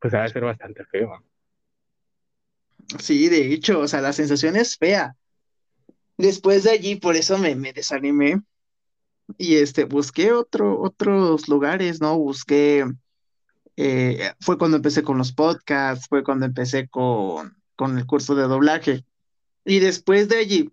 pues 0.00 0.12
ha 0.12 0.22
de 0.22 0.28
ser 0.28 0.44
bastante 0.44 0.84
feo. 0.84 1.24
Sí, 2.98 3.28
de 3.28 3.52
hecho, 3.52 3.80
o 3.80 3.88
sea, 3.88 4.00
la 4.00 4.12
sensación 4.12 4.56
es 4.56 4.76
fea. 4.76 5.16
Después 6.18 6.64
de 6.64 6.70
allí, 6.70 6.96
por 6.96 7.16
eso 7.16 7.38
me, 7.38 7.54
me 7.54 7.72
desanimé. 7.72 8.42
Y 9.38 9.56
este, 9.56 9.84
busqué 9.84 10.32
otro, 10.32 10.80
otros 10.80 11.48
lugares, 11.48 12.00
¿no? 12.00 12.18
Busqué 12.18 12.84
eh, 13.76 14.32
fue 14.40 14.58
cuando 14.58 14.76
empecé 14.76 15.02
con 15.02 15.18
los 15.18 15.32
podcasts, 15.32 16.06
fue 16.08 16.24
cuando 16.24 16.46
empecé 16.46 16.88
con, 16.88 17.56
con 17.76 17.98
el 17.98 18.06
curso 18.06 18.34
de 18.34 18.44
doblaje. 18.44 19.04
Y 19.64 19.80
después 19.80 20.28
de 20.28 20.38
allí, 20.38 20.72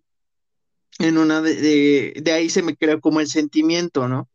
en 1.00 1.18
una 1.18 1.42
de, 1.42 2.14
de, 2.22 2.32
ahí 2.32 2.50
se 2.50 2.64
me 2.64 2.76
creó 2.76 3.00
como 3.02 3.20
el 3.20 3.28
sentimiento, 3.28 4.08
¿no? 4.08 4.30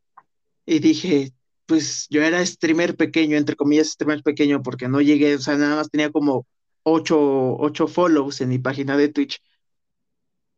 Y 0.66 0.80
dije, 0.80 1.32
pues 1.66 2.06
yo 2.10 2.22
era 2.22 2.44
streamer 2.44 2.96
pequeño, 2.96 3.36
entre 3.36 3.56
comillas, 3.56 3.88
streamer 3.90 4.22
pequeño, 4.22 4.62
porque 4.62 4.88
no 4.88 5.00
llegué, 5.00 5.34
o 5.36 5.38
sea, 5.38 5.56
nada 5.56 5.76
más 5.76 5.90
tenía 5.90 6.10
como 6.10 6.46
ocho, 6.82 7.56
ocho 7.58 7.88
follows 7.88 8.40
en 8.40 8.48
mi 8.50 8.58
página 8.58 8.96
de 8.96 9.08
Twitch. 9.08 9.40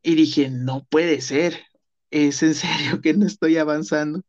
Y 0.03 0.15
dije, 0.15 0.51
no 0.51 0.87
puede 0.91 1.21
ser, 1.21 1.65
es 2.11 2.43
en 2.43 2.55
serio 2.55 3.01
que 3.03 3.15
no 3.15 3.27
estoy 3.27 3.59
avanzando. 3.59 4.23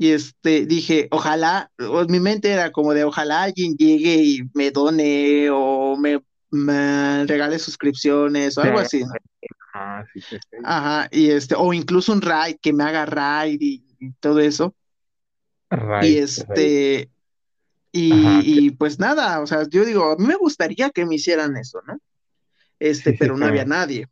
Y 0.00 0.12
este, 0.12 0.64
dije, 0.64 1.08
ojalá, 1.10 1.72
mi 2.08 2.20
mente 2.20 2.52
era 2.52 2.70
como 2.70 2.94
de 2.94 3.02
ojalá 3.02 3.42
alguien 3.42 3.76
llegue 3.76 4.14
y 4.14 4.42
me 4.54 4.70
done 4.70 5.50
o 5.50 5.96
me, 5.96 6.22
regale 7.26 7.58
suscripciones 7.58 8.56
o 8.56 8.62
algo 8.62 8.78
así. 8.78 9.02
Ah, 9.74 10.04
sí, 10.14 10.20
sí, 10.20 10.36
Ajá, 10.64 11.08
y 11.10 11.30
este, 11.30 11.56
o 11.56 11.72
incluso 11.72 12.12
un 12.12 12.22
raid, 12.22 12.56
que 12.62 12.72
me 12.72 12.84
haga 12.84 13.06
raid 13.06 13.58
y, 13.60 13.84
todo 14.20 14.38
eso. 14.38 14.72
y 16.02 16.18
este, 16.18 17.10
Y, 17.90 18.70
pues 18.72 19.00
nada, 19.00 19.40
o 19.40 19.48
sea, 19.48 19.64
yo 19.68 19.84
digo, 19.84 20.12
a 20.12 20.16
mí 20.16 20.26
me 20.26 20.36
gustaría 20.36 20.90
que 20.90 21.06
me 21.06 21.16
hicieran 21.16 21.56
eso, 21.56 21.80
¿no? 21.86 21.98
Este, 22.78 23.14
pero 23.14 23.36
no 23.36 23.46
había 23.46 23.64
nadie. 23.64 24.06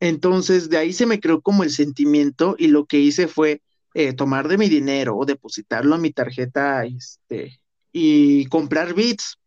Entonces, 0.00 0.70
de 0.70 0.78
ahí 0.78 0.92
se 0.92 1.06
me 1.06 1.20
creó 1.20 1.40
como 1.40 1.62
el 1.62 1.70
sentimiento 1.70 2.56
y 2.58 2.66
lo 2.66 2.86
que 2.86 2.98
hice 2.98 3.28
fue 3.28 3.62
eh, 3.94 4.12
tomar 4.12 4.48
de 4.48 4.58
mi 4.58 4.68
dinero 4.68 5.16
o 5.16 5.24
depositarlo 5.24 5.94
a 5.94 5.98
mi 5.98 6.12
tarjeta 6.12 6.84
este, 6.84 7.60
y 7.92 8.46
comprar 8.46 8.94
bits, 8.94 9.38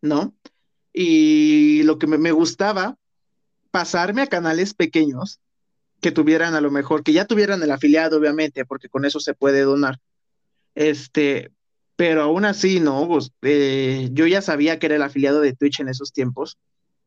¿no? 0.00 0.34
Y 0.92 1.82
lo 1.82 1.98
que 1.98 2.06
me, 2.06 2.32
gustaba, 2.32 2.96
pasarme 3.70 4.22
a 4.22 4.26
canales 4.26 4.74
pequeños 4.74 5.40
que 6.00 6.12
tuvieran 6.12 6.54
a 6.54 6.60
lo 6.60 6.70
mejor, 6.70 7.02
que 7.02 7.12
ya 7.12 7.24
tuvieran 7.24 7.62
el 7.62 7.70
afiliado, 7.70 8.18
obviamente, 8.18 8.64
porque 8.64 8.88
con 8.88 9.04
eso 9.04 9.20
se 9.20 9.34
puede 9.34 9.62
donar. 9.62 9.98
Este, 10.74 11.50
pero 11.96 12.22
aún 12.22 12.44
así, 12.44 12.78
no, 12.78 13.08
pues, 13.08 13.32
eh, 13.42 14.08
yo 14.12 14.26
ya 14.26 14.42
sabía 14.42 14.78
que 14.78 14.86
era 14.86 14.96
el 14.96 15.02
afiliado 15.02 15.40
de 15.40 15.54
Twitch 15.54 15.80
en 15.80 15.88
esos 15.88 16.12
tiempos 16.12 16.56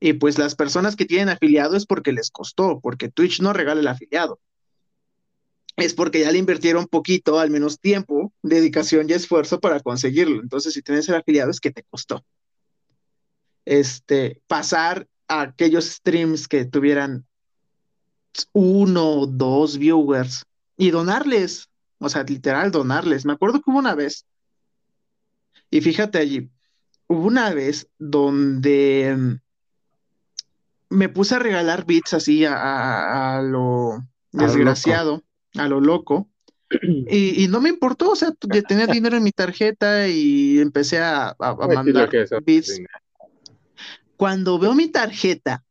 Y 0.02 0.14
pues 0.14 0.38
las 0.38 0.56
personas 0.56 0.96
que 0.96 1.06
tienen 1.06 1.30
afiliado 1.30 1.78
es 1.78 1.86
porque 1.86 2.12
les 2.12 2.32
costó, 2.32 2.80
porque 2.82 3.10
Twitch 3.10 3.42
no 3.42 3.54
regala 3.54 3.82
el 3.82 3.88
afiliado. 3.88 4.40
Es 5.78 5.94
porque 5.94 6.20
ya 6.20 6.32
le 6.32 6.38
invirtieron 6.38 6.88
poquito, 6.88 7.40
al 7.40 7.50
menos 7.50 7.80
tiempo, 7.80 8.34
dedicación 8.42 9.10
y 9.10 9.14
esfuerzo 9.14 9.60
para 9.60 9.80
conseguirlo. 9.80 10.42
Entonces, 10.42 10.74
si 10.74 10.82
tienes 10.82 11.08
el 11.10 11.16
afiliado 11.16 11.52
es 11.52 11.60
que 11.60 11.72
te 11.72 11.84
costó. 11.84 12.24
Este, 13.66 14.42
pasar 14.48 15.08
a 15.28 15.42
aquellos 15.42 15.86
streams 15.86 16.48
que 16.48 16.66
tuvieran 16.66 17.26
uno 18.54 19.10
o 19.12 19.28
dos 19.28 19.78
viewers 19.78 20.46
y 20.78 20.92
donarles, 20.92 21.70
o 22.00 22.10
sea, 22.10 22.24
literal 22.24 22.72
donarles. 22.72 23.26
Me 23.26 23.34
acuerdo 23.34 23.62
que 23.62 23.70
hubo 23.72 23.80
una 23.80 23.96
vez, 23.96 24.26
y 25.70 25.82
fíjate 25.82 26.18
allí, 26.18 26.50
hubo 27.08 27.28
una 27.28 27.54
vez 27.54 27.88
donde 27.98 29.16
mm, 29.18 30.96
me 30.96 31.10
puse 31.10 31.36
a 31.36 31.40
regalar 31.40 31.86
bits 31.86 32.14
así 32.14 32.46
a, 32.46 33.42
lo 33.44 34.06
desgraciado, 34.32 35.24
a 35.56 35.68
lo 35.68 35.80
loco. 35.80 36.30
Y, 37.10 37.48
no 37.50 37.60
me 37.60 37.70
importó, 37.70 38.12
o 38.12 38.16
sea, 38.16 38.32
tenía 38.68 38.88
dinero 38.88 39.18
en 39.18 39.24
mi 39.24 39.32
tarjeta 39.32 40.08
y 40.08 40.60
empecé 40.60 41.00
a, 41.00 41.36
mandar 41.38 42.10
bits. 42.46 42.82
Cuando 44.16 44.58
veo 44.58 44.74
mi 44.74 44.88
tarjeta, 44.88 45.66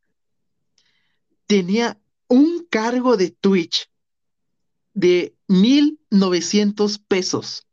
tenía 1.47 1.99
un 2.29 2.67
cargo 2.69 3.17
de 3.17 3.31
Twitch 3.31 3.89
de 4.93 5.35
1900 5.49 6.99
pesos 6.99 7.67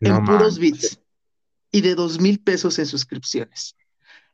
en 0.00 0.24
puros 0.24 0.58
bits 0.58 1.00
y 1.70 1.80
de 1.80 1.94
dos 1.94 2.20
mil 2.20 2.40
pesos 2.40 2.78
en 2.78 2.86
suscripciones. 2.86 3.76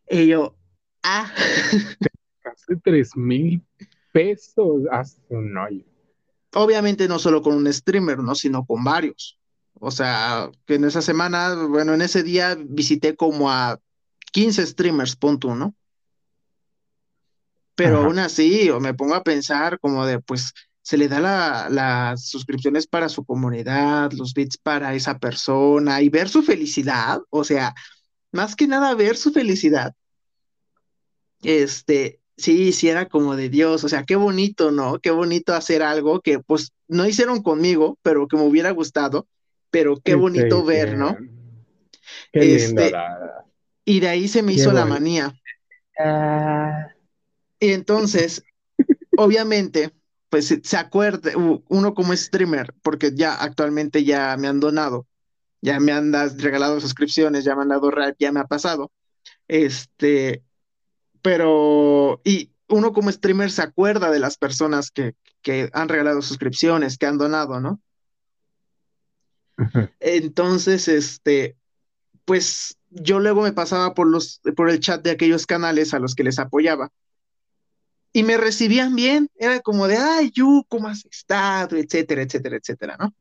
Y 0.09 0.27
yo, 0.29 0.57
ah. 1.03 1.33
Casi 2.43 2.77
tres 2.83 3.17
mil 3.17 3.63
pesos. 4.13 4.83
No. 5.29 5.69
Obviamente 6.55 7.09
no 7.09 7.19
solo 7.19 7.43
con 7.43 7.55
un 7.55 7.73
streamer, 7.73 8.19
¿no? 8.19 8.35
Sino 8.35 8.65
con 8.65 8.83
varios. 8.83 9.39
O 9.75 9.91
sea, 9.91 10.51
que 10.67 10.75
en 10.75 10.85
esa 10.85 11.01
semana, 11.01 11.55
bueno, 11.67 11.95
en 11.95 12.03
ese 12.03 12.23
día 12.23 12.57
visité 12.59 13.17
como 13.17 13.51
a 13.51 13.79
15 14.33 14.67
streamers, 14.67 15.17
punto, 15.17 15.55
¿no? 15.55 15.75
Pero 17.75 18.03
aún 18.03 18.19
así, 18.19 18.69
o 18.69 18.79
me 18.79 18.93
pongo 18.93 19.15
a 19.15 19.23
pensar 19.23 19.81
como 19.81 20.05
de, 20.05 20.21
pues, 20.21 20.53
se 20.83 20.99
le 20.99 21.09
da 21.09 21.69
las 21.71 22.27
suscripciones 22.27 22.87
para 22.87 23.09
su 23.09 23.25
comunidad, 23.25 24.13
los 24.13 24.35
bits 24.35 24.59
para 24.59 24.95
esa 24.95 25.19
persona 25.19 26.03
y 26.03 26.09
ver 26.11 26.29
su 26.29 26.43
felicidad, 26.43 27.21
o 27.31 27.45
sea, 27.45 27.75
más 28.33 28.55
que 28.55 28.67
nada 28.67 28.95
ver 28.95 29.17
su 29.17 29.33
felicidad. 29.33 29.95
Este, 31.43 32.20
sí, 32.41 32.73
sí 32.73 32.89
era 32.89 33.09
como 33.09 33.37
de 33.37 33.49
Dios, 33.49 33.85
o 33.85 33.89
sea, 33.89 34.05
qué 34.05 34.17
bonito, 34.17 34.71
¿no? 34.71 34.99
Qué 34.99 35.11
bonito 35.11 35.55
hacer 35.55 35.83
algo 35.83 36.21
que 36.21 36.41
pues 36.41 36.73
no 36.89 37.07
hicieron 37.07 37.43
conmigo, 37.43 37.99
pero 38.03 38.27
que 38.27 38.37
me 38.37 38.43
hubiera 38.43 38.71
gustado, 38.71 39.27
pero 39.71 39.97
qué 40.03 40.15
bonito 40.15 40.65
ver, 40.65 40.97
¿no? 40.97 41.17
Qué 42.33 42.57
este, 42.57 42.93
y 43.85 44.01
de 44.01 44.09
ahí 44.09 44.29
se 44.29 44.43
me 44.43 44.53
hizo 44.53 44.73
la 44.73 44.85
manía. 44.85 45.35
Ah. 45.99 46.89
Y 47.59 47.73
entonces, 47.73 48.43
obviamente, 49.17 49.93
pues 50.29 50.57
se 50.63 50.77
acuerde, 50.77 51.35
uno 51.37 51.95
como 51.95 52.17
streamer, 52.17 52.73
porque 52.83 53.13
ya 53.15 53.35
actualmente 53.35 54.05
ya 54.05 54.37
me 54.39 54.49
han 54.49 54.61
donado, 54.61 55.07
ya 55.61 55.81
me 55.81 55.93
han 55.93 56.13
regalado 56.39 56.81
suscripciones, 56.81 57.45
ya 57.45 57.55
me 57.55 57.63
han 57.63 57.69
dado 57.69 57.91
rap, 57.91 58.15
ya 58.19 58.33
me 58.33 58.41
ha 58.41 58.45
pasado. 58.45 58.91
Este, 59.49 60.45
pero, 61.23 62.21
y 62.25 62.51
uno 62.69 62.93
como 62.93 63.11
streamer 63.11 63.51
se 63.51 63.63
acuerda 63.63 64.11
de 64.11 64.21
las 64.21 64.37
personas 64.37 64.91
que, 64.91 65.15
que 65.43 65.71
han 65.73 65.89
regalado 65.89 66.23
suscripciones, 66.23 66.99
que 66.99 67.07
han 67.07 67.19
donado, 67.19 67.61
¿no? 67.61 67.81
Entonces, 69.99 70.89
este, 70.89 71.57
pues 72.25 72.79
yo 72.89 73.21
luego 73.21 73.43
me 73.43 73.53
pasaba 73.53 73.93
por 73.93 74.07
los, 74.07 74.41
por 74.57 74.71
el 74.71 74.81
chat 74.81 75.03
de 75.03 75.11
aquellos 75.11 75.47
canales 75.47 75.93
a 75.93 75.99
los 75.99 76.15
que 76.15 76.25
les 76.25 76.39
apoyaba 76.39 76.91
y 78.13 78.23
me 78.23 78.37
recibían 78.37 78.97
bien, 78.97 79.31
era 79.37 79.61
como 79.61 79.87
de, 79.87 79.97
ay, 79.97 80.31
Yu, 80.35 80.65
¿cómo 80.69 80.89
has 80.89 81.05
estado? 81.05 81.77
Etcétera, 81.77 82.23
etcétera, 82.23 82.57
etcétera, 82.57 82.97
¿no? 82.99 83.15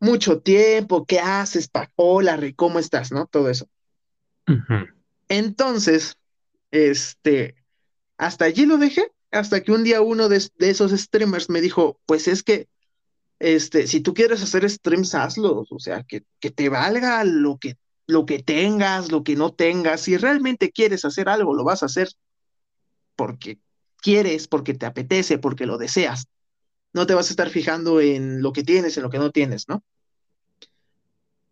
Mucho 0.00 0.40
tiempo, 0.40 1.04
¿qué 1.04 1.20
haces? 1.20 1.70
Hola, 1.96 2.38
¿cómo 2.56 2.78
estás? 2.78 3.12
¿No? 3.12 3.26
Todo 3.26 3.50
eso. 3.50 3.68
Entonces, 5.28 6.16
este, 6.74 7.54
hasta 8.18 8.46
allí 8.46 8.66
lo 8.66 8.78
dejé, 8.78 9.12
hasta 9.30 9.62
que 9.62 9.70
un 9.70 9.84
día 9.84 10.00
uno 10.00 10.28
de, 10.28 10.42
esos 10.58 10.90
streamers 10.92 11.48
me 11.48 11.60
dijo, 11.60 12.00
pues 12.04 12.26
es 12.26 12.42
que, 12.42 12.68
este, 13.38 13.86
si 13.86 14.00
tú 14.00 14.12
quieres 14.12 14.42
hacer 14.42 14.68
streams, 14.68 15.14
hazlos, 15.14 15.70
o 15.70 15.78
sea, 15.78 16.02
que, 16.02 16.24
que 16.40 16.50
te 16.50 16.68
valga 16.68 17.22
lo 17.24 17.58
que, 17.58 17.76
lo 18.06 18.26
que 18.26 18.42
tengas, 18.42 19.12
lo 19.12 19.22
que 19.22 19.36
no 19.36 19.52
tengas, 19.52 20.00
si 20.02 20.16
realmente 20.16 20.72
quieres 20.72 21.04
hacer 21.04 21.28
algo, 21.28 21.54
lo 21.54 21.62
vas 21.64 21.82
a 21.82 21.86
hacer 21.86 22.08
porque 23.14 23.60
quieres, 23.98 24.48
porque 24.48 24.74
te 24.74 24.86
apetece, 24.86 25.38
porque 25.38 25.66
lo 25.66 25.78
deseas. 25.78 26.26
No 26.92 27.06
te 27.06 27.14
vas 27.14 27.28
a 27.28 27.30
estar 27.30 27.50
fijando 27.50 28.00
en 28.00 28.42
lo 28.42 28.52
que 28.52 28.64
tienes, 28.64 28.96
en 28.96 29.04
lo 29.04 29.10
que 29.10 29.18
no 29.18 29.30
tienes, 29.30 29.68
¿no? 29.68 29.84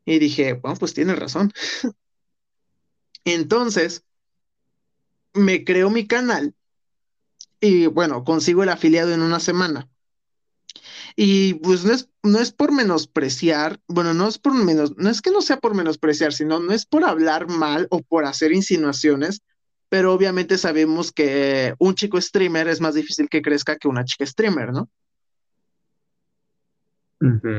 Y 0.04 0.18
dije, 0.18 0.54
bueno, 0.54 0.76
pues 0.78 0.94
tienes 0.94 1.18
razón. 1.18 1.52
Entonces, 3.24 4.04
me 5.34 5.64
creo 5.64 5.90
mi 5.90 6.06
canal 6.06 6.54
y 7.60 7.86
bueno, 7.86 8.24
consigo 8.24 8.62
el 8.62 8.68
afiliado 8.68 9.12
en 9.12 9.22
una 9.22 9.40
semana. 9.40 9.88
Y 11.14 11.54
pues 11.54 11.84
no 11.84 11.92
es, 11.92 12.08
no 12.22 12.40
es 12.40 12.52
por 12.52 12.72
menospreciar, 12.72 13.80
bueno, 13.86 14.14
no 14.14 14.26
es 14.26 14.38
por 14.38 14.54
menos, 14.54 14.96
no 14.96 15.10
es 15.10 15.20
que 15.20 15.30
no 15.30 15.42
sea 15.42 15.58
por 15.58 15.74
menospreciar, 15.74 16.32
sino 16.32 16.58
no 16.58 16.72
es 16.72 16.86
por 16.86 17.04
hablar 17.04 17.48
mal 17.48 17.86
o 17.90 18.02
por 18.02 18.24
hacer 18.24 18.52
insinuaciones, 18.52 19.42
pero 19.88 20.12
obviamente 20.12 20.58
sabemos 20.58 21.12
que 21.12 21.74
un 21.78 21.94
chico 21.94 22.20
streamer 22.20 22.66
es 22.68 22.80
más 22.80 22.94
difícil 22.94 23.28
que 23.28 23.42
crezca 23.42 23.76
que 23.76 23.88
una 23.88 24.04
chica 24.04 24.26
streamer, 24.26 24.72
¿no? 24.72 24.88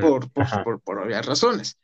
por, 0.01 0.29
por, 0.81 0.99
obvias 0.99 1.25
razones. 1.25 1.77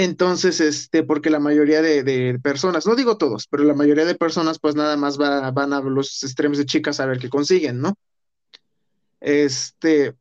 Entonces, 0.00 0.60
este, 0.60 1.02
porque 1.02 1.28
la 1.28 1.40
mayoría 1.40 1.82
de, 1.82 2.38
personas, 2.40 2.86
no 2.86 2.94
digo 2.94 3.18
todos, 3.18 3.48
pero 3.48 3.64
la 3.64 3.74
mayoría 3.74 4.04
de 4.04 4.14
personas, 4.14 4.60
pues 4.60 4.76
nada 4.76 4.96
más 4.96 5.18
van 5.18 5.72
a 5.72 5.80
los 5.80 6.20
streams 6.20 6.56
de 6.56 6.66
chicas 6.66 7.00
a 7.00 7.06
ver 7.06 7.18
qué 7.18 7.28
consiguen, 7.28 7.80
¿no? 7.80 7.98
Este, 9.18 10.14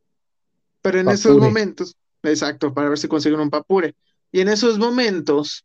pero 0.82 1.00
en 1.00 1.10
esos 1.10 1.38
momentos, 1.38 1.96
exacto, 2.24 2.74
para 2.74 2.90
ver 2.90 2.98
si 2.98 3.08
consiguen 3.08 3.40
un 3.40 3.52
papure. 3.52 3.94
Y 4.32 4.42
en 4.42 4.48
esos 4.48 4.80
momentos, 4.80 5.63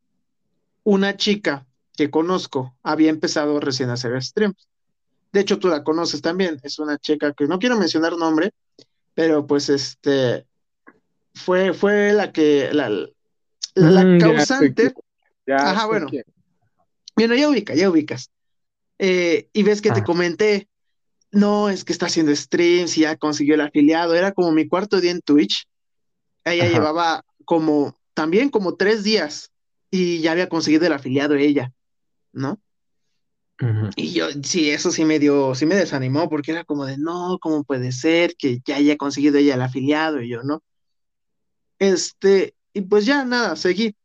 una 0.85 1.16
chica 1.16 1.66
que 1.96 2.11
conozco 2.11 2.77
había 2.83 3.09
empezado 3.09 3.61
recién 3.61 3.88
a 3.88 3.94
hacer 3.94 4.22
streams. 4.22 4.68
De 5.33 5.40
hecho, 5.40 5.59
tú 5.59 5.68
la 5.68 5.83
conoces 5.83 6.20
también. 6.20 6.61
Es 6.64 6.79
una 6.79 6.98
chica 6.98 7.33
que 7.33 7.46
no 7.46 7.59
quiero 7.59 7.79
mencionar 7.79 8.18
nombre, 8.18 8.53
pero 9.14 9.46
pues 9.46 9.70
este 9.70 10.46
fue, 11.33 11.72
fue 11.72 12.12
la 12.12 12.31
que 12.31 12.75
la, 12.75 12.90
la, 13.74 14.04
mm, 14.04 14.18
causante. 14.18 14.94
Ajá, 15.48 15.87
bueno. 15.87 16.06
Bueno, 17.16 17.35
ya 17.35 17.48
ubica, 17.48 17.74
ya 17.74 17.90
ubicas. 17.90 18.30
Eh, 18.98 19.48
y 19.52 19.62
ves 19.62 19.82
que 19.82 19.90
te 19.90 20.00
ah. 20.00 20.04
comenté, 20.04 20.68
no, 21.30 21.68
es 21.68 21.85
que 21.85 21.92
está 21.92 22.06
haciendo 22.06 22.35
streams 22.35 22.96
y 22.96 23.02
ya 23.02 23.16
consiguió 23.16 23.54
el 23.54 23.61
afiliado. 23.61 24.14
Era 24.14 24.32
como 24.32 24.52
mi 24.52 24.68
cuarto 24.68 25.00
día 25.00 25.11
en 25.11 25.20
Twitch. 25.20 25.66
Ella 26.44 26.68
llevaba 26.68 27.24
como, 27.44 27.98
también 28.14 28.48
como 28.48 28.76
tres 28.76 29.04
días 29.04 29.50
y 29.90 30.20
ya 30.20 30.32
había 30.32 30.48
conseguido 30.48 30.87
el 30.87 30.92
afiliado 30.92 31.35
ella. 31.35 31.72
¿no? 32.32 32.61
Y 33.94 34.12
yo, 34.12 34.26
sí, 34.42 34.70
eso 34.70 34.90
sí 34.90 35.04
me 35.04 35.20
dio, 35.20 35.54
sí 35.54 35.66
me 35.66 35.76
desanimó, 35.76 36.28
porque 36.28 36.50
era 36.50 36.64
como 36.64 36.85
de, 36.85 36.98
no, 36.98 37.38
¿cómo 37.40 37.62
puede 37.62 37.92
ser 37.92 38.35
que 38.37 38.61
ya 38.64 38.76
haya 38.76 38.96
conseguido 38.96 39.38
ella 39.38 39.54
el 39.54 39.62
afiliado? 39.62 40.20
Y 40.20 40.30
yo, 40.30 40.42
¿no? 40.42 40.64
Este, 41.78 42.56
y 42.72 42.82
pues 42.82 43.06
ya 43.06 43.24
nada, 43.24 43.56
seguí. 43.56 43.96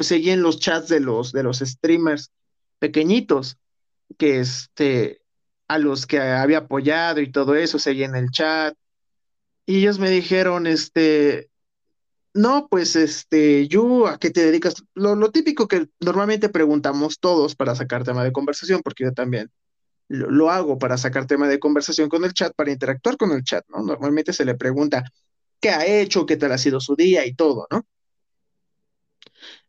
Seguí 0.00 0.30
en 0.30 0.42
los 0.42 0.58
chats 0.58 0.88
de 0.88 1.00
los, 1.00 1.32
de 1.32 1.42
los 1.44 1.58
streamers 1.60 2.32
pequeñitos, 2.78 3.58
que 4.18 4.40
este, 4.40 5.20
a 5.68 5.78
los 5.78 6.06
que 6.06 6.20
había 6.20 6.58
apoyado 6.58 7.20
y 7.20 7.30
todo 7.30 7.54
eso, 7.54 7.78
seguí 7.78 8.02
en 8.04 8.16
el 8.16 8.30
chat. 8.30 8.76
Y 9.64 9.78
ellos 9.78 9.98
me 9.98 10.10
dijeron, 10.10 10.66
este, 10.66 11.50
no, 12.36 12.68
pues 12.68 12.96
este, 12.96 13.66
yo, 13.68 14.06
¿a 14.06 14.18
qué 14.18 14.30
te 14.30 14.44
dedicas? 14.44 14.84
Lo, 14.94 15.30
típico 15.30 15.66
que 15.66 15.88
normalmente 16.00 16.48
preguntamos 16.48 17.18
todos 17.18 17.56
para 17.56 17.74
sacar 17.74 18.04
tema 18.04 18.22
de 18.24 18.32
conversación, 18.32 18.82
porque 18.82 19.04
yo 19.04 19.12
también 19.12 19.50
lo, 20.08 20.50
hago 20.50 20.78
para 20.78 20.98
sacar 20.98 21.26
tema 21.26 21.48
de 21.48 21.58
conversación 21.58 22.08
con 22.08 22.24
el 22.24 22.34
chat, 22.34 22.52
para 22.54 22.70
interactuar 22.70 23.16
con 23.16 23.32
el 23.32 23.42
chat, 23.42 23.64
¿no? 23.68 23.82
Normalmente 23.82 24.32
se 24.32 24.44
le 24.44 24.54
pregunta 24.54 25.04
qué 25.60 25.70
ha 25.70 25.86
hecho, 25.86 26.26
qué 26.26 26.36
tal 26.36 26.52
ha 26.52 26.58
sido 26.58 26.80
su 26.80 26.96
día 26.96 27.26
y 27.26 27.34
todo, 27.34 27.66
¿no? 27.70 27.86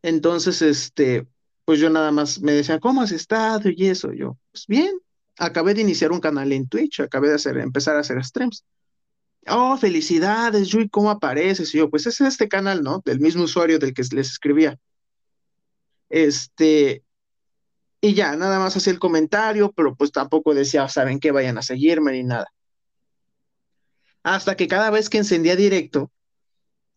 Entonces, 0.02 0.62
este, 0.62 1.28
pues 1.65 1.80
yo 1.80 1.89
nada 1.89 2.12
más 2.12 2.39
me 2.41 2.54
decía, 2.54 2.80
¿cómo 2.80 3.02
has 3.02 3.12
estado? 3.12 3.69
Y 3.69 3.88
eso, 3.88 4.13
yo, 4.13 4.38
pues 4.52 4.65
bien, 4.67 4.97
acabé 5.38 5.73
de 5.73 5.82
iniciar 5.82 6.12
un 6.12 6.19
canal 6.19 6.52
en 6.54 6.67
Twitch, 6.67 7.02
acabé 7.02 7.30
de 7.30 7.36
hacer, 7.36 7.58
empezar 7.58 7.95
a 7.95 8.00
hacer 8.00 8.23
streams. 8.23 8.63
Oh, 9.47 9.78
felicidades, 9.78 10.69
Yui, 10.69 10.89
¿cómo 10.89 11.10
apareces? 11.10 11.73
Y 11.73 11.78
yo, 11.80 11.89
pues 11.89 12.06
es 12.08 12.19
este 12.21 12.47
canal, 12.47 12.84
¿no? 12.84 13.02
Del 13.06 13.19
mismo 13.19 13.43
usuario 13.43 13.80
del 13.80 13.93
que 13.93 14.04
les 14.12 14.32
escribía. 14.32 14.78
Este, 16.10 17.04
y 18.02 18.13
ya, 18.13 18.36
nada 18.36 18.60
más 18.60 18.76
hacía 18.78 18.93
el 18.93 19.00
comentario, 19.00 19.71
pero 19.71 19.95
pues 19.95 20.12
tampoco 20.12 20.54
decía, 20.54 20.88
saben 20.89 21.19
que 21.19 21.32
vayan 21.32 21.58
a 21.58 21.62
seguirme 21.62 22.13
ni 22.13 22.23
nada. 22.23 22.47
Hasta 24.28 24.58
que 24.58 24.68
cada 24.68 24.90
vez 24.90 25.10
que 25.10 25.20
encendía 25.20 25.56
directo, 25.56 26.12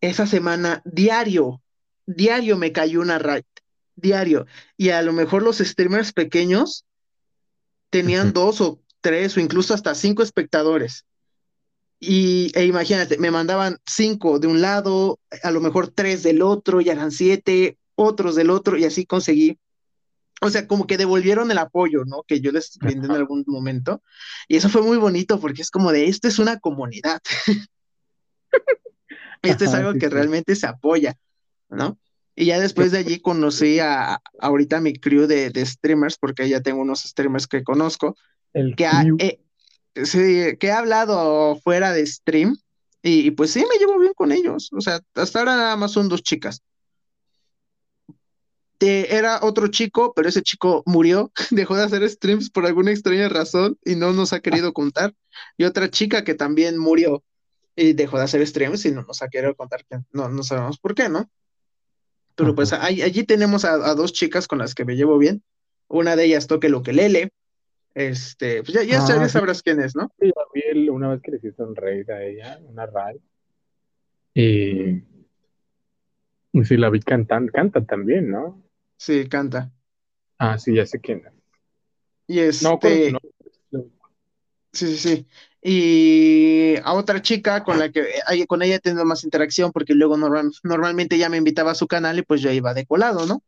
esa 0.01 0.27
semana, 0.27 0.81
diario, 0.83 1.61
diario 2.05 2.57
me 2.57 2.73
cayó 2.73 2.99
una 2.99 3.19
raid, 3.19 3.45
diario. 3.95 4.47
Y 4.75 4.89
a 4.89 5.01
lo 5.01 5.13
mejor 5.13 5.41
los 5.41 5.59
streamers 5.59 6.11
pequeños 6.11 6.83
tenían 7.89 8.33
dos 8.33 8.59
o 8.59 8.81
tres 8.99 9.37
o 9.37 9.39
incluso 9.39 9.73
hasta 9.73 9.95
cinco 9.95 10.23
espectadores. 10.23 11.05
Y 12.01 12.51
e 12.53 12.65
imagínate, 12.65 13.17
me 13.17 13.31
mandaban 13.31 13.77
cinco 13.85 14.37
de 14.37 14.47
un 14.47 14.59
lado, 14.59 15.17
a 15.41 15.51
lo 15.51 15.61
mejor 15.61 15.87
tres 15.87 16.23
del 16.23 16.41
otro, 16.41 16.81
y 16.81 16.89
eran 16.89 17.11
siete, 17.11 17.77
otros 17.95 18.35
del 18.35 18.49
otro, 18.49 18.77
y 18.77 18.83
así 18.83 19.05
conseguí 19.05 19.57
o 20.43 20.49
sea, 20.49 20.67
como 20.67 20.87
que 20.87 20.97
devolvieron 20.97 21.51
el 21.51 21.59
apoyo, 21.59 22.03
¿no? 22.03 22.23
Que 22.23 22.41
yo 22.41 22.51
les 22.51 22.77
brindé 22.79 23.05
en 23.05 23.11
algún 23.11 23.43
momento. 23.45 24.01
Y 24.47 24.55
eso 24.57 24.69
fue 24.69 24.81
muy 24.81 24.97
bonito 24.97 25.39
porque 25.39 25.61
es 25.61 25.69
como 25.69 25.91
de, 25.91 26.07
esto 26.07 26.27
es 26.27 26.39
una 26.39 26.59
comunidad. 26.59 27.21
esto 29.43 29.65
es 29.65 29.73
algo 29.75 29.93
que 29.93 30.09
realmente 30.09 30.55
se 30.55 30.65
apoya, 30.65 31.15
¿no? 31.69 31.99
Y 32.35 32.45
ya 32.45 32.59
después 32.59 32.91
de 32.91 32.97
allí 32.97 33.19
conocí 33.19 33.79
a, 33.79 34.19
ahorita 34.39 34.81
mi 34.81 34.93
crew 34.93 35.27
de, 35.27 35.51
streamers, 35.63 36.17
porque 36.17 36.49
ya 36.49 36.61
tengo 36.61 36.81
unos 36.81 37.01
streamers 37.01 37.45
que 37.45 37.63
conozco, 37.63 38.15
el 38.53 38.75
que, 38.75 38.87
ha, 38.87 39.03
eh, 39.19 39.37
que 39.93 40.67
he 40.67 40.71
hablado 40.71 41.55
fuera 41.57 41.93
de 41.93 42.07
stream, 42.07 42.57
y, 43.03 43.27
y, 43.27 43.31
pues 43.31 43.51
sí, 43.51 43.59
me 43.59 43.79
llevo 43.79 43.99
bien 43.99 44.13
con 44.13 44.31
ellos. 44.31 44.69
O 44.73 44.81
sea, 44.81 45.01
hasta 45.13 45.39
ahora 45.39 45.55
nada 45.55 45.75
más 45.75 45.91
son 45.91 46.09
dos 46.09 46.23
chicas 46.23 46.63
era 48.81 49.39
otro 49.41 49.67
chico, 49.67 50.13
pero 50.15 50.29
ese 50.29 50.41
chico 50.41 50.83
murió, 50.85 51.31
dejó 51.51 51.75
de 51.75 51.83
hacer 51.83 52.07
streams 52.09 52.49
por 52.49 52.65
alguna 52.65 52.91
extraña 52.91 53.29
razón 53.29 53.77
y 53.85 53.95
no 53.95 54.13
nos 54.13 54.33
ha 54.33 54.39
querido 54.39 54.73
contar. 54.73 55.13
Y 55.57 55.65
otra 55.65 55.89
chica 55.89 56.23
que 56.23 56.33
también 56.33 56.77
murió 56.77 57.23
y 57.75 57.93
dejó 57.93 58.17
de 58.17 58.23
hacer 58.23 58.45
streams 58.45 58.85
y 58.85 58.91
no 58.91 59.03
nos 59.03 59.21
ha 59.21 59.29
querido 59.29 59.55
contar, 59.55 59.85
que 59.85 59.99
no, 60.11 60.29
no 60.29 60.43
sabemos 60.43 60.77
por 60.77 60.95
qué, 60.95 61.09
¿no? 61.09 61.29
Pero 62.35 62.55
pues 62.55 62.73
allí 62.73 63.23
tenemos 63.23 63.65
a, 63.65 63.93
dos 63.93 64.13
chicas 64.13 64.47
con 64.47 64.59
las 64.59 64.73
que 64.73 64.85
me 64.85 64.95
llevo 64.95 65.17
bien. 65.17 65.43
Una 65.87 66.15
de 66.15 66.25
ellas 66.25 66.47
toque 66.47 66.69
lo 66.69 66.81
que 66.81 66.93
lele. 66.93 67.31
Este, 67.93 68.63
pues 68.63 68.73
ya, 68.73 68.83
ya, 68.83 69.03
ah, 69.03 69.29
sabrás 69.29 69.61
quién 69.61 69.81
es, 69.81 69.95
¿no? 69.95 70.11
Sí, 70.19 70.31
una 70.89 71.09
vez 71.09 71.21
que 71.21 71.31
le 71.31 71.37
hiciste 71.37 71.61
un 71.61 71.75
rey 71.75 72.03
a 72.09 72.23
ella, 72.23 72.59
una 72.63 72.85
Ray. 72.85 73.19
Y, 74.33 75.03
y 76.53 76.65
sí, 76.65 76.77
la 76.77 76.89
vi 76.89 77.01
cantando, 77.01 77.51
canta 77.51 77.83
también, 77.83 78.31
¿no? 78.31 78.63
Sí, 79.01 79.27
canta. 79.27 79.71
Ah, 80.37 80.59
sí, 80.59 80.75
ya 80.75 80.85
sé 80.85 80.99
quién. 80.99 81.23
Y 82.27 82.37
este. 82.37 83.11
Sí, 84.73 84.95
sí, 84.95 84.97
sí. 84.97 85.27
Y 85.59 86.75
a 86.83 86.93
otra 86.93 87.19
chica 87.19 87.63
con 87.63 87.79
la 87.79 87.91
que 87.91 88.05
con 88.47 88.61
ella 88.61 88.75
he 88.75 88.79
tenido 88.79 89.03
más 89.03 89.23
interacción, 89.23 89.71
porque 89.71 89.95
luego 89.95 90.17
normalmente 90.17 91.15
ella 91.15 91.29
me 91.29 91.37
invitaba 91.37 91.71
a 91.71 91.75
su 91.75 91.87
canal 91.87 92.19
y 92.19 92.21
pues 92.21 92.43
yo 92.43 92.51
iba 92.51 92.75
de 92.75 92.85
colado, 92.85 93.25
¿no? 93.25 93.41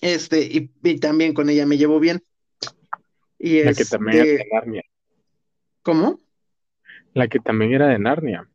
Este, 0.00 0.40
y, 0.42 0.98
también 0.98 1.32
con 1.32 1.48
ella 1.48 1.64
me 1.64 1.78
llevo 1.78 2.00
bien. 2.00 2.24
Y 3.38 3.62
la 3.62 3.72
que 3.72 3.84
también 3.84 4.16
era 4.16 4.24
de 4.24 4.34
este 4.34 4.48
Narnia. 4.52 4.82
¿Cómo? 5.82 6.18
La 7.14 7.28
que 7.28 7.38
también 7.38 7.72
era 7.72 7.86
de 7.86 8.00
Narnia. 8.00 8.50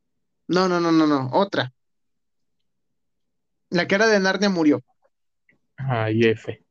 No, 0.47 0.67
no, 0.67 0.81
no, 0.81 0.91
no, 0.91 1.07
no, 1.07 1.29
otra. 1.31 1.71
La 3.69 3.87
que 3.87 3.95
era 3.95 4.07
de 4.07 4.19
Narnia 4.19 4.49
murió. 4.49 4.83
Ah, 5.89 6.11
y 6.11 6.25
F. 6.25 6.63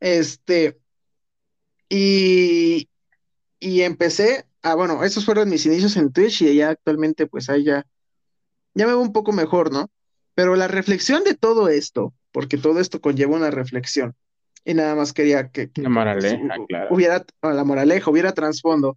Este, 0.00 0.78
y, 1.88 2.88
y 3.58 3.82
empecé, 3.82 4.46
a, 4.62 4.74
bueno, 4.74 5.04
esos 5.04 5.24
fueron 5.24 5.50
mis 5.50 5.66
inicios 5.66 5.96
en 5.96 6.12
Twitch 6.12 6.42
y 6.42 6.54
ya 6.54 6.70
actualmente 6.70 7.26
pues 7.26 7.50
ahí 7.50 7.64
ya, 7.64 7.86
ya 8.74 8.86
me 8.86 8.92
veo 8.92 9.00
un 9.00 9.12
poco 9.12 9.32
mejor, 9.32 9.72
¿no? 9.72 9.90
Pero 10.34 10.56
la 10.56 10.68
reflexión 10.68 11.24
de 11.24 11.34
todo 11.34 11.68
esto, 11.68 12.14
porque 12.32 12.56
todo 12.56 12.80
esto 12.80 13.00
conlleva 13.00 13.36
una 13.36 13.50
reflexión, 13.50 14.14
y 14.64 14.74
nada 14.74 14.94
más 14.94 15.12
quería 15.12 15.48
que, 15.48 15.70
la 15.74 15.88
moraleja, 15.88 16.56
claro. 16.68 16.94
hubiera, 16.94 17.24
la 17.42 17.64
moraleja, 17.64 18.10
hubiera 18.10 18.32
trasfondo, 18.32 18.94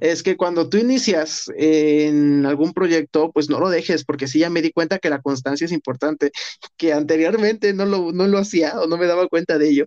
es 0.00 0.22
que 0.22 0.36
cuando 0.36 0.68
tú 0.68 0.76
inicias 0.78 1.50
en 1.56 2.44
algún 2.46 2.72
proyecto, 2.72 3.30
pues 3.32 3.48
no 3.48 3.58
lo 3.58 3.70
dejes, 3.70 4.04
porque 4.04 4.26
sí 4.26 4.40
ya 4.40 4.50
me 4.50 4.62
di 4.62 4.70
cuenta 4.72 4.98
que 4.98 5.10
la 5.10 5.22
constancia 5.22 5.64
es 5.64 5.72
importante, 5.72 6.30
que 6.76 6.92
anteriormente 6.92 7.72
no 7.72 7.86
lo, 7.86 8.12
no 8.12 8.26
lo 8.26 8.38
hacía 8.38 8.78
o 8.80 8.86
no 8.86 8.96
me 8.96 9.06
daba 9.06 9.28
cuenta 9.28 9.58
de 9.58 9.68
ello. 9.68 9.86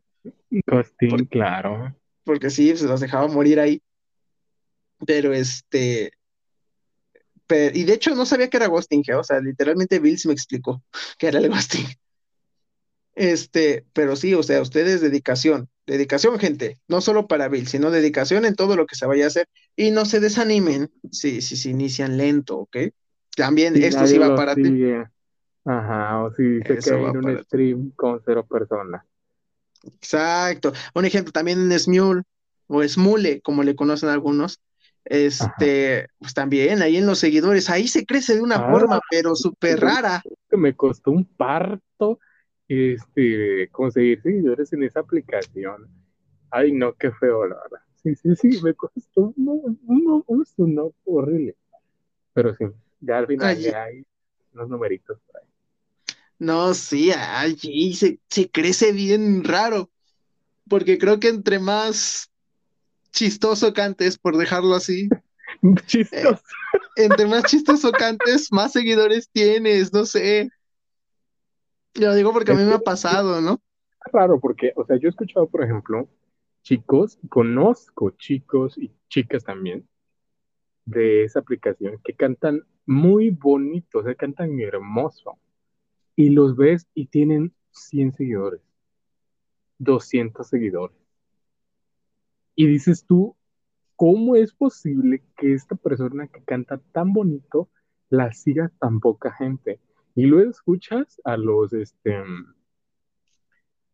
Ghosting, 0.67 1.25
claro. 1.25 1.95
Porque 2.23 2.49
sí, 2.49 2.75
se 2.75 2.87
los 2.87 2.99
dejaba 2.99 3.27
morir 3.27 3.59
ahí. 3.59 3.81
Pero 5.05 5.33
este. 5.33 6.11
y 7.49 7.83
de 7.83 7.93
hecho 7.93 8.13
no 8.13 8.25
sabía 8.25 8.49
que 8.49 8.57
era 8.57 8.67
ghosting, 8.67 9.03
o 9.17 9.23
sea, 9.23 9.39
literalmente 9.39 9.97
Bill 9.97 10.19
me 10.25 10.33
explicó 10.33 10.83
que 11.17 11.27
era 11.27 11.39
el 11.39 11.49
ghosting. 11.49 11.87
Este, 13.15 13.85
pero 13.93 14.15
sí, 14.15 14.33
o 14.33 14.43
sea, 14.43 14.61
ustedes 14.61 15.01
dedicación, 15.01 15.69
dedicación, 15.85 16.39
gente, 16.39 16.79
no 16.87 17.01
solo 17.01 17.27
para 17.27 17.49
Bill, 17.49 17.67
sino 17.67 17.91
dedicación 17.91 18.45
en 18.45 18.55
todo 18.55 18.75
lo 18.75 18.85
que 18.85 18.95
se 18.95 19.05
vaya 19.05 19.25
a 19.25 19.27
hacer 19.27 19.47
y 19.75 19.91
no 19.91 20.05
se 20.05 20.19
desanimen 20.19 20.89
si, 21.11 21.41
si 21.41 21.57
se 21.57 21.69
inician 21.69 22.17
lento, 22.17 22.57
¿ok? 22.57 22.77
También 23.35 23.75
esto 23.81 24.07
sí 24.07 24.17
va 24.17 24.35
para 24.35 24.55
ti. 24.55 24.93
Ajá, 25.65 26.23
o 26.23 26.33
si 26.33 26.59
se 26.61 26.77
queda 26.77 27.09
en 27.09 27.17
un 27.17 27.43
stream 27.43 27.91
con 27.95 28.21
cero 28.25 28.45
personas. 28.49 29.03
Exacto. 29.83 30.73
Un 30.93 31.05
ejemplo 31.05 31.31
también 31.31 31.71
en 31.71 31.79
Smule 31.79 32.23
o 32.67 32.87
Smule, 32.87 33.41
como 33.41 33.63
le 33.63 33.75
conocen 33.75 34.09
algunos. 34.09 34.61
Este, 35.03 36.07
pues 36.19 36.33
también 36.35 36.81
ahí 36.83 36.97
en 36.97 37.07
los 37.07 37.17
seguidores, 37.17 37.71
ahí 37.71 37.87
se 37.87 38.05
crece 38.05 38.35
de 38.35 38.41
una 38.41 38.57
ah, 38.57 38.71
forma, 38.71 38.99
pero 39.09 39.35
súper 39.35 39.79
rara. 39.79 40.21
Me 40.51 40.75
costó 40.75 41.11
un 41.11 41.25
parto 41.25 42.19
este, 42.67 43.69
conseguir 43.71 44.21
seguidores 44.21 44.71
en 44.73 44.83
esa 44.83 45.01
aplicación. 45.01 45.87
Ay, 46.49 46.71
no, 46.71 46.93
qué 46.93 47.11
feo, 47.11 47.45
la 47.45 47.55
verdad. 47.55 47.85
Sí, 48.03 48.15
sí, 48.15 48.35
sí, 48.35 48.61
me 48.63 48.73
costó 48.73 49.33
un 49.35 49.75
no, 49.85 50.25
no, 50.67 50.93
horrible. 51.05 51.55
Pero 52.33 52.55
sí, 52.55 52.65
ya 52.99 53.19
al 53.19 53.27
final 53.27 53.57
ya 53.57 53.83
hay 53.83 54.03
unos 54.53 54.69
numeritos 54.69 55.19
por 55.27 55.37
ahí. 55.37 55.47
No, 56.39 56.73
sí, 56.73 57.11
allí 57.11 57.93
se, 57.93 58.19
se 58.27 58.49
crece 58.49 58.91
bien 58.93 59.43
raro. 59.43 59.89
Porque 60.67 60.97
creo 60.97 61.19
que 61.19 61.27
entre 61.27 61.59
más 61.59 62.31
chistoso 63.11 63.73
cantes, 63.73 64.17
por 64.17 64.37
dejarlo 64.37 64.73
así. 64.73 65.09
chistoso. 65.85 66.41
Eh, 66.95 67.03
entre 67.03 67.27
más 67.27 67.43
chistoso 67.43 67.91
cantes, 67.91 68.51
más 68.51 68.71
seguidores 68.71 69.29
tienes, 69.31 69.93
no 69.93 70.05
sé. 70.05 70.49
Lo 71.95 72.13
digo 72.15 72.31
porque 72.31 72.51
a 72.51 72.55
mí 72.55 72.63
me 72.63 72.73
ha 72.73 72.79
pasado, 72.79 73.41
¿no? 73.41 73.59
Claro, 74.11 74.39
porque, 74.39 74.73
o 74.75 74.85
sea, 74.85 74.97
yo 74.97 75.07
he 75.07 75.09
escuchado, 75.09 75.47
por 75.47 75.63
ejemplo, 75.63 76.07
chicos, 76.63 77.19
conozco 77.29 78.11
chicos 78.11 78.77
y 78.77 78.91
chicas 79.09 79.43
también 79.43 79.87
de 80.85 81.23
esa 81.23 81.39
aplicación 81.39 81.99
que 82.03 82.13
cantan 82.13 82.63
muy 82.85 83.29
bonito, 83.29 83.99
o 83.99 84.03
sea, 84.03 84.15
cantan 84.15 84.59
hermoso. 84.59 85.37
Y 86.15 86.29
los 86.29 86.55
ves 86.55 86.87
y 86.93 87.07
tienen 87.07 87.53
100 87.71 88.13
seguidores, 88.13 88.61
200 89.79 90.47
seguidores. 90.47 90.97
Y 92.55 92.67
dices 92.67 93.05
tú, 93.05 93.35
¿cómo 93.95 94.35
es 94.35 94.53
posible 94.53 95.23
que 95.37 95.53
esta 95.53 95.75
persona 95.75 96.27
que 96.27 96.43
canta 96.43 96.79
tan 96.91 97.13
bonito 97.13 97.69
la 98.09 98.33
siga 98.33 98.71
tan 98.79 98.99
poca 98.99 99.31
gente? 99.31 99.79
Y 100.15 100.25
luego 100.25 100.49
escuchas 100.49 101.21
a 101.23 101.37
los, 101.37 101.73
este, 101.73 102.15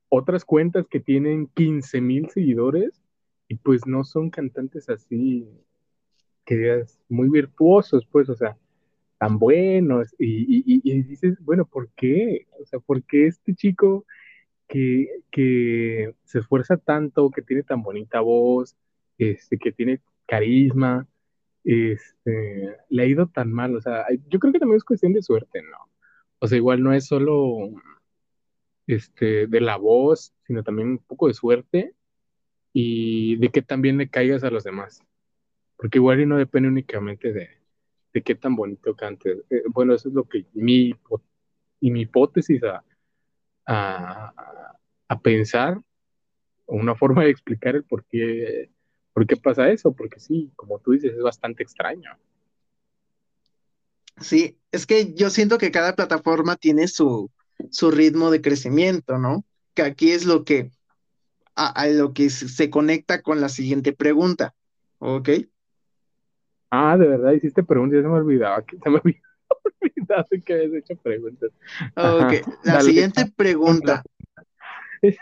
otras 0.09 0.45
cuentas 0.45 0.87
que 0.87 0.99
tienen 0.99 1.47
15 1.47 2.01
mil 2.01 2.29
seguidores 2.29 3.01
y 3.47 3.55
pues 3.55 3.85
no 3.85 4.03
son 4.03 4.29
cantantes 4.29 4.89
así, 4.89 5.47
que 6.45 6.57
digas, 6.57 6.99
muy 7.09 7.29
virtuosos, 7.29 8.05
pues, 8.11 8.29
o 8.29 8.35
sea, 8.35 8.57
tan 9.17 9.39
buenos. 9.39 10.13
Y, 10.17 10.81
dices, 11.03 11.37
bueno, 11.41 11.65
¿por 11.65 11.89
qué? 11.95 12.47
O 12.61 12.65
sea, 12.65 12.79
¿por 12.79 13.03
qué 13.03 13.27
este 13.27 13.53
chico 13.55 14.05
que, 14.67 15.07
que 15.31 16.13
se 16.25 16.39
esfuerza 16.39 16.77
tanto, 16.77 17.31
que 17.31 17.41
tiene 17.41 17.63
tan 17.63 17.83
bonita 17.83 18.21
voz, 18.21 18.75
este, 19.17 19.57
que 19.57 19.71
tiene 19.71 20.01
carisma, 20.25 21.07
este, 21.63 22.75
le 22.89 23.03
ha 23.03 23.05
ido 23.05 23.27
tan 23.27 23.51
mal? 23.51 23.75
O 23.75 23.81
sea, 23.81 24.05
yo 24.29 24.39
creo 24.39 24.53
que 24.53 24.59
también 24.59 24.77
es 24.77 24.83
cuestión 24.83 25.13
de 25.13 25.21
suerte, 25.21 25.61
¿no? 25.61 25.77
O 26.39 26.47
sea, 26.47 26.57
igual 26.57 26.83
no 26.83 26.93
es 26.93 27.07
solo, 27.07 27.71
este, 28.87 29.47
de 29.47 29.61
la 29.61 29.77
voz, 29.77 30.33
sino 30.45 30.63
también 30.63 30.89
un 30.89 30.97
poco 30.99 31.27
de 31.27 31.33
suerte 31.33 31.93
y 32.73 33.37
de 33.37 33.49
que 33.49 33.61
también 33.61 33.97
le 33.97 34.09
caigas 34.09 34.43
a 34.43 34.51
los 34.51 34.63
demás. 34.63 35.03
Porque 35.77 35.99
igual 35.99 36.21
y 36.21 36.25
no 36.25 36.37
depende 36.37 36.69
únicamente 36.69 37.33
de, 37.33 37.49
de 38.13 38.21
qué 38.23 38.35
tan 38.35 38.55
bonito 38.55 38.95
cantes. 38.95 39.39
Eh, 39.49 39.63
bueno, 39.69 39.93
eso 39.93 40.09
es 40.09 40.15
lo 40.15 40.25
que 40.25 40.45
mi, 40.53 40.93
y 41.81 41.91
mi 41.91 42.01
hipótesis 42.01 42.63
a, 42.63 42.83
a, 43.67 44.33
a 45.07 45.19
pensar, 45.21 45.81
una 46.67 46.95
forma 46.97 47.23
de 47.23 47.31
explicar 47.31 47.75
el 47.75 47.83
por 47.83 48.05
qué, 48.05 48.69
por 49.13 49.27
qué 49.27 49.37
pasa 49.37 49.69
eso, 49.69 49.93
porque 49.93 50.19
sí, 50.19 50.51
como 50.55 50.79
tú 50.79 50.91
dices, 50.91 51.13
es 51.13 51.21
bastante 51.23 51.63
extraño. 51.63 52.11
Sí, 54.19 54.57
es 54.71 54.85
que 54.85 55.13
yo 55.13 55.29
siento 55.29 55.57
que 55.57 55.71
cada 55.71 55.95
plataforma 55.95 56.55
tiene 56.55 56.87
su, 56.87 57.29
su 57.69 57.91
ritmo 57.91 58.31
de 58.31 58.41
crecimiento, 58.41 59.17
¿no? 59.17 59.43
Que 59.73 59.83
aquí 59.83 60.11
es 60.11 60.25
lo 60.25 60.43
que, 60.43 60.71
a, 61.55 61.87
lo 61.87 62.13
que 62.13 62.29
se 62.29 62.69
conecta 62.69 63.21
con 63.21 63.41
la 63.41 63.49
siguiente 63.49 63.93
pregunta, 63.93 64.53
¿ok? 64.99 65.29
Ah, 66.69 66.97
de 66.97 67.07
verdad 67.07 67.31
hiciste 67.31 67.63
preguntas, 67.63 67.97
ya 67.97 68.03
se 68.03 68.09
me 68.09 68.15
olvidaba, 68.15 68.63
se 68.65 68.89
me 68.89 68.97
olvidaba 69.81 70.25
que 70.45 70.53
habías 70.53 70.73
hecho 70.73 70.95
preguntas. 70.97 71.51
Ok, 71.95 72.33
la 72.63 72.81
siguiente 72.81 73.31
pregunta. 73.35 74.03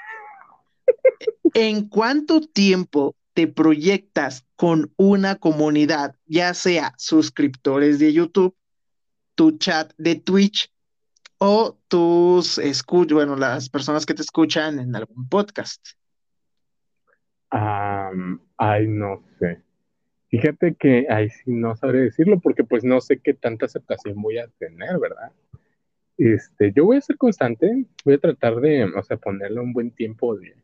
¿En 1.54 1.88
cuánto 1.88 2.42
tiempo 2.42 3.16
te 3.34 3.48
proyectas 3.48 4.46
con 4.56 4.94
una 4.96 5.36
comunidad, 5.36 6.16
ya 6.26 6.54
sea 6.54 6.94
suscriptores 6.98 8.00
de 8.00 8.14
YouTube, 8.14 8.56
tu 9.36 9.58
chat 9.58 9.94
de 9.98 10.16
Twitch 10.16 10.72
o 11.38 11.78
tus 11.88 12.58
escuchas, 12.58 13.14
bueno, 13.14 13.36
las 13.36 13.70
personas 13.70 14.06
que 14.06 14.14
te 14.14 14.22
escuchan 14.22 14.80
en 14.80 14.96
algún 14.96 15.28
podcast? 15.30 15.86
ay, 18.58 18.88
no 18.88 19.24
sé. 19.40 19.62
Fíjate 20.28 20.76
que 20.76 21.06
ahí 21.10 21.30
sí 21.30 21.52
no 21.52 21.76
sabré 21.76 22.02
decirlo 22.02 22.40
porque 22.40 22.64
pues 22.64 22.84
no 22.84 23.00
sé 23.00 23.20
qué 23.20 23.34
tanta 23.34 23.68
aceptación 23.68 24.22
voy 24.22 24.38
a 24.38 24.48
tener, 24.60 25.00
¿verdad? 25.00 25.32
Este, 26.18 26.74
yo 26.76 26.86
voy 26.86 26.98
a 26.98 27.02
ser 27.02 27.18
constante, 27.18 27.86
voy 28.04 28.16
a 28.16 28.20
tratar 28.20 28.56
de, 28.56 28.86
o 28.86 29.04
sea, 29.04 29.18
ponerle 29.18 29.60
un 29.60 29.74
buen 29.74 29.92
tiempo 29.92 30.36
de, 30.36 30.56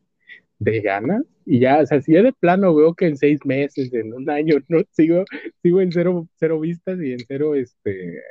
de 0.58 0.80
ganas 0.80 1.22
y 1.44 1.60
ya, 1.60 1.80
o 1.80 1.86
sea, 1.86 2.00
si 2.00 2.12
ya 2.12 2.22
de 2.22 2.32
plano 2.32 2.74
veo 2.74 2.94
que 2.94 3.06
en 3.06 3.16
seis 3.16 3.40
meses, 3.44 3.92
en 3.92 4.12
un 4.14 4.28
año, 4.30 4.56
no 4.68 4.80
sigo, 4.90 5.24
sigo 5.62 5.80
en 5.80 5.92
cero, 5.92 6.28
cero 6.36 6.60
vistas 6.60 6.98
y 7.00 7.12
en 7.12 7.20
cero, 7.26 7.54
este, 7.54 8.22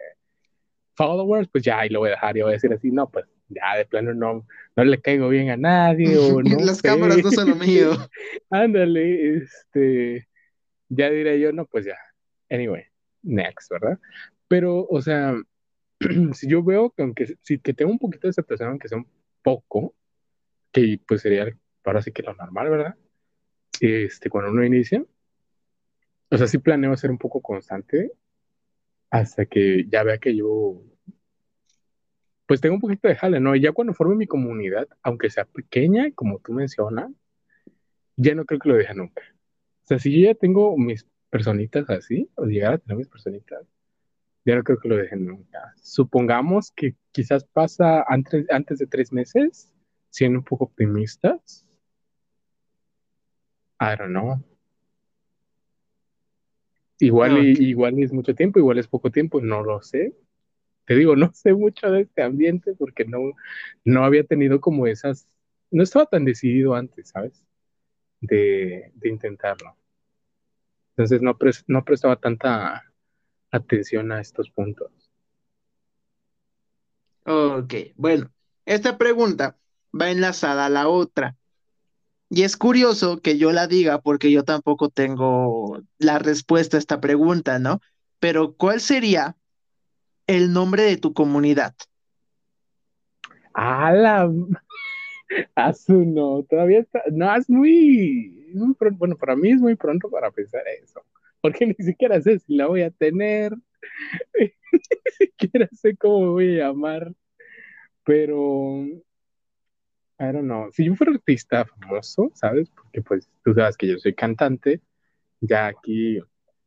followers, 0.96 1.48
pues 1.52 1.64
ya, 1.64 1.80
ahí 1.80 1.90
lo 1.90 2.00
voy 2.00 2.10
a 2.10 2.12
dejar 2.12 2.38
y 2.38 2.42
voy 2.42 2.52
a 2.52 2.54
decir 2.54 2.74
así, 2.74 2.92
no, 2.92 3.10
pues 3.10 3.26
ya 3.50 3.76
de 3.78 3.86
plano 3.86 4.14
no, 4.14 4.46
no 4.76 4.84
le 4.84 5.02
caigo 5.02 5.30
bien 5.30 5.50
a 5.50 5.58
nadie 5.58 6.18
o 6.18 6.42
no. 6.44 6.60
Las 6.60 6.82
cámaras 6.82 7.24
no 7.24 7.32
son 7.32 7.50
lo 7.50 7.56
mío. 7.56 7.92
Ándale, 8.50 9.38
este, 9.38 10.28
ya 10.90 11.10
diré 11.10 11.40
yo, 11.40 11.52
no, 11.52 11.66
pues 11.66 11.86
ya. 11.86 11.98
Anyway, 12.50 12.84
next, 13.24 13.70
¿verdad? 13.72 14.00
Pero, 14.48 14.86
o 14.90 15.02
sea, 15.02 15.36
si 16.34 16.48
yo 16.48 16.64
veo 16.64 16.90
que 16.92 17.04
aunque 17.04 17.38
si 17.42 17.60
que 17.60 17.74
tengo 17.74 17.92
un 17.92 18.00
poquito 18.00 18.28
de 18.28 18.32
aceptación, 18.32 18.70
aunque 18.70 18.88
sea 18.88 18.98
un 18.98 19.08
poco, 19.42 19.96
que 20.72 21.00
pues 21.08 21.22
sería 21.22 21.48
ahora 21.84 22.02
sí 22.02 22.12
que 22.12 22.24
lo 22.24 22.34
normal, 22.34 22.70
¿verdad? 22.70 22.96
Este, 23.80 24.30
cuando 24.30 24.52
uno 24.52 24.64
inicia, 24.64 25.04
o 26.30 26.38
sea, 26.38 26.48
sí 26.48 26.60
planeo 26.60 26.96
ser 26.96 27.12
un 27.12 27.18
poco 27.18 27.42
constante 27.42 28.12
hasta 29.12 29.46
que 29.46 29.86
ya 29.90 30.04
vea 30.04 30.18
que 30.18 30.36
yo, 30.36 30.82
pues 32.48 32.62
tengo 32.62 32.76
un 32.76 32.82
poquito 32.82 33.08
de 33.08 33.16
jale, 33.16 33.40
¿no? 33.40 33.56
Y 33.56 33.62
ya 33.62 33.74
cuando 33.74 33.94
forme 33.94 34.16
mi 34.16 34.26
comunidad, 34.26 34.88
aunque 35.04 35.30
sea 35.30 35.46
pequeña, 35.46 36.12
como 36.16 36.40
tú 36.40 36.54
mencionas, 36.54 37.12
ya 38.16 38.34
no 38.34 38.46
creo 38.46 38.60
que 38.60 38.70
lo 38.70 38.76
deje 38.76 38.94
nunca. 38.96 39.22
O 39.84 39.88
sea, 39.88 40.00
si 40.00 40.12
yo 40.12 40.28
ya 40.28 40.36
tengo 40.36 40.78
mis 40.78 41.06
personitas 41.30 41.90
así, 41.90 42.30
o 42.36 42.46
llegar 42.46 42.74
a 42.74 42.78
tener 42.78 42.98
mis 42.98 43.10
personitas, 43.10 43.68
ya 44.46 44.56
no 44.56 44.64
creo 44.64 44.80
que 44.80 44.88
lo 44.88 44.98
dejen 44.98 45.26
nunca. 45.26 45.74
Supongamos 45.82 46.72
que 46.72 46.96
quizás 47.12 47.44
pasa 47.44 48.04
antes, 48.08 48.50
antes 48.50 48.80
de 48.80 48.88
tres 48.88 49.12
meses, 49.12 49.74
siendo 50.10 50.40
un 50.40 50.46
poco 50.46 50.66
optimistas. 50.66 51.66
I 53.80 53.96
don't 53.98 54.12
know. 54.12 54.42
Igual, 57.02 57.38
igual 57.62 58.02
es 58.04 58.14
mucho 58.14 58.36
tiempo, 58.36 58.60
igual 58.60 58.78
es 58.78 58.88
poco 58.88 59.10
tiempo, 59.10 59.42
no 59.42 59.64
lo 59.64 59.82
sé. 59.82 60.16
Te 60.86 60.96
digo, 60.96 61.16
no 61.16 61.32
sé 61.34 61.54
mucho 61.54 61.90
de 61.92 62.02
este 62.02 62.22
ambiente 62.22 62.74
porque 62.78 63.06
no, 63.06 63.34
no 63.84 64.06
había 64.06 64.24
tenido 64.24 64.62
como 64.62 64.88
esas, 64.88 65.28
no 65.72 65.84
estaba 65.84 66.06
tan 66.06 66.26
decidido 66.26 66.76
antes, 66.76 67.10
¿sabes? 67.10 67.44
De, 68.20 68.92
intentarlo. 69.04 69.76
Entonces 70.92 71.22
no, 71.22 71.38
no 71.68 71.84
prestaba 71.84 72.16
tanta 72.18 72.84
atención 73.50 74.12
a 74.12 74.22
estos 74.22 74.50
puntos. 74.52 74.92
Ok, 77.26 77.74
bueno, 77.96 78.32
esta 78.66 78.98
pregunta 78.98 79.58
va 80.00 80.12
enlazada 80.12 80.66
a 80.66 80.70
la 80.70 80.88
otra. 80.88 81.36
Y 82.34 82.44
es 82.44 82.56
curioso 82.56 83.22
que 83.22 83.38
yo 83.38 83.52
la 83.52 83.68
diga 83.68 84.00
porque 84.00 84.32
yo 84.32 84.44
tampoco 84.46 84.88
tengo 84.88 85.82
la 85.98 86.18
respuesta 86.18 86.78
a 86.78 86.80
esta 86.80 87.02
pregunta, 87.02 87.60
¿no? 87.60 87.82
Pero 88.20 88.56
¿cuál 88.56 88.80
sería 88.80 89.36
el 90.28 90.54
nombre 90.54 90.84
de 90.84 90.96
tu 90.96 91.14
comunidad? 91.14 91.76
Ah, 93.54 93.92
la... 93.92 94.32
No, 95.88 96.46
todavía 96.50 96.80
está, 96.80 97.04
no, 97.12 97.34
es 97.36 97.50
muy, 97.50 98.50
muy 98.54 98.76
bueno, 98.92 99.16
para 99.18 99.36
mí 99.36 99.52
es 99.52 99.60
muy 99.60 99.76
pronto 99.76 100.10
para 100.10 100.30
pensar 100.32 100.62
eso, 100.84 101.02
porque 101.42 101.66
ni 101.68 101.86
siquiera 101.86 102.22
sé 102.22 102.40
si 102.40 102.56
la 102.56 102.68
voy 102.68 102.82
a 102.82 102.92
tener, 102.92 103.54
ni 104.40 104.52
siquiera 105.18 105.70
sé 105.72 105.96
cómo 105.96 106.20
me 106.20 106.30
voy 106.30 106.60
a 106.60 106.68
llamar, 106.68 107.14
pero 108.04 108.86
I 110.22 110.32
don't 110.32 110.44
know. 110.44 110.72
Si 110.72 110.86
yo 110.86 110.96
fuera 110.96 111.14
artista 111.14 111.66
famoso, 111.66 112.32
¿sabes? 112.36 112.70
Porque 112.70 113.02
pues 113.02 113.28
tú 113.44 113.56
sabes 113.56 113.76
que 113.76 113.88
yo 113.88 113.98
soy 113.98 114.14
cantante, 114.14 114.80
ya 115.40 115.66
aquí, 115.66 116.22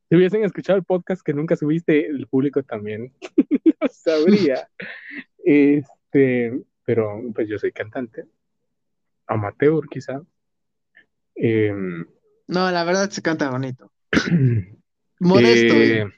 si 0.08 0.16
hubiesen 0.16 0.42
escuchado 0.42 0.76
el 0.76 0.84
podcast 0.84 1.22
que 1.22 1.32
nunca 1.32 1.54
subiste, 1.54 2.06
el 2.06 2.26
público 2.26 2.64
también 2.64 3.12
lo 3.80 3.88
sabría. 3.88 4.68
Este, 5.44 6.60
pero 6.84 7.22
pues 7.32 7.48
yo 7.48 7.56
soy 7.58 7.70
cantante, 7.70 8.26
amateur 9.28 9.88
quizá. 9.88 10.20
Em, 11.36 12.04
no, 12.48 12.70
la 12.72 12.82
verdad 12.82 13.08
se 13.10 13.22
canta 13.22 13.50
bonito. 13.50 13.92
Modesto. 15.20 15.74
Eh, 15.74 16.12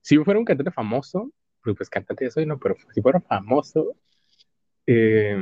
si 0.00 0.14
yo 0.14 0.24
fuera 0.24 0.38
un 0.38 0.46
cantante 0.46 0.70
famoso, 0.70 1.32
pues, 1.64 1.76
pues 1.76 1.90
cantante 1.90 2.26
ya 2.26 2.30
soy, 2.30 2.46
no, 2.46 2.60
pero 2.60 2.76
si 2.94 3.02
fuera 3.02 3.20
famoso, 3.20 3.96
eh, 4.86 5.36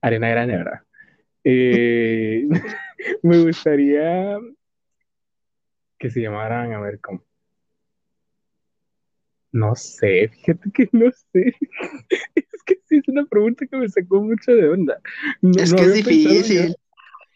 Arena 0.00 0.28
Grande, 0.28 0.56
¿verdad? 0.56 0.80
Eh, 1.44 2.46
me 3.22 3.38
gustaría 3.38 4.38
que 5.98 6.10
se 6.10 6.22
llamaran, 6.22 6.72
a 6.72 6.80
ver, 6.80 6.98
¿cómo? 7.00 7.22
No 9.52 9.74
sé, 9.74 10.28
fíjate 10.28 10.70
que 10.70 10.88
no 10.92 11.10
sé. 11.10 11.54
es 12.34 12.62
que 12.64 12.80
sí 12.88 12.98
es 12.98 13.08
una 13.08 13.24
pregunta 13.26 13.66
que 13.66 13.76
me 13.76 13.88
sacó 13.88 14.22
mucho 14.22 14.52
de 14.52 14.68
onda. 14.68 15.00
es 15.42 15.74
que 15.74 15.82
es 15.82 15.94
difícil. 15.94 16.76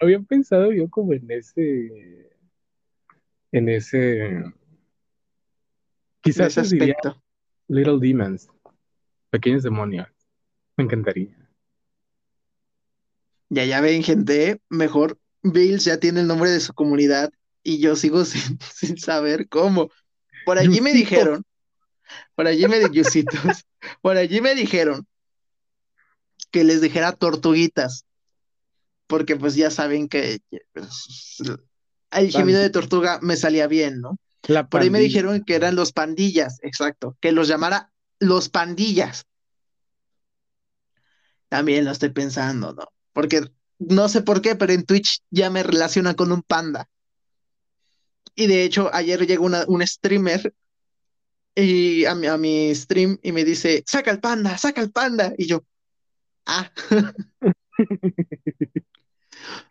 había 0.00 0.20
pensado 0.20 0.72
yo 0.72 0.88
como 0.88 1.12
en 1.12 1.30
ese. 1.30 2.30
En 3.52 3.68
ese. 3.68 4.44
Quizás 6.20 6.56
ese 6.56 6.76
aspecto. 6.76 7.20
Little 7.68 7.98
Demons. 8.00 8.48
Pequeños 9.30 9.62
demonios. 9.64 10.13
Me 10.76 10.84
encantaría. 10.84 11.28
Ya, 13.48 13.64
ya 13.64 13.80
ven, 13.80 14.02
gente, 14.02 14.60
mejor 14.68 15.18
Bills 15.42 15.84
ya 15.84 16.00
tiene 16.00 16.20
el 16.20 16.26
nombre 16.26 16.50
de 16.50 16.60
su 16.60 16.72
comunidad 16.72 17.30
y 17.62 17.78
yo 17.78 17.94
sigo 17.96 18.24
sin, 18.74 18.98
saber 18.98 19.48
cómo. 19.48 19.90
Por 20.44 20.58
allí 20.58 20.80
me 20.80 20.92
dijeron, 20.92 21.44
por 22.34 22.46
allí 22.46 22.66
me 22.66 22.80
por 24.02 24.16
allí 24.16 24.40
me 24.40 24.54
dijeron 24.54 25.06
que 26.50 26.64
les 26.64 26.80
dijera 26.80 27.12
tortuguitas, 27.12 28.04
porque 29.06 29.36
pues 29.36 29.54
ya 29.54 29.70
saben 29.70 30.08
que 30.08 30.40
pues, 30.72 31.38
el 32.10 32.30
gemido 32.30 32.60
de 32.60 32.70
tortuga 32.70 33.18
me 33.22 33.36
salía 33.36 33.66
bien, 33.66 34.00
¿no? 34.00 34.18
por 34.70 34.82
ahí 34.82 34.90
me 34.90 35.00
dijeron 35.00 35.42
que 35.42 35.54
eran 35.54 35.74
los 35.74 35.92
pandillas, 35.92 36.58
exacto, 36.62 37.16
que 37.20 37.32
los 37.32 37.48
llamara 37.48 37.90
los 38.18 38.50
pandillas 38.50 39.26
también 41.54 41.84
lo 41.84 41.92
estoy 41.92 42.08
pensando, 42.08 42.72
¿no? 42.72 42.88
Porque 43.12 43.40
no 43.78 44.08
sé 44.08 44.22
por 44.22 44.42
qué, 44.42 44.56
pero 44.56 44.72
en 44.72 44.84
Twitch 44.84 45.20
ya 45.30 45.50
me 45.50 45.62
relaciona 45.62 46.14
con 46.14 46.32
un 46.32 46.42
panda. 46.42 46.88
Y 48.34 48.48
de 48.48 48.64
hecho, 48.64 48.90
ayer 48.92 49.24
llegó 49.24 49.46
un 49.68 49.86
streamer 49.86 50.52
y 51.54 52.06
a 52.06 52.16
mi, 52.16 52.26
a 52.26 52.36
mi 52.36 52.74
stream 52.74 53.20
y 53.22 53.30
me 53.30 53.44
dice, 53.44 53.84
saca 53.86 54.10
el 54.10 54.18
panda, 54.18 54.58
saca 54.58 54.80
el 54.80 54.90
panda. 54.90 55.32
Y 55.38 55.46
yo, 55.46 55.62
Ah. 56.44 56.72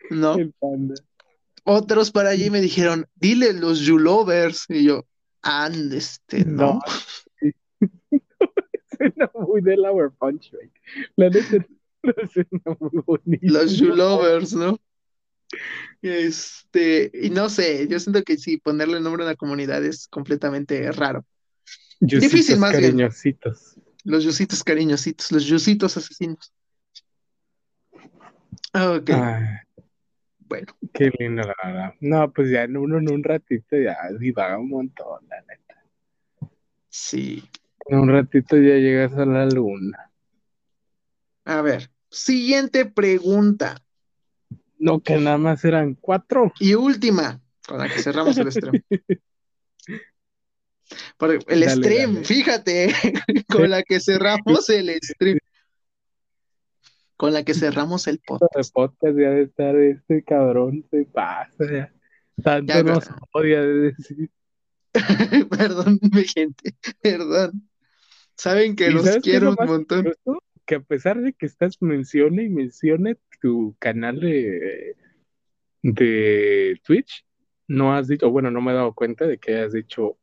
no. 0.09 0.36
El 0.36 0.53
panda. 0.53 0.95
Otros 1.65 2.11
para 2.11 2.29
allí 2.29 2.49
me 2.49 2.61
dijeron, 2.61 3.09
dile 3.15 3.51
los 3.51 3.81
Yulovers. 3.81 4.67
Y 4.69 4.86
yo, 4.86 5.05
and 5.41 5.91
este, 5.91 6.45
no. 6.45 6.79
Suena 8.97 9.31
muy 9.33 9.61
Delaware 9.61 10.11
Punch, 10.17 10.51
güey. 10.51 10.71
La 11.15 11.29
neta, 11.29 11.65
suena 12.33 12.77
muy 12.79 13.03
bonito. 13.05 13.39
Los 13.41 13.77
Yulovers, 13.77 14.53
¿no? 14.53 14.79
Este, 16.01 17.11
y 17.13 17.29
no 17.29 17.49
sé, 17.49 17.87
yo 17.87 17.99
siento 17.99 18.23
que 18.23 18.37
sí, 18.37 18.57
ponerle 18.57 18.99
nombre 18.99 19.23
a 19.23 19.27
la 19.27 19.35
comunidad 19.35 19.83
es 19.85 20.07
completamente 20.07 20.91
raro. 20.91 21.25
Yusitos 21.99 22.31
Difícil 22.31 22.59
más 22.59 22.71
bien. 22.71 22.83
cariñositos. 22.83 23.75
Los 24.03 24.23
yusitos 24.25 24.63
cariñositos, 24.63 25.31
los 25.31 25.45
yusitos 25.45 25.95
asesinos. 25.95 26.53
Ok, 28.73 29.09
Ay, 29.11 29.45
bueno. 30.39 30.75
qué 30.93 31.09
lindo, 31.19 31.43
la 31.43 31.55
verdad. 31.63 31.93
No, 32.01 32.33
pues 32.33 32.49
ya 32.49 32.63
en 32.63 32.75
uno 32.75 32.97
en 32.97 33.09
un 33.09 33.23
ratito 33.23 33.77
ya 33.77 33.95
divaga 34.19 34.57
un 34.57 34.69
montón, 34.69 35.25
la 35.29 35.41
neta. 35.41 35.85
Sí. 36.89 37.43
En 37.88 37.99
un 37.99 38.09
ratito 38.09 38.55
ya 38.57 38.75
llegas 38.75 39.13
a 39.13 39.25
la 39.25 39.45
luna. 39.45 40.11
A 41.45 41.61
ver, 41.61 41.89
siguiente 42.09 42.86
pregunta 42.86 43.84
No, 44.79 45.01
que 45.01 45.17
nada 45.17 45.38
más 45.38 45.63
eran 45.65 45.95
cuatro. 45.95 46.51
y 46.59 46.73
última, 46.75 47.41
con 47.67 47.79
la 47.79 47.89
que 47.89 47.99
cerramos 48.01 48.38
el 48.38 48.51
stream. 48.51 48.81
Porque 51.17 51.39
el 51.47 51.61
Dale, 51.61 51.75
stream, 51.75 52.13
dale. 52.15 52.25
fíjate, 52.25 52.93
con 53.49 53.69
la 53.69 53.84
que 53.84 53.99
cerramos 53.99 54.69
el 54.69 54.91
stream. 55.01 55.39
Con 57.17 57.34
la 57.34 57.43
que 57.43 57.53
cerramos 57.53 58.07
el 58.07 58.19
podcast. 58.19 58.73
podcast 58.73 59.17
ya 59.17 59.29
de 59.29 59.43
estar 59.43 59.75
este 59.75 60.23
cabrón 60.23 60.86
se 60.91 61.05
pasa 61.05 61.55
ya. 61.71 61.93
Tanto 62.43 62.73
Ya, 62.73 62.84
nos 62.84 63.09
odia 63.31 63.61
de 63.61 63.73
decir. 63.91 64.29
Perdón, 65.49 65.99
mi 66.11 66.23
gente, 66.25 66.75
perdón. 67.01 67.67
Saben 68.36 68.75
que 68.75 68.88
¿Y 68.88 68.93
los 68.93 69.17
quiero 69.17 69.49
un 69.57 69.65
montón. 69.65 70.13
Que 70.65 70.75
a 70.75 70.79
pesar 70.79 71.21
de 71.21 71.34
que 71.34 71.45
estás 71.45 71.81
mencione 71.81 72.43
y 72.43 72.49
mencione 72.49 73.17
tu 73.41 73.75
canal 73.79 74.19
de, 74.21 74.95
de 75.81 76.79
Twitch, 76.84 77.25
no 77.67 77.93
has 77.93 78.07
dicho, 78.07 78.29
bueno, 78.29 78.49
no 78.49 78.61
me 78.61 78.71
he 78.71 78.75
dado 78.75 78.93
cuenta 78.93 79.27
de 79.27 79.38
que 79.38 79.57
has 79.57 79.73
dicho 79.73 80.17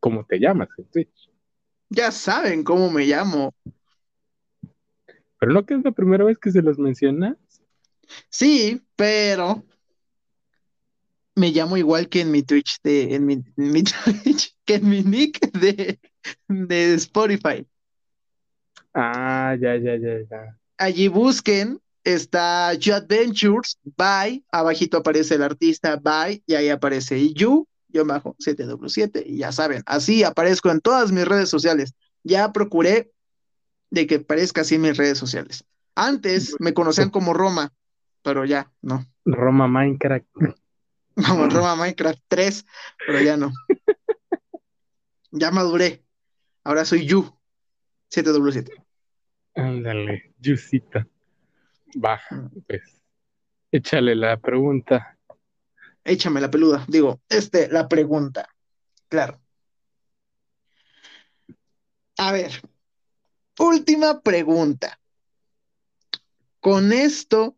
cómo 0.00 0.24
te 0.24 0.38
llamas 0.38 0.68
en 0.78 0.84
Twitch. 0.86 1.30
Ya 1.90 2.10
saben 2.10 2.64
cómo 2.64 2.90
me 2.90 3.04
llamo. 3.04 3.54
Pero 5.38 5.52
no 5.52 5.66
que 5.66 5.74
es 5.74 5.84
la 5.84 5.92
primera 5.92 6.24
vez 6.24 6.38
que 6.38 6.50
se 6.50 6.62
los 6.62 6.78
menciona. 6.78 7.36
Sí, 8.30 8.82
pero 8.96 9.64
me 11.34 11.50
llamo 11.50 11.76
igual 11.76 12.08
que 12.08 12.20
en 12.20 12.30
mi 12.30 12.42
Twitch 12.42 12.80
de, 12.82 13.14
en 13.14 13.26
mi, 13.26 13.34
en 13.34 13.72
mi 13.72 13.82
Twitch, 14.24 14.56
que 14.64 14.76
en 14.76 14.88
mi 14.88 15.02
nick 15.02 15.40
de, 15.52 15.98
de 16.48 16.94
Spotify. 16.94 17.66
Ah, 18.94 19.56
ya, 19.60 19.76
ya, 19.76 19.96
ya, 19.96 20.20
ya. 20.30 20.58
Allí 20.78 21.08
busquen, 21.08 21.80
está 22.04 22.74
You 22.74 22.94
Adventures, 22.94 23.78
bye, 23.96 24.44
abajito 24.52 24.98
aparece 24.98 25.34
el 25.34 25.42
artista, 25.42 25.96
bye, 25.96 26.42
y 26.46 26.54
ahí 26.54 26.68
aparece 26.68 27.32
You, 27.32 27.66
yo 27.88 28.04
bajo 28.04 28.36
7W7, 28.38 29.24
y 29.26 29.38
ya 29.38 29.52
saben, 29.52 29.82
así 29.86 30.22
aparezco 30.22 30.70
en 30.70 30.80
todas 30.80 31.12
mis 31.12 31.26
redes 31.26 31.48
sociales. 31.48 31.94
Ya 32.22 32.52
procuré 32.52 33.10
de 33.90 34.06
que 34.06 34.18
parezca 34.18 34.62
así 34.62 34.76
en 34.76 34.82
mis 34.82 34.96
redes 34.96 35.18
sociales. 35.18 35.64
Antes 35.94 36.56
me 36.58 36.74
conocían 36.74 37.10
como 37.10 37.34
Roma, 37.34 37.72
pero 38.22 38.44
ya, 38.44 38.72
no. 38.82 39.06
Roma 39.24 39.68
Minecraft. 39.68 40.26
Como 41.28 41.46
Roma 41.48 41.76
Minecraft 41.76 42.20
3, 42.26 42.66
pero 43.06 43.20
ya 43.20 43.36
no. 43.36 43.52
Ya 45.36 45.50
maduré. 45.50 46.03
Ahora 46.64 46.84
soy 46.86 47.06
You, 47.06 47.30
7W7. 48.10 48.72
Ándale, 49.54 50.34
Yusita. 50.38 51.06
Baja, 51.94 52.50
pues. 52.66 53.00
Échale 53.70 54.14
la 54.14 54.38
pregunta. 54.38 55.18
Échame 56.04 56.40
la 56.40 56.50
peluda. 56.50 56.84
Digo, 56.88 57.20
este, 57.28 57.68
la 57.68 57.86
pregunta. 57.86 58.48
Claro. 59.08 59.40
A 62.16 62.32
ver, 62.32 62.62
última 63.58 64.20
pregunta. 64.22 64.98
Con 66.60 66.92
esto 66.92 67.56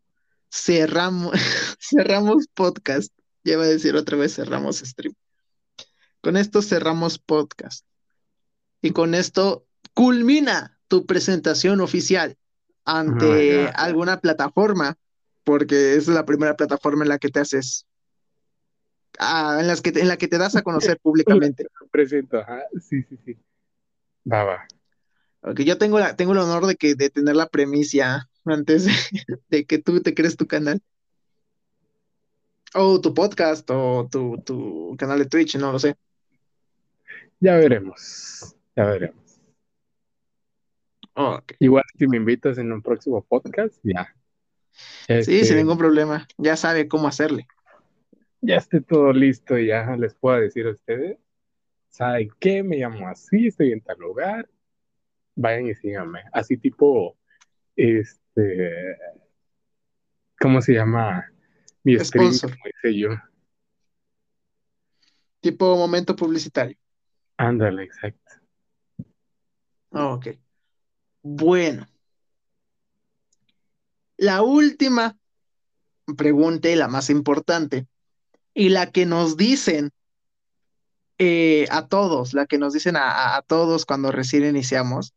cerramos, 0.50 1.32
cerramos 1.80 2.48
podcast. 2.54 3.12
Ya 3.44 3.52
iba 3.52 3.62
a 3.62 3.68
decir 3.68 3.94
otra 3.94 4.16
vez 4.16 4.34
cerramos 4.34 4.78
stream. 4.78 5.14
Con 6.20 6.36
esto 6.36 6.60
cerramos 6.60 7.18
podcast. 7.18 7.86
Y 8.82 8.92
con 8.92 9.14
esto 9.14 9.66
culmina 9.94 10.78
tu 10.88 11.06
presentación 11.06 11.80
oficial 11.80 12.36
ante 12.84 13.68
alguna 13.74 14.20
plataforma, 14.20 14.96
porque 15.44 15.94
es 15.94 16.08
la 16.08 16.24
primera 16.24 16.56
plataforma 16.56 17.04
en 17.04 17.08
la 17.08 17.18
que 17.18 17.28
te 17.28 17.40
haces, 17.40 17.86
ah, 19.18 19.58
en 19.60 19.66
las 19.66 19.80
que 19.82 19.92
te- 19.92 20.00
en 20.00 20.08
la 20.08 20.16
que 20.16 20.28
te 20.28 20.38
das 20.38 20.56
a 20.56 20.62
conocer 20.62 20.98
públicamente. 21.02 21.66
Presento, 21.90 22.38
ajá. 22.38 22.62
Sí, 22.80 23.02
sí, 23.02 23.18
sí. 23.24 23.36
Va, 24.30 24.44
va. 24.44 24.66
Porque 25.40 25.64
yo 25.64 25.78
tengo 25.78 25.98
la, 25.98 26.16
tengo 26.16 26.32
el 26.32 26.38
honor 26.38 26.66
de 26.66 26.76
que 26.76 26.94
de 26.94 27.10
tener 27.10 27.36
la 27.36 27.46
premisa 27.48 28.28
antes 28.44 28.84
de, 28.86 28.92
de 29.48 29.64
que 29.64 29.78
tú 29.78 30.00
te 30.00 30.14
crees 30.14 30.36
tu 30.36 30.46
canal. 30.46 30.80
O 32.74 33.00
tu 33.00 33.14
podcast, 33.14 33.70
o 33.70 34.06
tu, 34.10 34.38
tu 34.44 34.96
canal 34.98 35.18
de 35.18 35.26
Twitch, 35.26 35.56
no 35.56 35.72
lo 35.72 35.78
sé. 35.78 35.96
Ya 37.40 37.56
veremos. 37.56 38.54
Ya 38.76 38.84
veremos. 38.84 39.40
Igual 41.58 41.84
si 41.98 42.06
me 42.06 42.18
invitas 42.18 42.58
en 42.58 42.70
un 42.72 42.82
próximo 42.82 43.24
podcast, 43.24 43.74
ya. 43.82 44.14
Sí, 44.72 45.12
esté- 45.14 45.44
sin 45.44 45.56
ningún 45.56 45.78
problema. 45.78 46.26
Ya 46.36 46.56
sabe 46.56 46.86
cómo 46.88 47.08
hacerle. 47.08 47.46
ya 48.42 48.56
esté 48.56 48.80
todo 48.82 49.12
listo 49.12 49.58
y 49.58 49.68
ya 49.68 49.96
les 49.96 50.14
puedo 50.14 50.38
decir 50.40 50.66
a 50.66 50.70
ustedes. 50.72 51.18
¿Saben 51.88 52.28
qué? 52.38 52.62
Me 52.62 52.76
llamo 52.76 53.08
así, 53.08 53.46
estoy 53.48 53.72
en 53.72 53.80
tal 53.80 53.98
lugar. 53.98 54.48
Vayan 55.34 55.66
y 55.68 55.74
síganme. 55.74 56.22
Así 56.32 56.56
tipo, 56.58 57.16
este, 57.74 58.96
¿cómo 60.38 60.60
se 60.60 60.74
llama? 60.74 61.24
Mi 61.82 61.98
stream, 61.98 62.32
Sponsor. 62.32 62.50
como 62.50 62.64
dice 62.82 62.98
yo. 62.98 63.08
Tipo 65.40 65.76
momento 65.76 66.14
publicitario. 66.14 66.76
Ándale, 67.38 67.84
exacto. 67.84 68.32
Ok. 69.96 70.28
Bueno. 71.22 71.86
La 74.18 74.42
última 74.42 75.16
pregunta 76.16 76.68
y 76.68 76.76
la 76.76 76.88
más 76.88 77.10
importante, 77.10 77.86
y 78.54 78.68
la 78.68 78.90
que 78.90 79.06
nos 79.06 79.36
dicen 79.36 79.90
eh, 81.18 81.66
a 81.70 81.88
todos, 81.88 82.34
la 82.34 82.46
que 82.46 82.58
nos 82.58 82.74
dicen 82.74 82.96
a, 82.96 83.36
a- 83.36 83.42
todos 83.42 83.86
cuando 83.86 84.12
recién 84.12 84.44
iniciamos, 84.44 85.14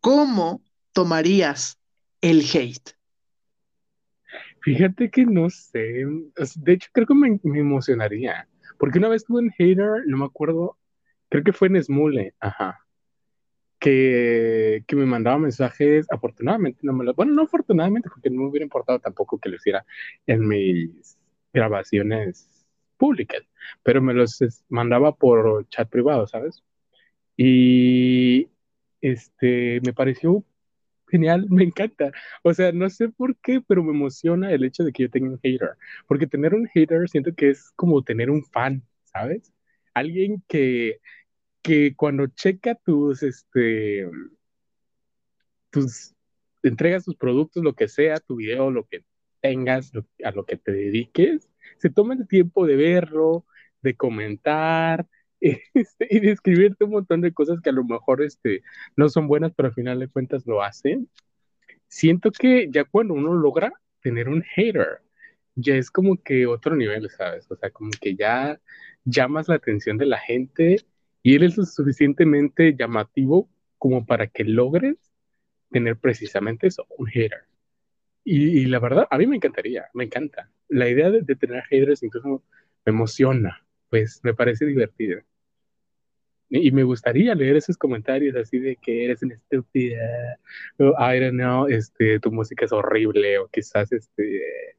¿cómo 0.00 0.62
tomarías 0.92 1.78
el 2.20 2.42
hate? 2.52 2.90
Fíjate 4.60 5.10
que 5.10 5.26
no 5.26 5.50
sé. 5.50 6.04
De 6.56 6.72
hecho, 6.72 6.88
creo 6.92 7.06
que 7.06 7.14
me, 7.14 7.38
emocionaría. 7.42 8.48
Porque 8.78 8.98
una 8.98 9.08
vez 9.08 9.24
tuve 9.24 9.40
un 9.40 9.50
hater, 9.50 10.02
no 10.06 10.16
me 10.18 10.24
acuerdo, 10.24 10.78
creo 11.34 11.42
que 11.42 11.52
fue 11.52 11.66
en 11.66 11.82
Smule, 11.82 12.32
ajá. 12.38 12.78
Que, 13.80 14.84
que 14.86 14.94
me 14.94 15.04
mandaba 15.04 15.36
mensajes, 15.36 16.06
afortunadamente, 16.08 16.78
no 16.82 16.92
me 16.92 17.04
lo, 17.04 17.12
bueno, 17.12 17.32
no 17.32 17.42
afortunadamente, 17.42 18.08
porque 18.08 18.30
no 18.30 18.42
me 18.42 18.48
hubiera 18.50 18.62
importado 18.62 19.00
tampoco 19.00 19.40
que 19.40 19.48
lo 19.48 19.56
hiciera 19.56 19.84
en 20.28 20.46
mis 20.46 21.18
grabaciones 21.52 22.48
públicas, 22.96 23.42
pero 23.82 24.00
me 24.00 24.14
los 24.14 24.38
mandaba 24.68 25.16
por 25.16 25.68
chat 25.70 25.90
privado, 25.90 26.28
¿sabes? 26.28 26.62
Y 27.36 28.48
este, 29.00 29.80
me 29.84 29.92
pareció 29.92 30.44
genial, 31.08 31.46
me 31.50 31.64
encanta. 31.64 32.12
O 32.44 32.54
sea, 32.54 32.70
no 32.70 32.88
sé 32.90 33.08
por 33.08 33.36
qué, 33.38 33.60
pero 33.60 33.82
me 33.82 33.90
emociona 33.90 34.52
el 34.52 34.62
hecho 34.62 34.84
de 34.84 34.92
que 34.92 35.02
yo 35.02 35.10
tenga 35.10 35.30
un 35.30 35.40
hater. 35.42 35.70
Porque 36.06 36.28
tener 36.28 36.54
un 36.54 36.68
hater 36.68 37.08
siento 37.08 37.34
que 37.34 37.50
es 37.50 37.72
como 37.74 38.04
tener 38.04 38.30
un 38.30 38.44
fan, 38.44 38.84
¿sabes? 39.02 39.52
Alguien 39.94 40.42
que, 40.48 41.00
que 41.64 41.96
cuando 41.96 42.28
checa 42.28 42.76
tus, 42.76 43.24
este, 43.24 44.06
tus, 45.70 46.14
entregas 46.62 47.04
tus 47.04 47.16
productos, 47.16 47.62
lo 47.62 47.74
que 47.74 47.88
sea, 47.88 48.20
tu 48.20 48.36
video, 48.36 48.70
lo 48.70 48.86
que 48.86 49.04
tengas, 49.40 49.92
lo- 49.94 50.06
a 50.24 50.30
lo 50.30 50.44
que 50.46 50.56
te 50.56 50.72
dediques, 50.72 51.48
se 51.78 51.90
toma 51.90 52.14
el 52.14 52.26
tiempo 52.28 52.66
de 52.66 52.76
verlo, 52.76 53.46
de 53.82 53.96
comentar, 53.96 55.06
este, 55.40 56.06
y 56.10 56.20
describirte 56.20 56.84
un 56.84 56.92
montón 56.92 57.20
de 57.20 57.32
cosas 57.32 57.60
que 57.60 57.70
a 57.70 57.72
lo 57.72 57.84
mejor 57.84 58.22
este, 58.22 58.62
no 58.96 59.08
son 59.08 59.26
buenas, 59.28 59.52
pero 59.56 59.68
al 59.68 59.74
final 59.74 59.98
de 60.00 60.08
cuentas 60.08 60.46
lo 60.46 60.62
hacen. 60.62 61.08
Siento 61.88 62.30
que 62.32 62.68
ya 62.70 62.84
cuando 62.84 63.14
uno 63.14 63.34
logra 63.34 63.72
tener 64.02 64.28
un 64.28 64.42
hater, 64.42 65.02
ya 65.54 65.76
es 65.76 65.90
como 65.90 66.22
que 66.22 66.46
otro 66.46 66.76
nivel, 66.76 67.08
¿sabes? 67.10 67.50
O 67.50 67.56
sea, 67.56 67.70
como 67.70 67.90
que 68.00 68.16
ya 68.16 68.60
llamas 69.04 69.48
la 69.48 69.56
atención 69.56 69.98
de 69.98 70.06
la 70.06 70.18
gente 70.18 70.76
y 71.24 71.34
eres 71.34 71.56
lo 71.56 71.64
suficientemente 71.64 72.76
llamativo 72.76 73.48
como 73.78 74.04
para 74.04 74.26
que 74.26 74.44
logres 74.44 74.98
tener 75.70 75.96
precisamente 75.96 76.66
eso, 76.66 76.86
un 76.98 77.06
hater. 77.06 77.44
Y, 78.24 78.66
la 78.66 78.78
verdad, 78.78 79.06
a 79.10 79.16
mí 79.16 79.26
me 79.26 79.36
encantaría, 79.36 79.86
me 79.94 80.04
encanta. 80.04 80.50
La 80.68 80.88
idea 80.88 81.10
de, 81.10 81.22
tener 81.34 81.64
haters 81.64 82.02
incluso 82.02 82.44
me 82.84 82.92
emociona, 82.92 83.66
pues 83.88 84.20
me 84.22 84.34
parece 84.34 84.66
divertido. 84.66 85.22
Y, 86.50 86.70
me 86.72 86.82
gustaría 86.82 87.34
leer 87.34 87.56
esos 87.56 87.78
comentarios 87.78 88.36
así 88.36 88.58
de 88.58 88.76
que 88.76 89.06
eres 89.06 89.22
una 89.22 89.34
estúpida, 89.34 90.38
o 90.78 90.94
I 91.00 91.20
don't 91.20 91.36
know, 91.36 91.66
este, 91.68 92.20
tu 92.20 92.30
música 92.32 92.66
es 92.66 92.72
horrible, 92.72 93.38
o 93.38 93.48
quizás, 93.48 93.90
este, 93.92 94.76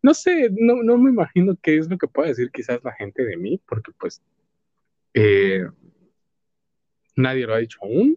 no 0.00 0.14
sé, 0.14 0.48
no, 0.50 0.82
no 0.82 0.96
me 0.96 1.10
imagino 1.10 1.58
qué 1.62 1.76
es 1.76 1.90
lo 1.90 1.98
que 1.98 2.08
pueda 2.08 2.28
decir 2.28 2.50
quizás 2.50 2.82
la 2.82 2.92
gente 2.92 3.22
de 3.22 3.36
mí, 3.36 3.60
porque 3.66 3.92
pues 3.98 4.22
eh, 5.14 5.66
nadie 7.16 7.46
lo 7.46 7.54
ha 7.54 7.58
dicho 7.58 7.78
aún, 7.82 8.16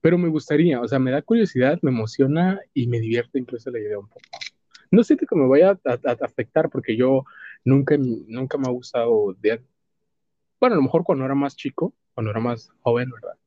pero 0.00 0.18
me 0.18 0.28
gustaría, 0.28 0.80
o 0.80 0.88
sea, 0.88 0.98
me 0.98 1.10
da 1.10 1.22
curiosidad, 1.22 1.78
me 1.82 1.90
emociona 1.90 2.60
y 2.74 2.86
me 2.88 3.00
divierte 3.00 3.38
incluso 3.38 3.70
la 3.70 3.78
idea 3.78 3.98
un 3.98 4.08
poco. 4.08 4.20
No 4.90 5.04
siento 5.04 5.26
que 5.26 5.36
me 5.36 5.48
vaya 5.48 5.78
a, 5.84 6.16
afectar 6.20 6.68
porque 6.68 6.96
yo 6.96 7.24
nunca, 7.64 7.96
nunca 7.98 8.58
me 8.58 8.66
ha 8.66 8.72
gustado, 8.72 9.34
de, 9.40 9.62
bueno, 10.60 10.74
a 10.74 10.76
lo 10.76 10.82
mejor 10.82 11.04
cuando 11.04 11.24
era 11.24 11.34
más 11.34 11.56
chico, 11.56 11.94
cuando 12.14 12.30
era 12.30 12.40
más 12.40 12.70
joven, 12.80 13.10
¿verdad? 13.10 13.38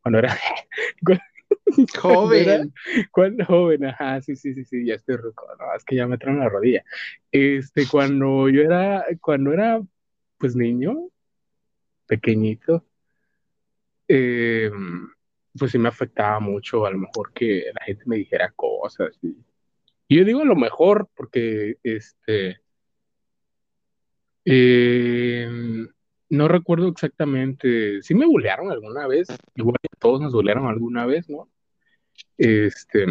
Cuando 0.00 0.18
era... 0.20 0.36
joven. 2.00 2.72
Cuando 3.10 3.44
joven, 3.44 3.84
ajá, 3.84 4.20
sí, 4.22 4.36
sí, 4.36 4.54
sí, 4.54 4.64
sí, 4.64 4.86
ya 4.86 4.94
estoy 4.94 5.16
rico, 5.16 5.46
no, 5.58 5.74
es 5.76 5.84
que 5.84 5.96
ya 5.96 6.06
me 6.06 6.18
traen 6.18 6.38
la 6.38 6.48
rodilla. 6.48 6.84
Este, 7.32 7.86
cuando 7.86 8.48
yo 8.48 8.62
era, 8.62 9.04
cuando 9.20 9.52
era, 9.52 9.82
pues 10.38 10.56
niño, 10.56 11.10
pequeñito, 12.08 12.84
eh, 14.08 14.70
pues 15.56 15.72
sí 15.72 15.78
me 15.78 15.88
afectaba 15.88 16.40
mucho, 16.40 16.86
a 16.86 16.90
lo 16.90 16.98
mejor 16.98 17.32
que 17.32 17.66
la 17.74 17.84
gente 17.84 18.04
me 18.06 18.16
dijera 18.16 18.50
cosas. 18.52 19.18
Y, 19.22 19.36
yo 20.08 20.24
digo 20.24 20.40
a 20.40 20.44
lo 20.46 20.56
mejor 20.56 21.08
porque, 21.14 21.76
este, 21.82 22.60
em, 24.44 25.88
no 26.30 26.48
recuerdo 26.48 26.88
exactamente, 26.88 28.02
sí 28.02 28.14
me 28.14 28.26
bulearon 28.26 28.70
alguna 28.70 29.06
vez, 29.06 29.28
igual 29.54 29.76
que 29.82 29.88
todos 29.98 30.20
nos 30.20 30.32
bulearon 30.32 30.66
alguna 30.66 31.06
vez, 31.06 31.28
¿no? 31.28 31.50
Este, 32.38 33.06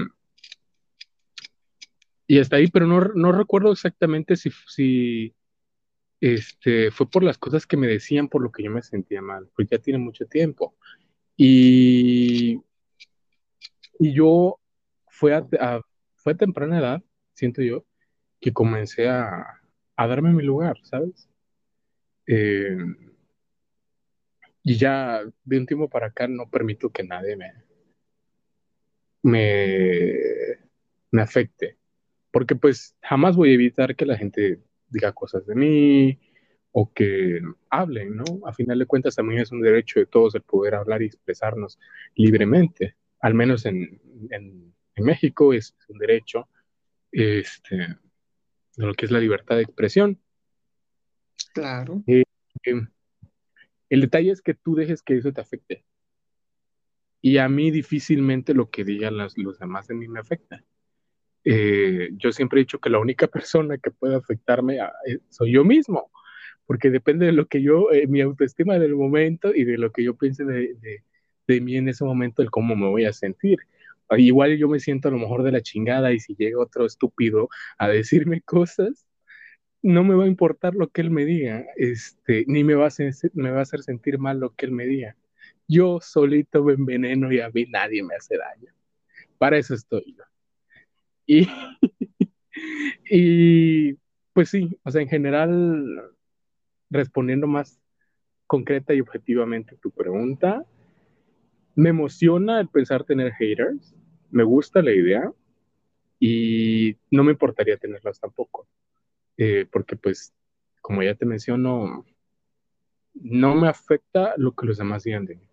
y 2.28 2.40
hasta 2.40 2.58
ahí, 2.58 2.68
pero 2.68 2.88
no, 2.88 3.00
no 3.16 3.32
recuerdo 3.32 3.72
exactamente 3.72 4.36
si, 4.36 4.52
si 4.68 5.37
este, 6.20 6.92
fue 6.92 7.10
por 7.10 7.24
las 7.24 7.38
cosas 7.38 7.66
que 7.66 7.78
me 7.78 7.88
decían 7.88 8.28
por 8.28 8.42
lo 8.42 8.52
que 8.52 8.64
yo 8.64 8.72
me 8.72 8.82
sentía 8.82 9.22
mal, 9.22 9.50
pues 9.56 9.68
ya 9.70 9.78
tiene 9.80 10.00
mucho 10.00 10.26
tiempo. 10.26 10.76
Y, 11.36 12.62
y 14.00 14.14
yo 14.14 14.60
fue 15.10 15.34
a, 15.36 15.82
fue 16.16 16.36
temprana 16.36 16.80
edad, 16.80 17.04
siento 17.34 17.62
yo, 17.62 17.86
que 18.40 18.54
comencé 18.54 19.08
a, 19.10 19.62
a 19.96 20.08
darme 20.08 20.34
mi 20.34 20.44
lugar, 20.44 20.78
¿sabes? 20.84 21.30
Eh, 22.28 22.78
y 24.64 24.78
ya 24.78 25.22
de 25.46 25.58
un 25.58 25.66
tiempo 25.66 25.90
para 25.90 26.08
acá 26.08 26.28
no 26.28 26.50
permito 26.50 26.90
que 26.90 27.04
nadie 27.04 27.38
me, 27.38 27.54
me, 29.24 30.14
me 31.12 31.22
afecte, 31.22 31.78
porque 32.32 32.56
pues 32.56 32.96
jamás 33.02 33.36
voy 33.36 33.52
a 33.52 33.54
evitar 33.54 33.96
que 33.96 34.06
la 34.06 34.18
gente 34.18 34.60
diga 34.90 35.12
cosas 35.12 35.46
de 35.46 35.56
mí, 35.56 36.20
o 36.72 36.94
que 36.94 37.42
hablen, 37.72 38.18
¿no? 38.18 38.24
A 38.46 38.54
final 38.54 38.78
de 38.78 38.86
cuentas 38.86 39.16
también 39.16 39.42
es 39.42 39.52
un 39.52 39.62
derecho 39.62 40.00
de 40.00 40.06
todos 40.06 40.36
el 40.36 40.44
poder 40.44 40.76
hablar 40.76 41.02
y 41.02 41.06
expresarnos 41.06 41.80
libremente, 42.16 42.96
al 43.20 43.34
menos 43.34 43.66
en, 43.66 44.00
en, 44.30 44.74
México 45.00 45.54
es 45.54 45.76
un 45.90 46.00
derecho 46.00 46.50
este, 47.12 47.76
de 47.76 48.86
lo 48.86 48.94
que 48.94 49.06
es 49.06 49.12
la 49.12 49.20
libertad 49.20 49.56
de 49.56 49.62
expresión. 49.64 50.20
Claro. 51.54 52.04
Eh, 52.08 52.24
eh, 52.64 52.88
el 53.90 54.02
detalle 54.02 54.32
es 54.32 54.42
que 54.42 54.56
tú 54.56 54.76
dejes 54.76 55.04
que 55.04 55.18
eso 55.18 55.32
te 55.32 55.42
afecte. 55.42 55.84
Y 57.22 57.38
a 57.38 57.50
mí 57.50 57.72
difícilmente 57.72 58.54
lo 58.54 58.70
que 58.70 58.84
digan 58.84 59.18
los, 59.18 59.38
los 59.38 59.60
demás 59.60 59.88
de 59.88 59.96
mí 59.96 60.08
me 60.08 60.20
afecta. 60.20 60.64
Eh, 61.50 62.10
yo 62.18 62.34
siempre 62.34 62.60
he 62.60 62.64
dicho 62.64 62.80
que 62.80 62.90
la 62.90 63.00
única 63.00 63.28
persona 63.28 63.78
que 63.78 63.90
puede 63.90 64.16
afectarme 64.16 64.80
soy 65.30 65.54
yo 65.54 65.64
mismo 65.64 66.12
porque 66.66 66.90
depende 66.92 67.26
de 67.26 67.32
lo 67.32 67.48
que 67.48 67.62
yo, 67.62 67.92
eh, 67.92 68.06
mi 68.08 68.22
autoestima 68.22 68.78
del 68.78 68.96
momento 68.96 69.56
y 69.56 69.64
de 69.64 69.78
lo 69.78 69.92
que 69.92 70.04
yo 70.04 70.16
piense 70.16 70.44
de, 70.44 70.76
de, 70.76 71.04
de, 71.48 71.62
mí 71.62 71.78
en 71.78 71.88
ese 71.88 72.04
momento, 72.04 72.42
el 72.42 72.52
cómo 72.52 72.76
me 72.76 72.88
voy 72.88 73.06
a 73.06 73.14
sentir. 73.14 73.60
Igual 74.18 74.58
yo 74.58 74.68
me 74.68 74.80
siento 74.80 75.08
a 75.08 75.12
lo 75.12 75.18
mejor 75.18 75.44
de 75.44 75.54
la 75.54 75.62
chingada 75.62 76.12
y 76.12 76.20
si 76.20 76.36
llega 76.36 76.60
otro 76.60 76.86
estúpido 76.86 77.48
a 77.78 77.88
decirme 77.88 78.42
cosas, 78.42 79.06
no 79.82 80.04
me 80.04 80.16
va 80.16 80.26
a 80.26 80.28
importar 80.28 80.76
lo 80.76 80.90
que 80.90 81.02
él 81.02 81.10
me 81.10 81.26
diga, 81.26 81.66
este, 81.78 82.44
ni 82.48 82.64
me 82.66 82.76
va, 82.76 82.86
a 82.86 82.88
hacer, 82.88 83.14
me 83.34 83.52
va 83.52 83.60
a 83.60 83.62
hacer 83.64 83.82
sentir 83.82 84.20
mal 84.20 84.40
lo 84.40 84.54
que 84.54 84.66
él 84.66 84.74
me 84.74 84.86
diga. 84.86 85.16
Yo 85.70 86.00
solito 86.02 86.64
me 86.66 86.74
enveneno 86.74 87.32
y 87.32 87.40
a 87.40 87.50
mí 87.50 87.66
nadie 87.70 88.04
me 88.04 88.16
hace 88.16 88.38
daño. 88.38 88.74
Para 89.38 89.58
eso 89.58 89.74
estoy 89.74 90.16
yo. 90.18 90.24
Y, 91.28 91.48
y 93.12 93.94
pues 94.34 94.50
sí, 94.50 94.80
o 94.84 94.90
sea, 94.90 95.02
en 95.02 95.10
general 95.10 96.12
respondiendo 96.90 97.48
más 97.48 97.80
concreta 98.48 98.94
y 98.94 99.02
objetivamente 99.02 99.76
tu 99.78 99.92
pregunta, 99.92 100.64
me 101.76 101.90
emociona 101.90 102.60
el 102.60 102.70
pensar 102.70 103.04
tener 103.04 103.34
haters, 103.34 103.94
me 104.32 104.44
gusta 104.44 104.82
la 104.82 104.94
idea 104.94 105.32
y 106.20 106.98
no 107.12 107.24
me 107.24 107.34
importaría 107.34 107.78
tenerlas 107.78 108.20
tampoco, 108.20 108.68
eh, 109.38 109.68
porque 109.72 109.96
pues, 109.96 110.34
como 110.82 111.04
ya 111.04 111.14
te 111.14 111.26
menciono, 111.26 112.06
no 113.14 113.56
me 113.56 113.68
afecta 113.68 114.34
lo 114.38 114.54
que 114.54 114.66
los 114.66 114.78
demás 114.78 115.04
digan 115.04 115.26
de 115.26 115.36
mí. 115.36 115.48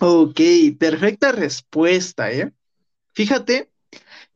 Ok, 0.00 0.40
perfecta 0.78 1.32
respuesta, 1.32 2.32
¿eh? 2.32 2.52
Fíjate 3.14 3.70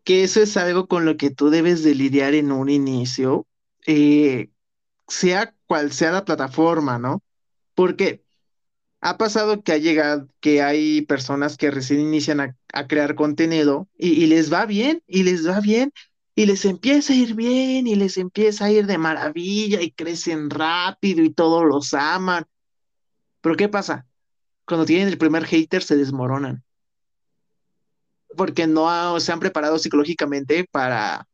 que 0.05 0.25
eso 0.25 0.43
es 0.43 0.57
algo 0.57 0.87
con 0.89 1.05
lo 1.05 1.17
que 1.17 1.31
tú 1.31 1.51
debes 1.51 1.83
de 1.83 1.95
lidiar 1.95 2.35
en 2.35 2.53
un 2.53 2.69
inicio, 2.69 3.47
eh, 3.87 4.51
sea 5.09 5.55
cual 5.67 5.93
sea 5.93 6.13
la 6.13 6.25
plataforma, 6.25 6.99
¿no? 6.99 7.23
Porque 7.75 8.25
ha 9.01 9.19
pasado 9.19 9.63
que 9.63 9.73
ha 9.73 9.79
llegado, 9.79 10.29
que 10.41 10.63
hay 10.63 11.03
personas 11.03 11.57
que 11.57 11.71
recién 11.71 12.01
inician 12.01 12.41
a, 12.73 12.87
crear 12.87 13.15
contenido 13.15 13.89
y, 13.97 14.27
les 14.27 14.53
va 14.53 14.67
bien, 14.67 15.03
y 15.07 15.23
les 15.23 15.49
va 15.49 15.61
bien, 15.61 15.93
y 16.35 16.47
les 16.47 16.65
empieza 16.65 17.13
a 17.13 17.17
ir 17.17 17.35
bien, 17.35 17.87
y 17.87 17.95
les 17.95 18.19
empieza 18.19 18.67
a 18.67 18.71
ir 18.71 18.87
de 18.87 18.99
maravilla, 18.99 19.81
y 19.81 19.93
crecen 19.93 20.51
rápido, 20.51 21.23
y 21.23 21.31
todos 21.31 21.65
los 21.65 21.95
aman. 21.95 22.45
Pero 23.41 23.57
¿qué 23.57 23.69
pasa? 23.69 24.07
Cuando 24.67 24.87
tienen 24.87 25.09
el 25.09 25.19
primer 25.19 25.45
hater 25.47 25.83
se 25.83 25.97
desmoronan. 25.97 26.66
Porque 28.37 28.67
no 28.67 29.19
se 29.21 29.33
han 29.33 29.41
preparado 29.41 29.79
psicológicamente 29.79 30.67
para, 30.71 31.27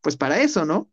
pues 0.00 0.16
para 0.16 0.40
eso, 0.40 0.64
¿no? 0.64 0.88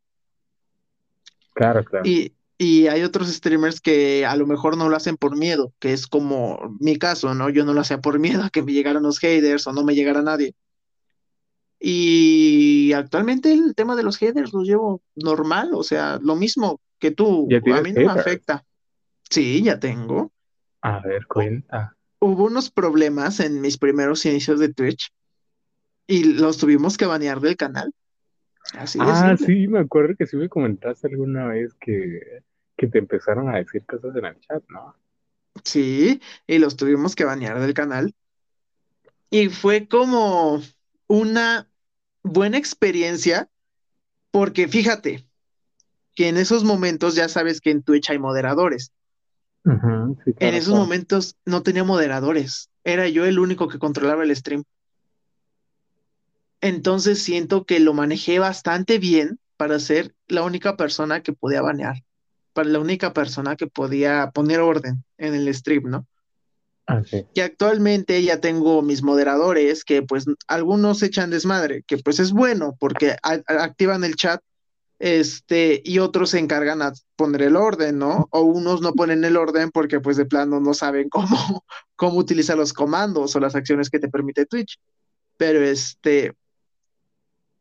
Claro, 1.54 1.84
claro. 1.84 2.08
Y, 2.08 2.34
y 2.58 2.88
hay 2.88 3.04
otros 3.04 3.30
streamers 3.30 3.80
que 3.80 4.26
a 4.26 4.36
lo 4.36 4.46
mejor 4.46 4.78
no 4.78 4.90
lo 4.90 4.96
hacen 4.96 5.16
por 5.16 5.38
miedo, 5.38 5.74
que 5.80 5.94
es 5.94 6.08
como 6.08 6.76
mi 6.80 6.98
caso, 6.98 7.34
¿no? 7.34 7.50
Yo 7.50 7.66
no 7.66 7.74
lo 7.74 7.82
hacía 7.82 8.02
por 8.02 8.20
miedo 8.20 8.44
a 8.44 8.50
que 8.50 8.62
me 8.62 8.74
llegaran 8.74 9.04
los 9.04 9.20
haters 9.20 9.66
o 9.68 9.74
no 9.74 9.84
me 9.84 9.96
llegara 9.96 10.22
nadie. 10.22 10.56
Y 11.80 12.92
actualmente 12.92 13.54
el 13.54 13.74
tema 13.76 13.96
de 13.96 14.04
los 14.04 14.18
haters 14.18 14.52
lo 14.54 14.64
llevo 14.64 15.02
normal, 15.16 15.72
o 15.74 15.84
sea, 15.84 16.20
lo 16.22 16.36
mismo 16.36 16.82
que 17.00 17.12
tú, 17.12 17.48
a 17.50 17.82
mí 17.82 17.94
no 17.94 18.02
me 18.02 18.20
afecta. 18.20 18.66
Sí, 19.30 19.64
ya 19.64 19.80
tengo. 19.80 20.34
A 20.82 21.00
ver, 21.00 21.26
cuenta. 21.28 21.96
Hubo 22.20 22.46
unos 22.46 22.70
problemas 22.70 23.40
en 23.40 23.62
mis 23.62 23.78
primeros 23.78 24.26
inicios 24.26 24.60
de 24.60 24.74
Twitch 24.74 25.14
y 26.10 26.24
los 26.24 26.58
tuvimos 26.58 26.98
que 26.98 27.06
banear 27.06 27.40
del 27.40 27.56
canal 27.56 27.94
ah, 28.74 29.38
sí, 29.38 29.68
me 29.68 29.80
acuerdo 29.80 30.16
que 30.18 30.26
sí 30.26 30.36
me 30.36 30.50
comentaste 30.50 31.08
alguna 31.08 31.48
vez 31.48 31.74
que, 31.76 32.42
que 32.76 32.88
te 32.88 32.98
empezaron 32.98 33.50
a 33.50 33.58
decir 33.58 33.86
cosas 33.86 34.16
en 34.16 34.26
el 34.26 34.40
chat, 34.40 34.64
¿no? 34.70 34.96
Sí, 35.64 36.22
y 36.48 36.58
los 36.58 36.76
tuvimos 36.76 37.16
que 37.16 37.26
banear 37.26 37.60
del 37.60 37.74
canal. 37.74 38.14
Y 39.30 39.50
fue 39.50 39.88
como 39.88 40.62
una 41.08 41.70
buena 42.24 42.58
experiencia, 42.58 43.50
porque 44.32 44.68
fíjate, 44.68 45.26
que 46.16 46.28
en 46.28 46.38
esos 46.38 46.64
momentos 46.64 47.16
ya 47.16 47.30
sabes 47.30 47.62
que 47.62 47.72
en 47.72 47.84
Twitch 47.84 48.10
hay 48.10 48.20
moderadores. 48.20 48.92
en 49.66 50.54
esos 50.56 50.74
momentos 50.74 51.38
no 51.46 51.62
tenía 51.64 51.84
moderadores, 51.84 52.70
era 52.84 53.08
yo 53.08 53.26
el 53.26 53.40
único 53.40 53.68
que 53.68 53.80
controlaba 53.80 54.24
el 54.24 54.36
stream. 54.36 54.64
Entonces 56.62 57.22
siento 57.22 57.66
que 57.66 57.80
lo 57.80 57.94
manejé 57.94 58.40
bastante 58.40 59.00
bien 59.00 59.40
para 59.58 59.80
ser 59.80 60.14
la 60.28 60.44
única 60.44 60.78
persona 60.78 61.22
que 61.22 61.34
podía 61.34 61.62
banear, 61.62 62.04
para 62.54 62.70
la 62.70 62.80
única 62.80 63.14
persona 63.14 63.56
que 63.56 63.68
podía 63.68 64.32
poner 64.32 64.60
orden 64.60 65.04
en 65.18 65.36
el 65.36 65.54
stream, 65.54 65.84
¿no? 65.90 66.08
Ah, 66.88 67.04
y 67.34 67.42
actualmente 67.42 68.24
ya 68.24 68.42
tengo 68.42 68.82
mis 68.82 69.04
moderadores 69.04 69.86
que 69.86 70.02
pues 70.02 70.26
algunos 70.48 71.04
echan 71.04 71.30
desmadre, 71.30 71.84
que 71.84 72.00
pues 72.00 72.20
es 72.20 72.32
bueno 72.32 72.76
porque 72.80 73.16
activan 73.22 74.04
el 74.04 74.16
chat 74.16 74.42
este, 75.00 75.82
y 75.86 76.00
otros 76.00 76.32
se 76.32 76.40
encargan 76.40 76.82
a 76.82 76.92
poner 77.16 77.44
el 77.44 77.56
orden, 77.56 78.00
¿no? 78.00 78.28
O 78.32 78.42
unos 78.42 78.82
no 78.82 78.94
ponen 78.94 79.24
el 79.24 79.38
orden 79.38 79.72
porque 79.72 80.00
pues 80.00 80.18
de 80.18 80.26
plano 80.26 80.60
no 80.60 80.74
saben 80.74 81.10
cómo, 81.10 81.28
cómo 81.96 82.18
utilizar 82.18 82.58
los 82.58 82.74
comandos 82.74 83.36
o 83.36 83.40
las 83.40 83.56
acciones 83.56 83.90
que 83.90 84.00
te 84.00 84.10
permite 84.10 84.46
Twitch. 84.46 84.78
Pero 85.38 85.64
este, 85.64 86.34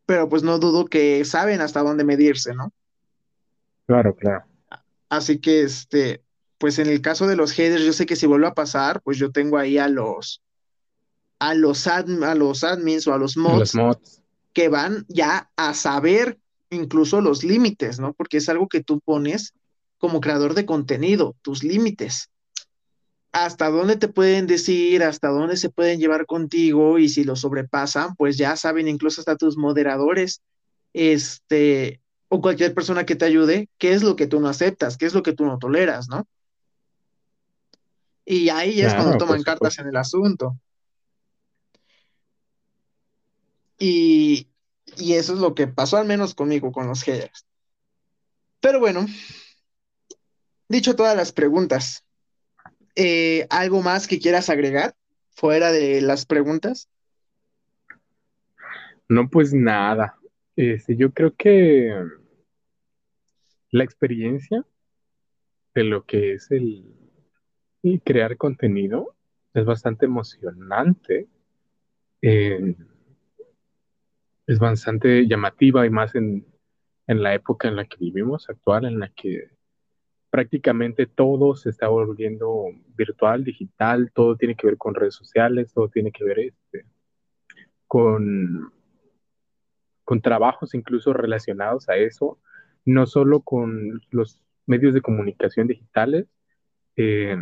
pero 0.09 0.27
pues 0.27 0.43
no 0.43 0.59
dudo 0.59 0.87
que 0.87 1.23
saben 1.27 1.61
hasta 1.61 1.83
dónde 1.83 2.03
medirse, 2.03 2.55
¿no? 2.55 2.73
Claro, 3.87 4.17
claro. 4.17 4.47
Así 5.11 5.39
que 5.39 5.61
este, 5.61 6.23
pues 6.57 6.79
en 6.79 6.87
el 6.87 7.03
caso 7.03 7.27
de 7.27 7.37
los 7.37 7.59
headers, 7.59 7.83
yo 7.83 7.93
sé 7.93 8.07
que 8.07 8.17
si 8.17 8.27
vuelve 8.27 8.47
a 8.47 8.55
pasar, 8.55 9.03
pues 9.03 9.19
yo 9.19 9.33
tengo 9.33 9.59
ahí 9.59 9.77
a 9.77 9.87
los 9.87 10.41
a 11.39 11.53
los, 11.53 11.87
a 11.87 12.03
los 12.35 12.65
admins 12.65 13.07
o 13.07 13.13
a 13.13 13.19
los 13.19 13.37
mods, 13.37 14.23
que 14.55 14.71
van 14.71 15.05
ya 15.09 15.51
a 15.57 15.75
saber 15.75 16.39
incluso 16.71 17.21
los 17.21 17.45
límites, 17.45 18.01
¿no? 18.01 18.15
Porque 18.15 18.39
es 18.39 18.49
algo 18.49 18.67
que 18.67 18.83
tú 18.83 19.01
pones 19.01 19.53
como 19.99 20.23
creador 20.23 20.55
de 20.55 20.65
contenido, 20.65 21.37
tus 21.43 21.63
límites. 21.63 22.31
Hasta 23.33 23.71
dónde 23.71 23.97
te 23.97 24.09
pueden 24.09 24.47
decir, 24.47 25.03
hasta 25.03 25.29
dónde 25.29 25.57
se 25.57 25.71
pueden 25.71 26.01
llevar 26.01 26.27
contigo 26.27 26.99
y 26.99 27.09
si 27.09 27.25
lo 27.25 27.37
sobrepasan, 27.37 28.15
pues 28.17 28.39
ya 28.39 28.57
saben 28.57 28.89
incluso 28.89 29.21
hasta 29.21 29.37
tus 29.37 29.57
moderadores, 29.57 30.41
este, 30.95 32.01
o 32.29 32.41
cualquier 32.41 32.75
persona 32.75 33.05
que 33.05 33.17
te 33.17 33.27
ayude, 33.27 33.69
qué 33.79 33.93
es 33.93 34.03
lo 34.03 34.17
que 34.17 34.27
tú 34.27 34.41
no 34.41 34.49
aceptas, 34.49 34.97
qué 34.97 35.07
es 35.07 35.15
lo 35.15 35.23
que 35.23 35.35
tú 35.35 35.45
no 35.45 35.59
toleras, 35.59 36.09
¿no? 36.09 36.27
Y 38.25 38.51
ahí 38.51 38.83
es 38.83 38.93
cuando 38.93 39.17
toman 39.17 39.43
cartas 39.43 39.79
en 39.79 39.87
el 39.89 39.97
asunto. 39.97 40.59
Y, 43.79 44.49
eso 44.99 45.33
es 45.33 45.39
lo 45.39 45.55
que 45.55 45.67
pasó 45.67 45.97
al 45.97 46.07
menos 46.07 46.35
conmigo 46.35 46.71
con 46.71 46.87
los 46.87 47.03
haters. 47.03 47.47
Pero 48.61 48.81
bueno, 48.81 49.07
dicho 50.69 50.97
todas 50.97 51.17
las 51.17 51.33
preguntas, 51.33 52.05
eh, 53.01 53.47
¿algo 53.49 53.81
más 53.81 54.09
que 54.09 54.19
quieras 54.19 54.51
agregar 54.51 54.97
fuera 55.31 55.71
de 55.71 56.01
las 56.01 56.27
preguntas? 56.27 56.89
No, 59.09 59.31
pues 59.31 59.55
nada. 59.55 60.19
Este, 60.57 60.97
yo 60.97 61.13
creo 61.13 61.33
que 61.37 61.95
la 63.71 63.85
experiencia 63.85 64.67
de 65.75 65.85
lo 65.85 66.05
que 66.07 66.33
es 66.33 66.51
el, 66.51 66.93
crear 68.05 68.37
contenido 68.37 69.15
es 69.55 69.65
bastante 69.65 70.07
emocionante. 70.07 71.29
Es 72.21 72.75
bastante 74.59 75.29
llamativa 75.29 75.87
y 75.87 75.91
más 75.91 76.17
en, 76.17 76.45
la 77.07 77.33
época 77.33 77.69
en 77.69 77.77
la 77.77 77.85
que 77.85 77.97
vivimos 78.01 78.51
actual, 78.51 78.87
en 78.87 78.99
la 78.99 79.09
que 79.11 79.51
prácticamente 80.31 81.07
todo 81.07 81.55
se 81.55 81.71
está 81.71 81.89
volviendo 81.89 82.67
virtual, 82.97 83.45
digital, 83.45 84.11
todo 84.13 84.37
tiene 84.37 84.55
que 84.55 84.67
ver 84.67 84.77
con 84.77 84.95
redes 84.95 85.15
sociales, 85.15 85.73
todo 85.73 85.89
tiene 85.89 86.13
que 86.13 86.25
ver 86.25 86.39
este, 86.41 86.85
con, 87.87 88.73
con 90.05 90.21
trabajos 90.21 90.75
incluso 90.75 91.13
relacionados 91.13 91.89
a 91.89 91.97
eso, 91.97 92.39
no 92.85 93.07
solo 93.07 93.41
con 93.41 94.01
los 94.11 94.41
medios 94.67 94.95
de 94.95 95.03
comunicación 95.03 95.67
digitales, 95.67 96.27
eh, 96.97 97.37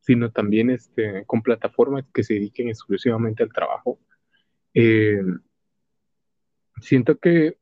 sino 0.00 0.30
también 0.30 0.70
este, 0.70 1.24
con 1.26 1.42
plataformas 1.42 2.04
que 2.14 2.24
se 2.24 2.34
dediquen 2.34 2.68
exclusivamente 2.68 3.42
al 3.42 3.52
trabajo. 3.52 3.98
Eh, 4.72 5.20
siento 6.80 7.18
que 7.18 7.58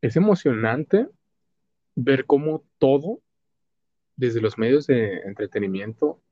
es 0.00 0.16
emocionante 0.16 1.08
ver 1.94 2.24
cómo 2.26 2.64
todo, 2.78 3.20
desde 4.16 4.40
los 4.40 4.58
medios 4.58 4.86
de 4.86 5.18
entretenimiento 5.18 6.22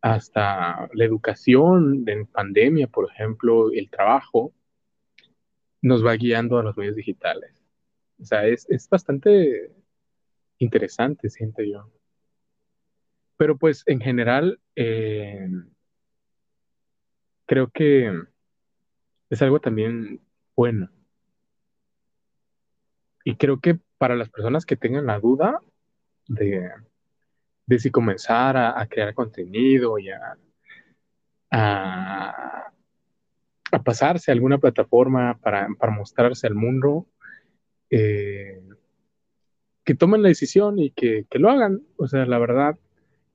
hasta 0.00 0.88
la 0.92 1.04
educación 1.04 2.04
en 2.06 2.26
pandemia, 2.26 2.86
por 2.86 3.10
ejemplo, 3.10 3.72
el 3.72 3.90
trabajo, 3.90 4.52
nos 5.82 6.04
va 6.04 6.14
guiando 6.14 6.58
a 6.58 6.62
los 6.62 6.76
medios 6.76 6.96
digitales. 6.96 7.64
O 8.20 8.24
sea, 8.24 8.46
es, 8.46 8.68
es 8.68 8.88
bastante 8.88 9.72
interesante, 10.58 11.30
siento 11.30 11.62
yo. 11.62 11.90
Pero 13.36 13.56
pues 13.56 13.84
en 13.86 14.00
general, 14.00 14.60
eh, 14.74 15.48
creo 17.46 17.70
que 17.70 18.12
es 19.30 19.42
algo 19.42 19.60
también 19.60 20.20
bueno. 20.56 20.90
Y 23.24 23.36
creo 23.36 23.60
que 23.60 23.78
para 23.98 24.16
las 24.16 24.28
personas 24.28 24.64
que 24.64 24.76
tengan 24.76 25.06
la 25.06 25.20
duda 25.20 25.60
de, 26.28 26.70
si 27.76 27.90
comenzar 27.90 28.56
a, 28.56 28.86
crear 28.86 29.12
contenido 29.12 29.98
y 29.98 30.08
a, 30.10 30.38
a, 31.50 32.72
pasarse 33.84 34.30
a 34.30 34.34
alguna 34.34 34.58
plataforma 34.58 35.38
para, 35.38 35.68
mostrarse 35.90 36.46
al 36.46 36.54
mundo, 36.54 37.06
eh, 37.90 38.62
que 39.84 39.94
tomen 39.94 40.22
la 40.22 40.28
decisión 40.28 40.78
y 40.78 40.90
que, 40.90 41.26
que, 41.28 41.38
lo 41.38 41.50
hagan. 41.50 41.82
O 41.96 42.06
sea, 42.08 42.24
la 42.24 42.38
verdad, 42.38 42.78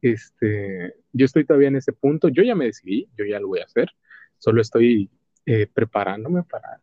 este, 0.01 0.95
yo 1.11 1.25
estoy 1.25 1.45
todavía 1.45 1.67
en 1.67 1.75
ese 1.75 1.93
punto, 1.93 2.29
yo 2.29 2.43
ya 2.43 2.55
me 2.55 2.65
decidí, 2.65 3.09
yo 3.17 3.25
ya 3.25 3.39
lo 3.39 3.47
voy 3.47 3.59
a 3.59 3.65
hacer, 3.65 3.89
solo 4.38 4.61
estoy 4.61 5.09
eh, 5.45 5.67
preparándome 5.67 6.43
para, 6.43 6.81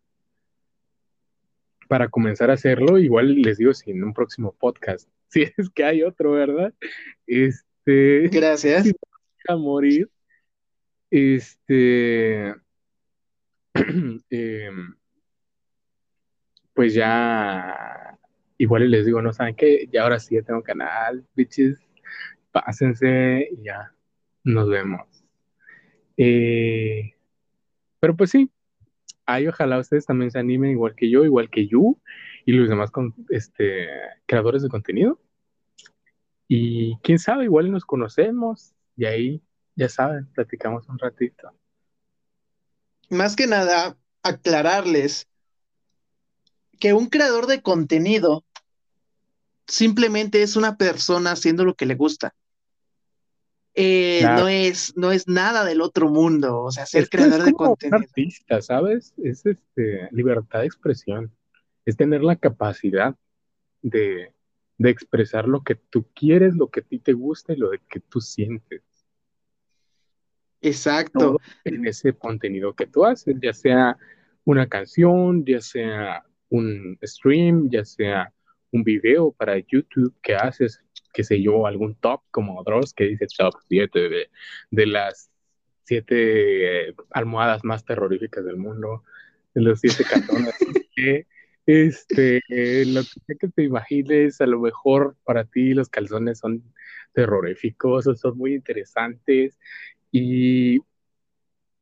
para 1.89 2.09
comenzar 2.09 2.51
a 2.51 2.55
hacerlo. 2.55 2.99
Igual 2.99 3.43
les 3.43 3.59
digo 3.59 3.75
si 3.75 3.91
en 3.91 4.05
un 4.05 4.15
próximo 4.15 4.53
podcast, 4.53 5.09
si 5.33 5.43
es 5.43 5.71
que 5.71 5.85
hay 5.85 6.03
otro, 6.03 6.33
¿verdad? 6.33 6.75
Este, 7.27 8.29
Gracias. 8.29 8.91
A 9.49 9.57
morir. 9.57 10.11
Este, 11.11 12.55
em, 14.31 14.95
pues 16.75 16.95
ya, 16.95 18.19
igual 18.59 18.91
les 18.91 19.07
digo, 19.07 19.23
no 19.23 19.33
saben 19.33 19.55
qué, 19.57 19.89
ya 19.93 20.03
ahora 20.03 20.21
sí 20.21 20.35
ya 20.35 20.43
tengo 20.43 20.63
canal, 20.63 21.25
bitches 21.35 21.79
pásense 22.53 23.49
y 23.53 23.65
ya 23.65 23.93
nos 24.45 24.69
vemos. 24.69 25.07
Eh, 26.17 27.15
pero 28.01 28.17
pues 28.17 28.31
sí, 28.31 28.51
ahí 29.27 29.47
ojalá 29.47 29.79
ustedes 29.79 30.07
también 30.07 30.31
se 30.31 30.39
animen 30.39 30.73
igual 30.73 30.95
que 30.95 31.11
yo, 31.11 31.25
igual 31.25 31.51
que 31.51 31.67
Yu 31.67 31.99
y 32.51 32.53
los 32.53 32.69
demás 32.69 32.91
con, 32.91 33.15
este, 33.29 33.87
creadores 34.27 34.63
de 34.63 34.69
contenido. 34.69 35.21
Y 36.49 36.97
quién 36.99 37.21
sabe, 37.21 37.45
igual 37.45 37.71
nos 37.71 37.85
conocemos 37.85 38.75
y 38.97 39.05
ahí, 39.05 39.43
ya 39.77 39.89
saben, 39.89 40.27
platicamos 40.33 40.89
un 40.89 40.99
ratito. 40.99 41.53
Más 43.09 43.37
que 43.37 43.47
nada, 43.47 43.97
aclararles 44.25 45.29
que 46.81 46.93
un 46.93 47.07
creador 47.07 47.47
de 47.47 47.63
contenido 47.63 48.45
simplemente 49.69 50.43
es 50.43 50.57
una 50.57 50.77
persona 50.77 51.31
haciendo 51.33 51.65
lo 51.65 51.77
que 51.77 51.87
le 51.87 51.95
gusta. 51.95 52.35
Eh, 53.75 54.23
no, 54.25 54.49
es, 54.49 54.97
no 54.97 55.13
es 55.13 55.29
nada 55.29 55.65
del 55.65 55.81
otro 55.81 56.09
mundo, 56.09 56.63
o 56.63 56.73
sea, 56.73 56.85
ser 56.85 57.09
creador 57.09 57.45
de 57.45 57.53
contenido. 57.53 57.99
Un 57.99 58.03
artista, 58.03 58.61
¿sabes? 58.61 59.15
Es 59.23 59.47
este, 59.47 60.09
libertad 60.11 60.61
de 60.61 60.67
expresión, 60.67 61.33
es 61.91 61.97
tener 61.97 62.23
la 62.23 62.37
capacidad 62.37 63.17
de, 63.83 64.33
expresar 64.79 65.47
lo 65.47 65.63
que 65.63 65.75
tú 65.75 66.07
quieres, 66.15 66.57
lo 66.57 66.69
que 66.69 66.81
a 66.81 66.83
ti 66.83 66.99
te 66.99 67.13
gusta 67.13 67.53
y 67.53 67.57
lo 67.57 67.71
que 67.71 68.01
tú 68.01 68.21
sientes. 68.21 68.83
Exacto. 70.63 71.39
en 71.65 71.87
ese 71.87 72.15
contenido 72.15 72.75
que 72.75 72.87
tú 72.87 73.05
haces, 73.05 73.37
ya 73.43 73.53
sea 73.53 73.99
una 74.45 74.67
canción, 74.69 75.45
ya 75.45 75.61
sea 75.61 76.25
un 76.49 76.99
stream, 77.03 77.69
ya 77.71 77.85
sea 77.85 78.33
un 78.73 78.83
video 78.83 79.33
para 79.33 79.59
YouTube 79.59 80.15
que 80.23 80.35
haces, 80.35 80.83
qué 81.13 81.25
sé 81.25 81.43
yo, 81.43 81.67
algún 81.67 81.95
top 81.97 82.23
como 82.31 82.63
Dross 82.65 82.95
que 82.95 83.05
dice 83.05 83.27
top 83.37 83.55
7 83.69 84.09
de, 84.09 84.31
de 84.71 84.87
las 84.87 85.31
siete 85.85 86.95
almohadas 87.11 87.65
más 87.65 87.85
terroríficas 87.85 88.45
del 88.45 88.57
mundo, 88.57 89.03
de 89.55 89.63
los 89.63 89.81
siete 89.81 90.05
cartones. 90.11 90.55
Este, 91.73 92.43
lo 92.85 93.03
que 93.39 93.47
te 93.47 93.63
imagines, 93.63 94.41
a 94.41 94.47
lo 94.47 94.59
mejor 94.59 95.17
para 95.23 95.45
ti 95.45 95.73
los 95.73 95.89
calzones 95.89 96.41
son 96.41 96.65
terroríficos 97.13 98.09
o 98.09 98.17
son 98.17 98.37
muy 98.37 98.55
interesantes 98.55 99.57
y, 100.11 100.81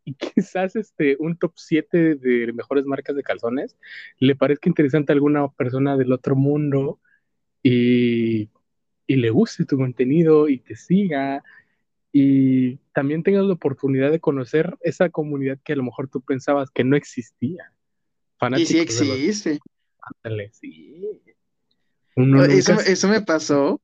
y 0.05 0.15
quizás 0.35 0.77
este, 0.77 1.17
un 1.19 1.39
top 1.39 1.53
7 1.57 2.17
de 2.17 2.53
mejores 2.53 2.85
marcas 2.85 3.17
de 3.17 3.23
calzones 3.23 3.79
le 4.19 4.37
parezca 4.37 4.69
interesante 4.69 5.11
a 5.11 5.15
alguna 5.15 5.49
persona 5.49 5.97
del 5.97 6.13
otro 6.13 6.37
mundo 6.37 7.01
y, 7.63 8.51
y 9.07 9.17
le 9.17 9.31
guste 9.31 9.65
tu 9.65 9.79
contenido 9.79 10.51
y 10.51 10.59
te 10.59 10.77
siga 10.77 11.43
y 12.13 12.77
también 12.93 13.23
tengas 13.23 13.47
la 13.47 13.55
oportunidad 13.55 14.11
de 14.11 14.21
conocer 14.21 14.77
esa 14.83 15.09
comunidad 15.09 15.59
que 15.65 15.73
a 15.73 15.77
lo 15.77 15.85
mejor 15.85 16.09
tú 16.09 16.21
pensabas 16.21 16.71
que 16.71 16.85
no 16.85 16.95
existía. 16.95 17.73
y 18.59 18.67
sí 18.67 18.79
existe. 18.81 19.61
Sí. 20.53 21.21
eso, 22.51 22.73
eso 22.81 23.09
me 23.09 23.21
pasó 23.21 23.81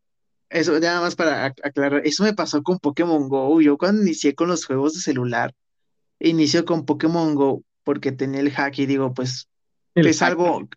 eso, 0.55 0.79
nada 0.79 1.01
más 1.01 1.17
para 1.17 1.47
aclarar, 1.47 2.03
eso 2.05 2.23
me 2.23 2.33
pasó 2.33 2.63
con 2.63 2.79
Pokémon 2.79 3.29
Go. 3.29 3.61
Yo 3.61 3.77
cuando 3.77 4.03
inicié 4.03 4.35
con 4.35 4.49
los 4.49 4.65
juegos 4.65 4.95
de 4.95 5.01
celular, 5.01 5.53
inicio 6.21 6.65
con 6.65 6.87
Pokémon 6.87 7.35
Go 7.35 7.65
porque 7.83 8.13
tenía 8.13 8.41
el 8.41 8.53
hack 8.53 8.79
y 8.79 8.87
digo, 8.87 9.13
pues 9.15 9.49
es 9.95 10.23
algo, 10.23 10.69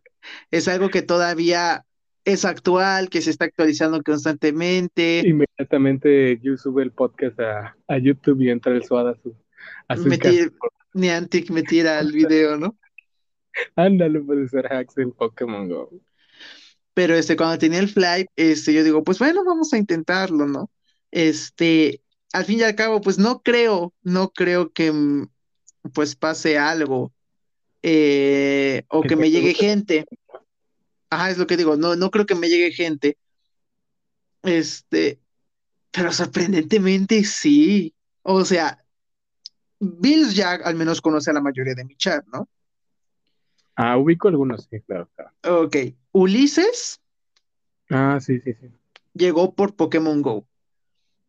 es 0.50 0.68
algo 0.68 0.90
que 0.90 1.04
todavía 1.04 1.86
es 2.26 2.44
actual, 2.44 3.10
que 3.10 3.22
se 3.22 3.30
está 3.30 3.46
actualizando 3.46 4.02
constantemente. 4.02 5.22
Inmediatamente 5.26 6.40
yo 6.42 6.58
sube 6.58 6.82
el 6.82 6.92
podcast 6.92 7.40
a, 7.40 7.98
YouTube 8.00 8.42
y 8.42 8.50
entra 8.50 8.74
el 8.74 8.84
SWAT 8.84 9.16
a 9.16 9.22
su, 9.22 9.36
a 9.88 9.96
Niantic 10.94 11.52
me 11.52 11.62
tira 11.62 12.00
el 12.00 12.12
video, 12.12 12.58
¿no? 12.58 12.76
Ándale, 13.76 14.20
puede 14.22 14.48
ser 14.48 14.72
hacks 14.72 14.98
en 14.98 15.12
Pokémon 15.12 15.68
Go. 15.68 15.90
Pero 16.94 17.16
este, 17.16 17.36
cuando 17.36 17.58
tenía 17.58 17.80
el 17.80 17.90
fly, 17.90 18.28
este, 18.36 18.74
yo 18.74 18.84
digo, 18.84 19.04
pues 19.04 19.20
bueno, 19.20 19.44
vamos 19.46 19.72
a 19.74 19.78
intentarlo, 19.78 20.48
¿no? 20.48 20.72
Este, 21.12 22.02
al 22.34 22.46
fin 22.46 22.60
y 22.60 22.64
al 22.64 22.76
cabo, 22.76 23.02
pues 23.02 23.20
no 23.20 23.42
creo, 23.42 23.94
no 24.02 24.30
creo 24.30 24.72
que 24.72 24.92
mm, 24.92 25.30
pues 25.94 26.16
pase 26.16 26.58
algo 26.58 27.14
eh, 27.84 28.84
o 28.90 29.02
que 29.02 29.16
me 29.16 29.30
llegue 29.30 29.54
gente. 29.54 30.06
Ajá, 31.10 31.30
es 31.30 31.38
lo 31.38 31.48
que 31.48 31.58
digo, 31.58 31.78
no, 31.78 31.96
no 31.96 32.12
creo 32.12 32.26
que 32.26 32.36
me 32.36 32.50
llegue 32.50 32.72
gente. 32.72 33.18
Este, 34.44 35.20
pero 35.92 36.12
sorprendentemente 36.12 37.24
sí. 37.24 37.94
O 38.24 38.44
sea, 38.44 38.84
Bills 39.80 40.36
ya 40.36 40.54
al 40.54 40.76
menos 40.76 41.02
conoce 41.02 41.30
a 41.30 41.34
la 41.34 41.42
mayoría 41.42 41.76
de 41.76 41.86
mi 41.86 41.96
chat, 41.96 42.26
¿no? 42.34 42.50
Ah, 43.80 43.96
ubico 43.96 44.28
algunos, 44.28 44.68
sí, 44.72 44.82
claro, 44.82 45.08
claro. 45.16 45.32
Ok. 45.64 45.76
Ulises. 46.12 47.00
Ah, 47.92 48.18
sí, 48.20 48.40
sí, 48.40 48.56
sí. 48.56 48.72
Llegó 49.14 49.54
por 49.54 49.76
Pokémon 49.76 50.24
Go. 50.24 50.48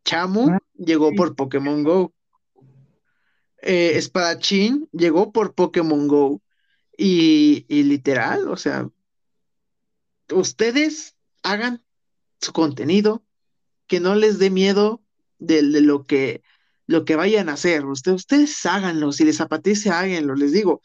Chamu 0.02 0.48
ah, 0.48 0.58
llegó 0.74 1.14
por 1.14 1.36
Pokémon 1.36 1.84
Go. 1.84 2.14
Eh, 3.60 3.98
Espadachín 3.98 4.88
llegó 4.92 5.30
por 5.30 5.54
Pokémon 5.54 6.08
Go. 6.08 6.40
Y, 6.96 7.66
literal, 7.68 8.48
o 8.48 8.56
sea, 8.56 8.88
ustedes 10.32 11.14
hagan 11.42 11.84
su 12.40 12.52
contenido, 12.52 13.22
que 13.86 14.00
no 14.00 14.14
les 14.14 14.38
dé 14.38 14.48
miedo 14.48 15.02
de, 15.38 15.62
lo, 15.62 16.06
que, 16.06 16.42
lo 16.86 17.04
que 17.04 17.14
vayan 17.14 17.50
a 17.50 17.52
hacer. 17.52 17.84
Ustedes, 17.84 18.16
ustedes 18.16 18.66
háganlo, 18.66 19.12
si 19.12 19.24
les 19.24 19.40
apetece, 19.42 19.90
háganlo. 19.90 20.34
Les 20.34 20.52
digo, 20.52 20.80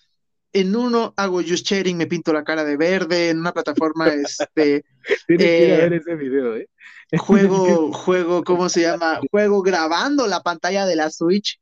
en 0.54 0.76
uno 0.76 1.14
hago 1.18 1.42
just 1.42 1.66
sharing, 1.66 1.98
me 1.98 2.08
pinto 2.08 2.32
la 2.32 2.44
cara 2.44 2.64
de 2.64 2.78
verde, 2.78 3.30
en 3.30 3.40
una 3.40 3.52
plataforma, 3.52 4.08
este... 4.14 4.86
Tienes 5.28 5.48
que 5.48 5.68
ir 5.68 5.74
a 5.74 5.78
ver 5.78 5.94
ese 5.94 6.16
video, 6.16 6.56
¿eh? 6.56 6.70
Juego, 7.18 7.92
juego, 7.94 8.44
¿cómo 8.44 8.70
se 8.70 8.82
llama? 8.82 9.20
Juego 9.32 9.62
grabando 9.62 10.28
la 10.28 10.42
pantalla 10.42 10.86
de 10.86 10.96
la 10.96 11.10
Switch 11.10 11.60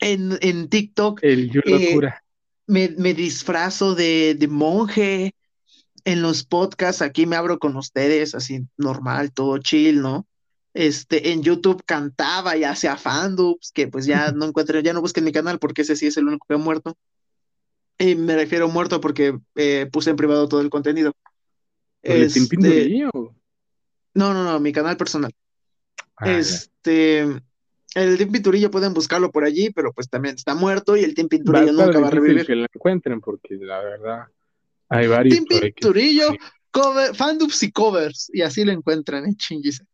en, 0.00 0.38
en 0.40 0.68
TikTok. 0.68 1.20
El 1.22 1.50
yo 1.50 1.60
eh, 1.64 1.86
locura. 1.86 2.22
me, 2.66 2.88
me, 2.98 3.14
disfrazo 3.14 3.94
de, 3.94 4.34
de, 4.34 4.48
monje 4.48 5.34
en 6.04 6.22
los 6.22 6.44
podcasts, 6.44 7.02
aquí 7.02 7.26
me 7.26 7.36
abro 7.36 7.58
con 7.58 7.76
ustedes, 7.76 8.34
así 8.34 8.66
normal, 8.76 9.32
todo 9.32 9.58
chill, 9.58 10.00
¿no? 10.00 10.26
Este, 10.74 11.32
en 11.32 11.42
YouTube 11.42 11.84
cantaba 11.84 12.56
y 12.56 12.64
hacía 12.64 12.96
fandubs, 12.96 13.72
que 13.72 13.88
pues 13.88 14.06
ya 14.06 14.32
no 14.34 14.46
encuentro, 14.46 14.80
ya 14.80 14.92
no 14.92 15.00
busquen 15.00 15.24
mi 15.24 15.32
canal 15.32 15.58
porque 15.58 15.82
ese 15.82 15.96
sí 15.96 16.06
es 16.06 16.16
el 16.16 16.26
único 16.26 16.46
que 16.48 16.54
ha 16.54 16.58
muerto. 16.58 16.96
Y 18.02 18.16
me 18.16 18.34
refiero 18.34 18.68
muerto 18.68 19.00
porque 19.00 19.38
eh, 19.54 19.88
puse 19.92 20.10
en 20.10 20.16
privado 20.16 20.48
todo 20.48 20.60
el 20.60 20.70
contenido. 20.70 21.14
¿El 22.02 22.32
Team 22.32 22.48
este, 22.50 23.08
No, 24.14 24.34
no, 24.34 24.42
no, 24.42 24.58
mi 24.58 24.72
canal 24.72 24.96
personal. 24.96 25.32
Ah, 26.16 26.32
este, 26.32 27.20
el 27.20 28.18
Team 28.18 28.32
Pinturillo 28.32 28.72
pueden 28.72 28.92
buscarlo 28.92 29.30
por 29.30 29.44
allí, 29.44 29.70
pero 29.70 29.92
pues 29.92 30.08
también 30.08 30.34
está 30.34 30.56
muerto 30.56 30.96
y 30.96 31.04
el 31.04 31.14
Team 31.14 31.28
Pinturillo 31.28 31.72
nunca 31.72 32.00
va 32.00 32.08
a 32.08 32.10
revivir. 32.10 32.44
que 32.44 32.56
lo 32.56 32.66
encuentren 32.74 33.20
porque 33.20 33.54
la 33.54 33.80
verdad 33.80 34.26
hay 34.88 35.06
varios. 35.06 35.36
Team 35.36 35.62
Pinturillo, 35.62 36.30
cover, 36.72 37.14
fandubs 37.14 37.62
y 37.62 37.70
covers, 37.70 38.30
y 38.32 38.42
así 38.42 38.64
lo 38.64 38.72
encuentran, 38.72 39.26
¿eh? 39.26 39.34
Chinguise. 39.36 39.84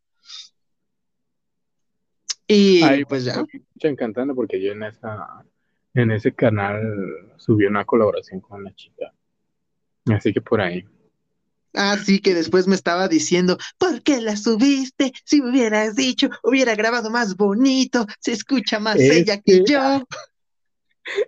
Y 2.47 3.05
pues 3.05 3.25
ya. 3.25 3.45
Estoy 3.75 3.91
encantando 3.91 4.35
porque 4.35 4.63
yo 4.63 4.73
en 4.73 4.85
esa 4.85 5.45
en 5.95 6.11
ese 6.11 6.33
canal 6.33 7.33
subió 7.37 7.69
una 7.69 7.85
colaboración 7.85 8.41
con 8.41 8.61
una 8.61 8.75
chica. 8.75 9.13
Así 10.07 10.33
que 10.33 10.41
por 10.41 10.61
ahí. 10.61 10.85
Ah, 11.75 11.97
sí, 12.03 12.21
que 12.21 12.35
después 12.35 12.67
me 12.67 12.75
estaba 12.75 13.09
diciendo, 13.09 13.59
¿por 13.79 14.03
qué 14.03 14.21
la 14.21 14.37
subiste? 14.37 15.13
Si 15.25 15.43
me 15.43 15.51
hubieras 15.51 15.95
dicho, 15.97 16.31
hubiera 16.43 16.75
grabado 16.75 17.11
más 17.11 17.37
bonito, 17.37 18.07
se 18.21 18.33
escucha 18.33 18.79
más 18.81 18.97
ella 18.99 19.41
que, 19.41 19.65
yo. 19.65 20.05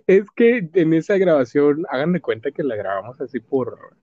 Es 0.05 0.29
que 0.35 0.69
en 0.75 0.93
esa 0.93 1.17
grabación, 1.17 1.87
hagan 1.89 2.13
de 2.13 2.21
cuenta 2.21 2.51
que 2.51 2.61
la 2.61 2.75
grabamos 2.75 3.19
así 3.19 3.39
por 3.39 3.95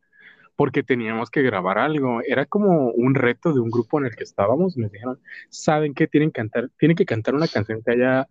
porque 0.58 0.82
teníamos 0.82 1.30
que 1.30 1.42
grabar 1.42 1.78
algo. 1.78 2.20
Era 2.26 2.44
como 2.44 2.90
un 2.90 3.14
reto 3.14 3.52
de 3.52 3.60
un 3.60 3.70
grupo 3.70 4.00
en 4.00 4.06
el 4.06 4.16
que 4.16 4.24
estábamos. 4.24 4.76
Me 4.76 4.88
dijeron, 4.88 5.20
¿saben 5.50 5.94
qué? 5.94 6.08
Tienen 6.08 6.32
que 6.32 6.40
cantar, 6.40 6.68
tienen 6.76 6.96
que 6.96 7.06
cantar 7.06 7.36
una 7.36 7.46
canción 7.46 7.80
que 7.80 7.92
haya 7.92 8.26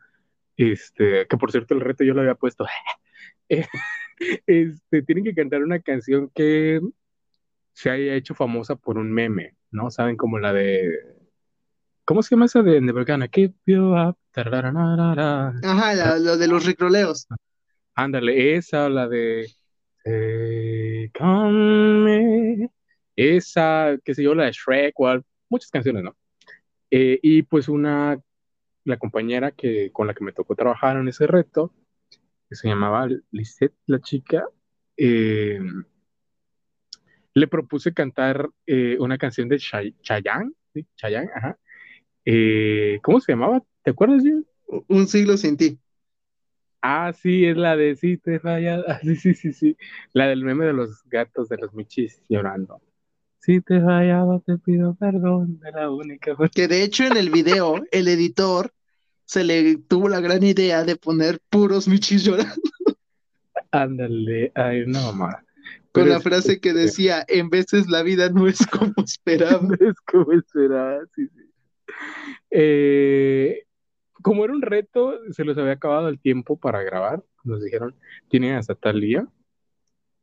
este, 0.57 1.27
que 1.27 1.37
por 1.37 1.51
cierto 1.51 1.73
el 1.73 1.81
reto 1.81 2.03
yo 2.03 2.13
lo 2.13 2.21
había 2.21 2.35
puesto. 2.35 2.65
este, 4.47 5.01
tienen 5.03 5.23
que 5.23 5.35
cantar 5.35 5.63
una 5.63 5.79
canción 5.79 6.29
que 6.33 6.81
se 7.73 7.89
haya 7.89 8.15
hecho 8.15 8.35
famosa 8.35 8.75
por 8.75 8.97
un 8.97 9.11
meme, 9.11 9.55
¿no? 9.71 9.91
Saben 9.91 10.17
como 10.17 10.39
la 10.39 10.51
de 10.51 11.17
¿Cómo 12.07 12.23
se 12.23 12.33
llama 12.33 12.45
esa 12.45 12.61
de 12.63 12.79
Never 12.79 13.03
Gonna 13.03 13.27
Keep 13.27 13.53
You 13.65 13.93
Up? 13.93 14.17
Ajá, 15.61 15.93
la, 15.93 16.37
de 16.37 16.47
los 16.47 16.65
ricroleos. 16.65 17.27
Ándale, 17.95 18.55
esa, 18.55 18.87
la 18.87 19.09
de 19.09 19.45
eh, 20.05 21.11
Come, 21.13 22.69
esa, 23.13 23.97
qué 24.05 24.15
sé 24.15 24.23
yo, 24.23 24.33
la 24.33 24.45
de 24.45 24.53
Shrek, 24.53 24.97
o 24.97 25.19
muchas 25.49 25.69
canciones, 25.69 26.01
¿no? 26.01 26.15
Eh, 26.89 27.19
y 27.21 27.43
pues 27.43 27.67
una 27.67 28.17
la 28.87 28.97
compañera 28.97 29.51
que, 29.51 29.91
con 29.91 30.07
la 30.07 30.13
que 30.13 30.23
me 30.23 30.31
tocó 30.31 30.55
trabajar 30.55 30.95
en 30.97 31.07
ese 31.09 31.27
reto, 31.27 31.73
que 32.49 32.55
se 32.55 32.69
llamaba 32.69 33.07
Lisette, 33.31 33.75
la 33.85 33.99
chica, 33.99 34.45
eh, 34.95 35.59
le 37.33 37.47
propuse 37.47 37.93
cantar 37.93 38.49
eh, 38.65 38.95
una 38.99 39.17
canción 39.17 39.49
de 39.49 39.59
Chayanne, 39.59 40.53
¿sí? 40.73 40.87
Chayanne, 40.95 41.29
ajá. 41.35 41.59
Eh, 42.23 42.99
¿Cómo 43.03 43.19
se 43.19 43.33
llamaba? 43.33 43.61
¿Te 43.83 43.91
acuerdas, 43.91 44.23
Un 44.87 45.07
siglo 45.07 45.35
sin 45.35 45.57
ti. 45.57 45.79
Ah, 46.81 47.11
sí, 47.11 47.45
es 47.45 47.57
la 47.57 47.75
de 47.75 47.97
sí 47.97 48.17
te 48.17 48.39
falla. 48.39 48.81
Ah, 48.87 48.99
sí, 49.03 49.17
sí, 49.17 49.33
sí, 49.33 49.51
sí. 49.51 49.77
La 50.13 50.27
del 50.27 50.45
meme 50.45 50.65
de 50.65 50.73
los 50.73 51.03
gatos 51.09 51.49
de 51.49 51.57
los 51.57 51.73
michis 51.73 52.21
llorando. 52.29 52.81
Si 53.39 53.59
te 53.61 53.81
fallado, 53.81 54.41
te 54.45 54.57
pido 54.57 54.95
perdón 54.95 55.59
de 55.59 55.71
la 55.71 55.89
única. 55.89 56.35
Que 56.53 56.67
de 56.67 56.83
hecho 56.83 57.03
en 57.03 57.17
el 57.17 57.29
video, 57.29 57.83
el 57.91 58.07
editor 58.07 58.73
se 59.27 59.43
le 59.43 59.75
tuvo 59.75 60.07
la 60.07 60.21
gran 60.21 60.41
idea 60.41 60.83
de 60.83 60.95
poner 60.95 61.39
puros 61.49 61.87
michis 61.87 62.23
llorando. 62.23 62.55
Ándale, 63.71 64.53
ay, 64.55 64.85
no, 64.87 65.11
mamá. 65.11 65.43
Con 65.91 66.09
la 66.09 66.21
frase 66.21 66.61
que 66.61 66.73
decía, 66.73 67.25
en 67.27 67.49
veces 67.49 67.87
la 67.89 68.03
vida 68.03 68.29
no 68.29 68.47
es 68.47 68.65
como 68.67 68.93
esperaba. 69.03 69.61
no 69.61 69.75
es 69.79 69.99
como 70.01 70.31
esperaba, 70.31 71.01
sí, 71.13 71.27
sí. 71.27 71.43
Eh, 72.51 73.65
como 74.21 74.45
era 74.45 74.53
un 74.53 74.61
reto, 74.61 75.19
se 75.31 75.43
les 75.43 75.57
había 75.57 75.73
acabado 75.73 76.07
el 76.07 76.19
tiempo 76.19 76.57
para 76.57 76.81
grabar. 76.83 77.23
Nos 77.43 77.61
dijeron, 77.61 77.95
tienen 78.29 78.55
hasta 78.55 78.75
tal 78.75 79.01
día. 79.01 79.27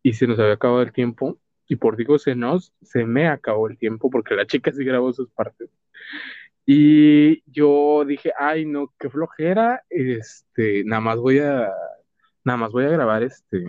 Y 0.03 0.15
se 0.15 0.27
nos 0.27 0.39
había 0.39 0.55
acabado 0.55 0.81
el 0.83 0.93
tiempo. 0.93 1.39
Y 1.67 1.77
por 1.77 1.97
digo 1.97 2.19
se 2.19 2.35
nos, 2.35 2.73
se 2.83 3.05
me 3.05 3.29
acabó 3.29 3.69
el 3.69 3.77
tiempo 3.77 4.11
porque 4.11 4.35
la 4.35 4.47
chica 4.47 4.73
sí 4.73 4.83
grabó 4.85 5.13
sus 5.13 5.31
partes. 5.31 5.69
Y 6.67 7.43
yo 7.51 8.05
dije, 8.07 8.33
ay, 8.39 8.65
no, 8.65 8.93
qué 8.99 9.11
flojera, 9.11 9.83
este, 9.91 10.83
nada 10.85 11.01
más 11.01 11.19
voy 11.19 11.39
a, 11.39 11.71
nada 12.43 12.57
más 12.57 12.73
voy 12.73 12.85
a 12.85 12.89
grabar 12.89 13.23
este, 13.23 13.65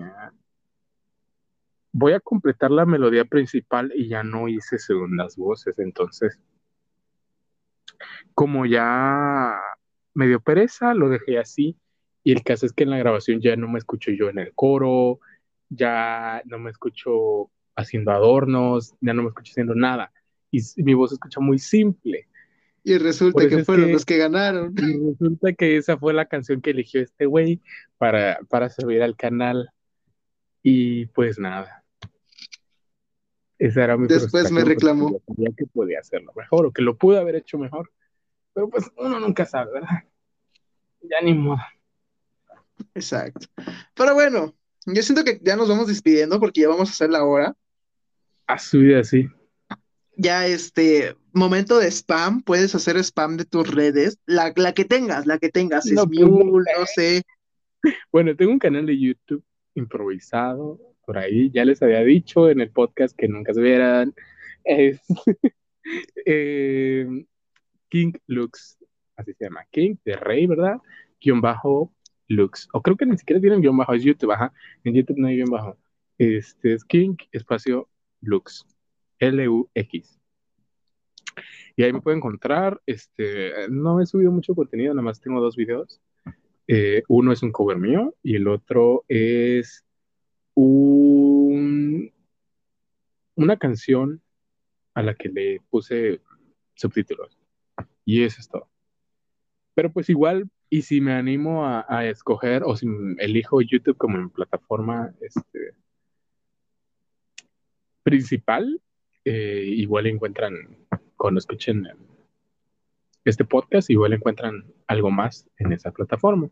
voy 1.97 2.11
a 2.11 2.19
completar 2.19 2.71
la 2.71 2.85
melodía 2.85 3.23
principal 3.23 3.91
y 3.95 4.09
ya 4.09 4.21
no 4.21 4.49
hice 4.49 4.77
segundas 4.79 5.37
voces. 5.37 5.79
Entonces, 5.79 6.37
como 8.33 8.65
ya 8.65 9.55
me 10.13 10.27
dio 10.27 10.41
pereza, 10.41 10.93
lo 10.93 11.07
dejé 11.07 11.39
así. 11.39 11.77
Y 12.21 12.33
el 12.33 12.43
caso 12.43 12.65
es 12.65 12.73
que 12.73 12.83
en 12.83 12.89
la 12.89 12.97
grabación 12.97 13.39
ya 13.39 13.55
no 13.55 13.69
me 13.69 13.79
escucho 13.79 14.11
yo 14.11 14.29
en 14.29 14.39
el 14.39 14.53
coro, 14.53 15.19
ya 15.69 16.41
no 16.45 16.59
me 16.59 16.71
escucho 16.71 17.49
haciendo 17.77 18.11
adornos, 18.11 18.95
ya 18.99 19.13
no 19.13 19.23
me 19.23 19.29
escucho 19.29 19.51
haciendo 19.51 19.73
nada. 19.73 20.11
Y, 20.51 20.59
mi 20.83 20.93
voz 20.95 21.11
se 21.11 21.15
escucha 21.15 21.39
muy 21.39 21.59
simple. 21.59 22.27
Y 22.87 22.99
resulta 22.99 23.49
que 23.49 23.65
fueron 23.65 23.91
los 23.91 24.05
que 24.05 24.17
ganaron. 24.17 24.75
Y 24.77 25.09
resulta 25.09 25.53
que 25.53 25.75
esa 25.75 25.97
fue 25.97 26.13
la 26.13 26.27
canción 26.27 26.61
que 26.61 26.69
eligió 26.69 27.01
este 27.01 27.25
güey 27.25 27.59
para, 27.97 28.37
para 28.47 28.69
subir 28.69 29.01
al 29.01 29.17
canal. 29.17 29.71
Y 30.61 31.07
pues 31.07 31.39
nada. 31.39 31.83
Esa 33.57 33.85
era 33.85 33.97
mi 33.97 34.07
Después 34.07 34.51
me 34.51 34.63
reclamó. 34.63 35.19
que 35.57 35.65
podía 35.65 35.99
hacerlo 35.99 36.31
mejor 36.35 36.67
o 36.67 36.71
que 36.71 36.83
lo 36.83 36.95
pude 36.95 37.17
haber 37.17 37.37
hecho 37.37 37.57
mejor. 37.57 37.91
Pero 38.53 38.69
pues 38.69 38.85
uno 38.97 39.19
nunca 39.19 39.47
sabe, 39.47 39.71
¿verdad? 39.73 40.03
Ya 41.01 41.21
ni 41.23 41.33
modo. 41.33 41.57
Exacto. 42.93 43.47
Pero 43.95 44.13
bueno, 44.13 44.53
yo 44.85 45.01
siento 45.01 45.23
que 45.23 45.39
ya 45.41 45.55
nos 45.55 45.69
vamos 45.69 45.87
despidiendo 45.87 46.39
porque 46.39 46.61
ya 46.61 46.67
vamos 46.67 46.89
a 46.89 46.91
hacer 46.91 47.09
la 47.09 47.23
hora. 47.23 47.55
A 48.45 48.59
su 48.59 48.77
vida, 48.77 49.03
sí. 49.03 49.27
Ya 50.17 50.47
este 50.47 51.15
momento 51.33 51.79
de 51.79 51.87
spam, 51.91 52.41
puedes 52.41 52.73
hacer 52.75 52.97
spam 52.97 53.37
de 53.37 53.45
tus 53.45 53.69
redes, 53.73 54.19
la, 54.25 54.53
que 54.73 54.85
tengas, 54.85 55.25
la 55.25 55.37
que 55.37 55.49
tengas, 55.49 55.85
no, 55.87 56.03
es 56.03 56.07
pues, 56.07 56.19
no 56.19 56.85
sé. 56.95 57.23
Bueno, 58.11 58.35
tengo 58.35 58.51
un 58.51 58.59
canal 58.59 58.85
de 58.85 58.97
YouTube 58.97 59.43
improvisado 59.75 60.79
por 61.05 61.17
ahí, 61.17 61.51
ya 61.51 61.65
les 61.65 61.81
había 61.81 62.01
dicho 62.01 62.49
en 62.49 62.61
el 62.61 62.71
podcast 62.71 63.15
que 63.15 63.27
nunca 63.27 63.53
se 63.53 63.61
vieran. 63.61 64.13
Es, 64.63 65.01
eh, 66.25 67.05
King 67.89 68.13
Lux, 68.27 68.77
así 69.15 69.33
se 69.33 69.45
llama, 69.45 69.65
King 69.71 69.95
de 70.03 70.15
Rey, 70.15 70.47
¿verdad? 70.47 70.77
Guión 71.21 71.41
bajo 71.41 71.93
Lux. 72.27 72.67
O 72.73 72.81
creo 72.81 72.97
que 72.97 73.05
ni 73.05 73.17
siquiera 73.17 73.39
tienen 73.39 73.61
guion 73.61 73.77
bajo, 73.77 73.93
es 73.93 74.03
YouTube, 74.03 74.31
ajá. 74.31 74.51
En 74.83 74.93
YouTube 74.93 75.17
no 75.17 75.27
hay 75.27 75.35
guion 75.35 75.49
bajo. 75.49 75.77
Este 76.17 76.73
es 76.73 76.83
King 76.83 77.15
espacio 77.31 77.89
Lux. 78.21 78.65
L-U-X. 79.19 80.19
Y 81.75 81.83
ahí 81.83 81.93
me 81.93 82.01
pueden 82.01 82.19
encontrar. 82.19 82.81
Este, 82.85 83.67
no 83.69 83.99
he 83.99 84.05
subido 84.05 84.31
mucho 84.31 84.55
contenido, 84.55 84.93
nada 84.93 85.03
más 85.03 85.19
tengo 85.19 85.41
dos 85.41 85.55
videos. 85.55 86.01
Eh, 86.67 87.03
uno 87.07 87.31
es 87.31 87.43
un 87.43 87.51
cover 87.51 87.77
mío 87.77 88.15
y 88.23 88.35
el 88.35 88.47
otro 88.47 89.05
es 89.07 89.85
un, 90.55 92.11
una 93.35 93.57
canción 93.57 94.21
a 94.93 95.03
la 95.03 95.13
que 95.13 95.29
le 95.29 95.61
puse 95.69 96.21
subtítulos. 96.75 97.37
Y 98.05 98.23
eso 98.23 98.39
es 98.39 98.47
todo. 98.47 98.69
Pero 99.73 99.91
pues 99.91 100.09
igual 100.09 100.49
y 100.69 100.81
si 100.81 100.99
me 100.99 101.13
animo 101.13 101.65
a, 101.65 102.05
escoger 102.05 102.63
o 102.65 102.75
si 102.75 102.87
elijo 103.19 103.61
YouTube 103.61 103.97
como 103.97 104.17
mi 104.17 104.29
plataforma 104.29 105.13
este, 105.21 105.75
principal, 108.03 108.81
eh, 109.25 109.63
igual 109.65 110.07
encuentran, 110.07 110.77
cuando 111.17 111.39
escuchen 111.39 111.87
este 113.25 113.43
podcast, 113.43 113.89
igual 113.89 114.13
encuentran 114.13 114.65
algo 114.87 115.09
más 115.09 115.49
en 115.57 115.73
esa 115.73 115.91
plataforma. 115.91 116.49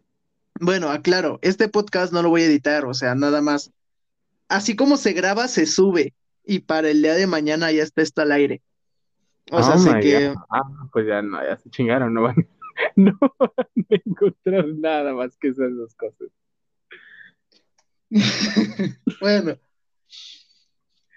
Bueno, 0.59 0.89
aclaro, 0.89 1.39
este 1.41 1.67
podcast 1.69 2.11
no 2.11 2.21
lo 2.23 2.29
voy 2.29 2.41
a 2.41 2.45
editar, 2.45 2.85
o 2.85 2.93
sea, 2.93 3.15
nada 3.15 3.41
más. 3.41 3.71
Así 4.49 4.75
como 4.75 4.97
se 4.97 5.13
graba, 5.13 5.47
se 5.47 5.65
sube 5.65 6.13
y 6.43 6.59
para 6.59 6.89
el 6.89 7.01
día 7.01 7.13
de 7.13 7.27
mañana 7.27 7.71
ya 7.71 7.83
está 7.83 8.01
esto 8.01 8.21
al 8.21 8.31
aire. 8.31 8.61
O 9.51 9.61
sea, 9.61 9.77
sé 9.77 9.99
que... 9.99 10.33
Ah, 10.49 10.87
pues 10.91 11.07
ya, 11.07 11.21
no, 11.21 11.43
ya 11.43 11.57
se 11.57 11.69
chingaron, 11.69 12.13
no 12.13 12.23
van. 12.23 12.47
no 12.95 13.17
van 13.39 13.51
a 13.91 13.95
encontrar 14.05 14.67
nada 14.67 15.13
más 15.13 15.37
que 15.37 15.49
esas 15.49 15.75
dos 15.75 15.93
cosas. 15.95 16.29
bueno. 19.21 19.57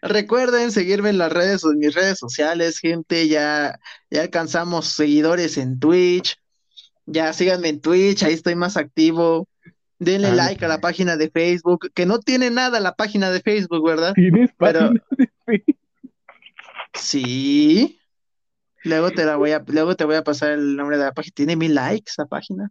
Recuerden 0.02 0.72
seguirme 0.72 1.10
en 1.10 1.18
las 1.18 1.32
redes, 1.32 1.64
en 1.64 1.78
mis 1.78 1.94
redes 1.94 2.18
sociales, 2.18 2.78
gente. 2.78 3.28
Ya, 3.28 3.78
ya 4.10 4.22
alcanzamos 4.22 4.86
seguidores 4.88 5.56
en 5.58 5.78
Twitch. 5.78 6.38
Ya 7.06 7.32
síganme 7.32 7.68
en 7.68 7.80
Twitch, 7.80 8.22
ahí 8.24 8.34
estoy 8.34 8.56
más 8.56 8.76
activo. 8.76 9.48
Denle 9.98 10.32
like 10.32 10.62
a 10.64 10.68
la 10.68 10.80
página 10.80 11.16
de 11.16 11.30
Facebook, 11.30 11.90
que 11.94 12.04
no 12.04 12.18
tiene 12.18 12.50
nada 12.50 12.80
la 12.80 12.94
página 12.94 13.30
de 13.30 13.40
Facebook, 13.40 13.86
¿verdad? 13.86 14.12
¿Tienes 14.14 14.50
Pero... 14.58 14.90
de 14.90 15.30
Facebook? 15.46 15.76
Sí. 16.94 17.98
Luego 18.84 19.10
te 19.10 19.24
la 19.24 19.36
voy 19.36 19.52
a, 19.52 19.64
luego 19.66 19.96
te 19.96 20.04
voy 20.04 20.16
a 20.16 20.24
pasar 20.24 20.52
el 20.52 20.76
nombre 20.76 20.98
de 20.98 21.04
la 21.04 21.12
página. 21.12 21.32
Tiene 21.34 21.56
mil 21.56 21.74
likes 21.74 22.12
la 22.18 22.26
página. 22.26 22.70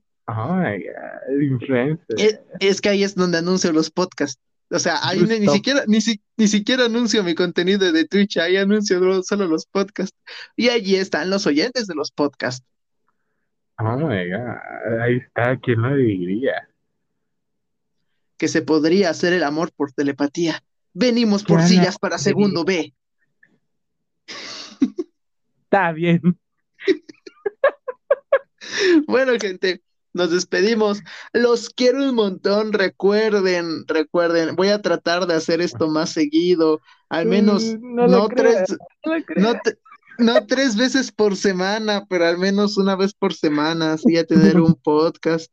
es, 2.17 2.39
es, 2.59 2.81
que 2.81 2.89
ahí 2.89 3.03
es 3.03 3.15
donde 3.15 3.37
anuncio 3.37 3.71
los 3.71 3.91
podcasts. 3.91 4.41
O 4.71 4.79
sea, 4.79 5.07
ahí 5.07 5.21
ni, 5.21 5.47
siquiera, 5.47 5.83
ni, 5.87 5.99
ni, 6.37 6.47
siquiera 6.47 6.85
anuncio 6.85 7.23
mi 7.23 7.35
contenido 7.35 7.91
de 7.91 8.07
Twitch, 8.07 8.37
ahí 8.37 8.57
anuncio 8.57 8.99
solo 9.23 9.47
los 9.47 9.67
podcasts. 9.67 10.17
Y 10.55 10.69
allí 10.69 10.95
están 10.95 11.29
los 11.29 11.45
oyentes 11.45 11.85
de 11.87 11.95
los 11.95 12.11
podcasts. 12.11 12.65
Oh 13.77 13.97
my 13.97 14.29
God, 14.29 15.01
ahí 15.01 15.17
está, 15.17 15.59
¿quién 15.59 15.81
lo 15.81 15.95
diría? 15.95 16.67
Que 18.37 18.47
se 18.47 18.61
podría 18.61 19.09
hacer 19.11 19.33
el 19.33 19.43
amor 19.43 19.71
por 19.75 19.91
telepatía. 19.91 20.63
Venimos 20.93 21.43
por 21.43 21.61
sillas 21.61 21.99
para 21.99 22.17
segundo 22.17 22.63
B. 22.63 22.93
Está 25.63 25.91
bien. 25.91 26.21
bueno, 29.07 29.33
gente, 29.39 29.81
nos 30.15 30.31
despedimos. 30.31 31.03
Los 31.33 31.69
quiero 31.69 31.99
un 31.99 32.15
montón. 32.15 32.73
Recuerden, 32.73 33.85
recuerden, 33.87 34.55
voy 34.55 34.69
a 34.69 34.81
tratar 34.81 35.27
de 35.27 35.35
hacer 35.35 35.61
esto 35.61 35.89
más 35.89 36.11
seguido. 36.11 36.81
Al 37.09 37.27
menos 37.27 37.75
mm, 37.79 37.95
no, 37.95 38.27
tres, 38.29 38.77
no, 40.17 40.45
tres 40.47 40.75
veces 40.77 41.11
por 41.11 41.35
semana, 41.35 42.05
pero 42.09 42.25
al 42.25 42.37
menos 42.37 42.77
una 42.77 42.95
vez 42.95 43.13
por 43.13 43.33
semana, 43.33 43.93
así 43.93 44.17
a 44.17 44.25
tener 44.25 44.59
un 44.59 44.73
podcast. 44.73 45.51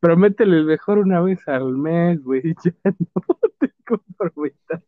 Prométele 0.00 0.62
mejor 0.62 0.98
una 0.98 1.22
vez 1.22 1.40
al 1.48 1.76
mes, 1.76 2.22
güey. 2.22 2.42
Ya 2.64 2.72
no 2.84 3.50
te 3.58 3.72
comprometas 3.86 4.82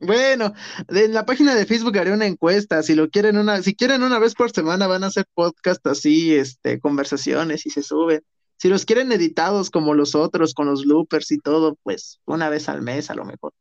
bueno, 0.00 0.54
en 0.88 1.12
la 1.12 1.26
página 1.26 1.54
de 1.54 1.66
Facebook 1.66 1.98
haré 1.98 2.12
una 2.12 2.26
encuesta. 2.26 2.82
Si 2.82 2.94
lo 2.94 3.10
quieren 3.10 3.36
una, 3.36 3.62
si 3.62 3.74
quieren 3.74 4.02
una 4.02 4.18
vez 4.18 4.34
por 4.34 4.50
semana, 4.50 4.86
van 4.86 5.04
a 5.04 5.08
hacer 5.08 5.26
podcast 5.34 5.86
así, 5.86 6.34
este, 6.34 6.80
conversaciones 6.80 7.66
y 7.66 7.70
se 7.70 7.82
suben. 7.82 8.22
Si 8.56 8.68
los 8.68 8.84
quieren 8.84 9.12
editados 9.12 9.70
como 9.70 9.94
los 9.94 10.14
otros, 10.14 10.54
con 10.54 10.66
los 10.66 10.84
loopers 10.84 11.30
y 11.32 11.38
todo, 11.38 11.76
pues 11.82 12.20
una 12.24 12.48
vez 12.48 12.68
al 12.68 12.82
mes 12.82 13.10
a 13.10 13.14
lo 13.14 13.24
mejor. 13.24 13.52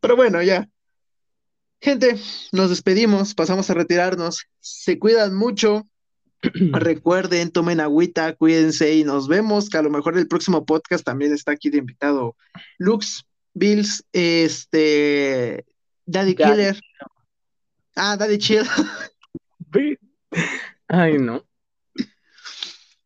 Pero 0.00 0.16
bueno, 0.16 0.42
ya. 0.42 0.68
Gente, 1.80 2.16
nos 2.52 2.70
despedimos, 2.70 3.34
pasamos 3.34 3.70
a 3.70 3.74
retirarnos. 3.74 4.46
Se 4.60 4.98
cuidan 4.98 5.34
mucho. 5.34 5.86
Recuerden, 6.42 7.50
tomen 7.50 7.80
agüita, 7.80 8.34
cuídense 8.34 8.94
y 8.94 9.04
nos 9.04 9.28
vemos. 9.28 9.68
Que 9.68 9.78
a 9.78 9.82
lo 9.82 9.90
mejor 9.90 10.18
el 10.18 10.28
próximo 10.28 10.64
podcast 10.64 11.04
también 11.04 11.32
está 11.32 11.52
aquí 11.52 11.70
de 11.70 11.78
invitado 11.78 12.36
Lux, 12.78 13.26
Bills, 13.54 14.04
este, 14.12 15.64
Daddy, 16.06 16.34
Killer. 16.34 16.78
Ah, 17.96 18.16
Daddy 18.16 18.38
Chill. 18.38 18.64
Ay, 20.88 21.18
no. 21.18 21.44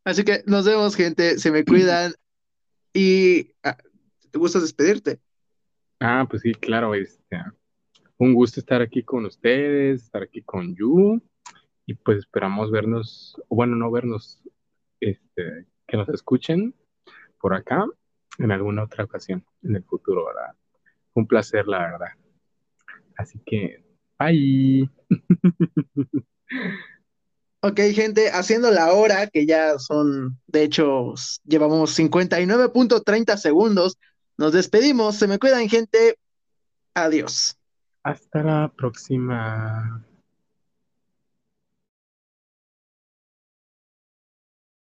Así 0.05 0.25
que 0.25 0.43
nos 0.47 0.67
vemos, 0.67 0.95
gente. 0.95 1.39
Se 1.39 1.51
me 1.51 1.65
cuidan. 1.65 2.13
Y 2.93 3.53
ah, 3.63 3.79
¿te 4.31 4.39
gusta 4.39 4.61
despedirte? 4.61 5.21
Ah, 6.01 6.27
pues 6.29 6.43
sí, 6.43 6.53
claro. 6.55 6.95
Este, 6.95 7.37
un 8.19 8.35
gusto 8.35 8.61
estar 8.61 8.83
aquí 8.83 9.03
con 9.03 9.25
ustedes, 9.25 10.03
estar 10.03 10.23
aquí 10.23 10.43
con 10.43 10.75
Yu. 10.75 11.23
Y 11.87 11.95
pues 11.95 12.19
esperamos 12.19 12.71
vernos, 12.71 13.41
bueno, 13.49 13.77
no 13.77 13.91
vernos, 13.91 14.43
este, 15.01 15.67
que 15.87 15.97
nos 15.97 16.09
escuchen 16.11 16.75
por 17.41 17.55
acá 17.55 17.85
en 18.39 18.53
alguna 18.53 18.85
otra 18.85 19.05
ocasión 19.05 19.45
en 19.63 19.77
el 19.77 19.85
futuro, 19.85 20.27
¿verdad? 20.27 20.55
Un 21.15 21.27
placer, 21.27 21.67
la 21.67 21.79
verdad. 21.79 22.09
Así 23.21 23.39
que, 23.45 23.85
bye. 24.19 24.89
Ok, 27.63 27.79
gente, 27.93 28.31
haciendo 28.31 28.71
la 28.71 28.95
hora, 28.95 29.27
que 29.27 29.45
ya 29.45 29.79
son, 29.79 30.39
de 30.47 30.63
hecho, 30.63 31.13
llevamos 31.45 31.99
59.30 31.99 33.37
segundos. 33.37 33.99
Nos 34.39 34.55
despedimos, 34.55 35.17
se 35.17 35.27
me 35.27 35.39
cuidan, 35.39 35.69
gente. 35.69 36.17
Adiós. 36.95 37.59
Hasta 38.03 38.43
la 38.43 38.73
próxima. 38.75 40.03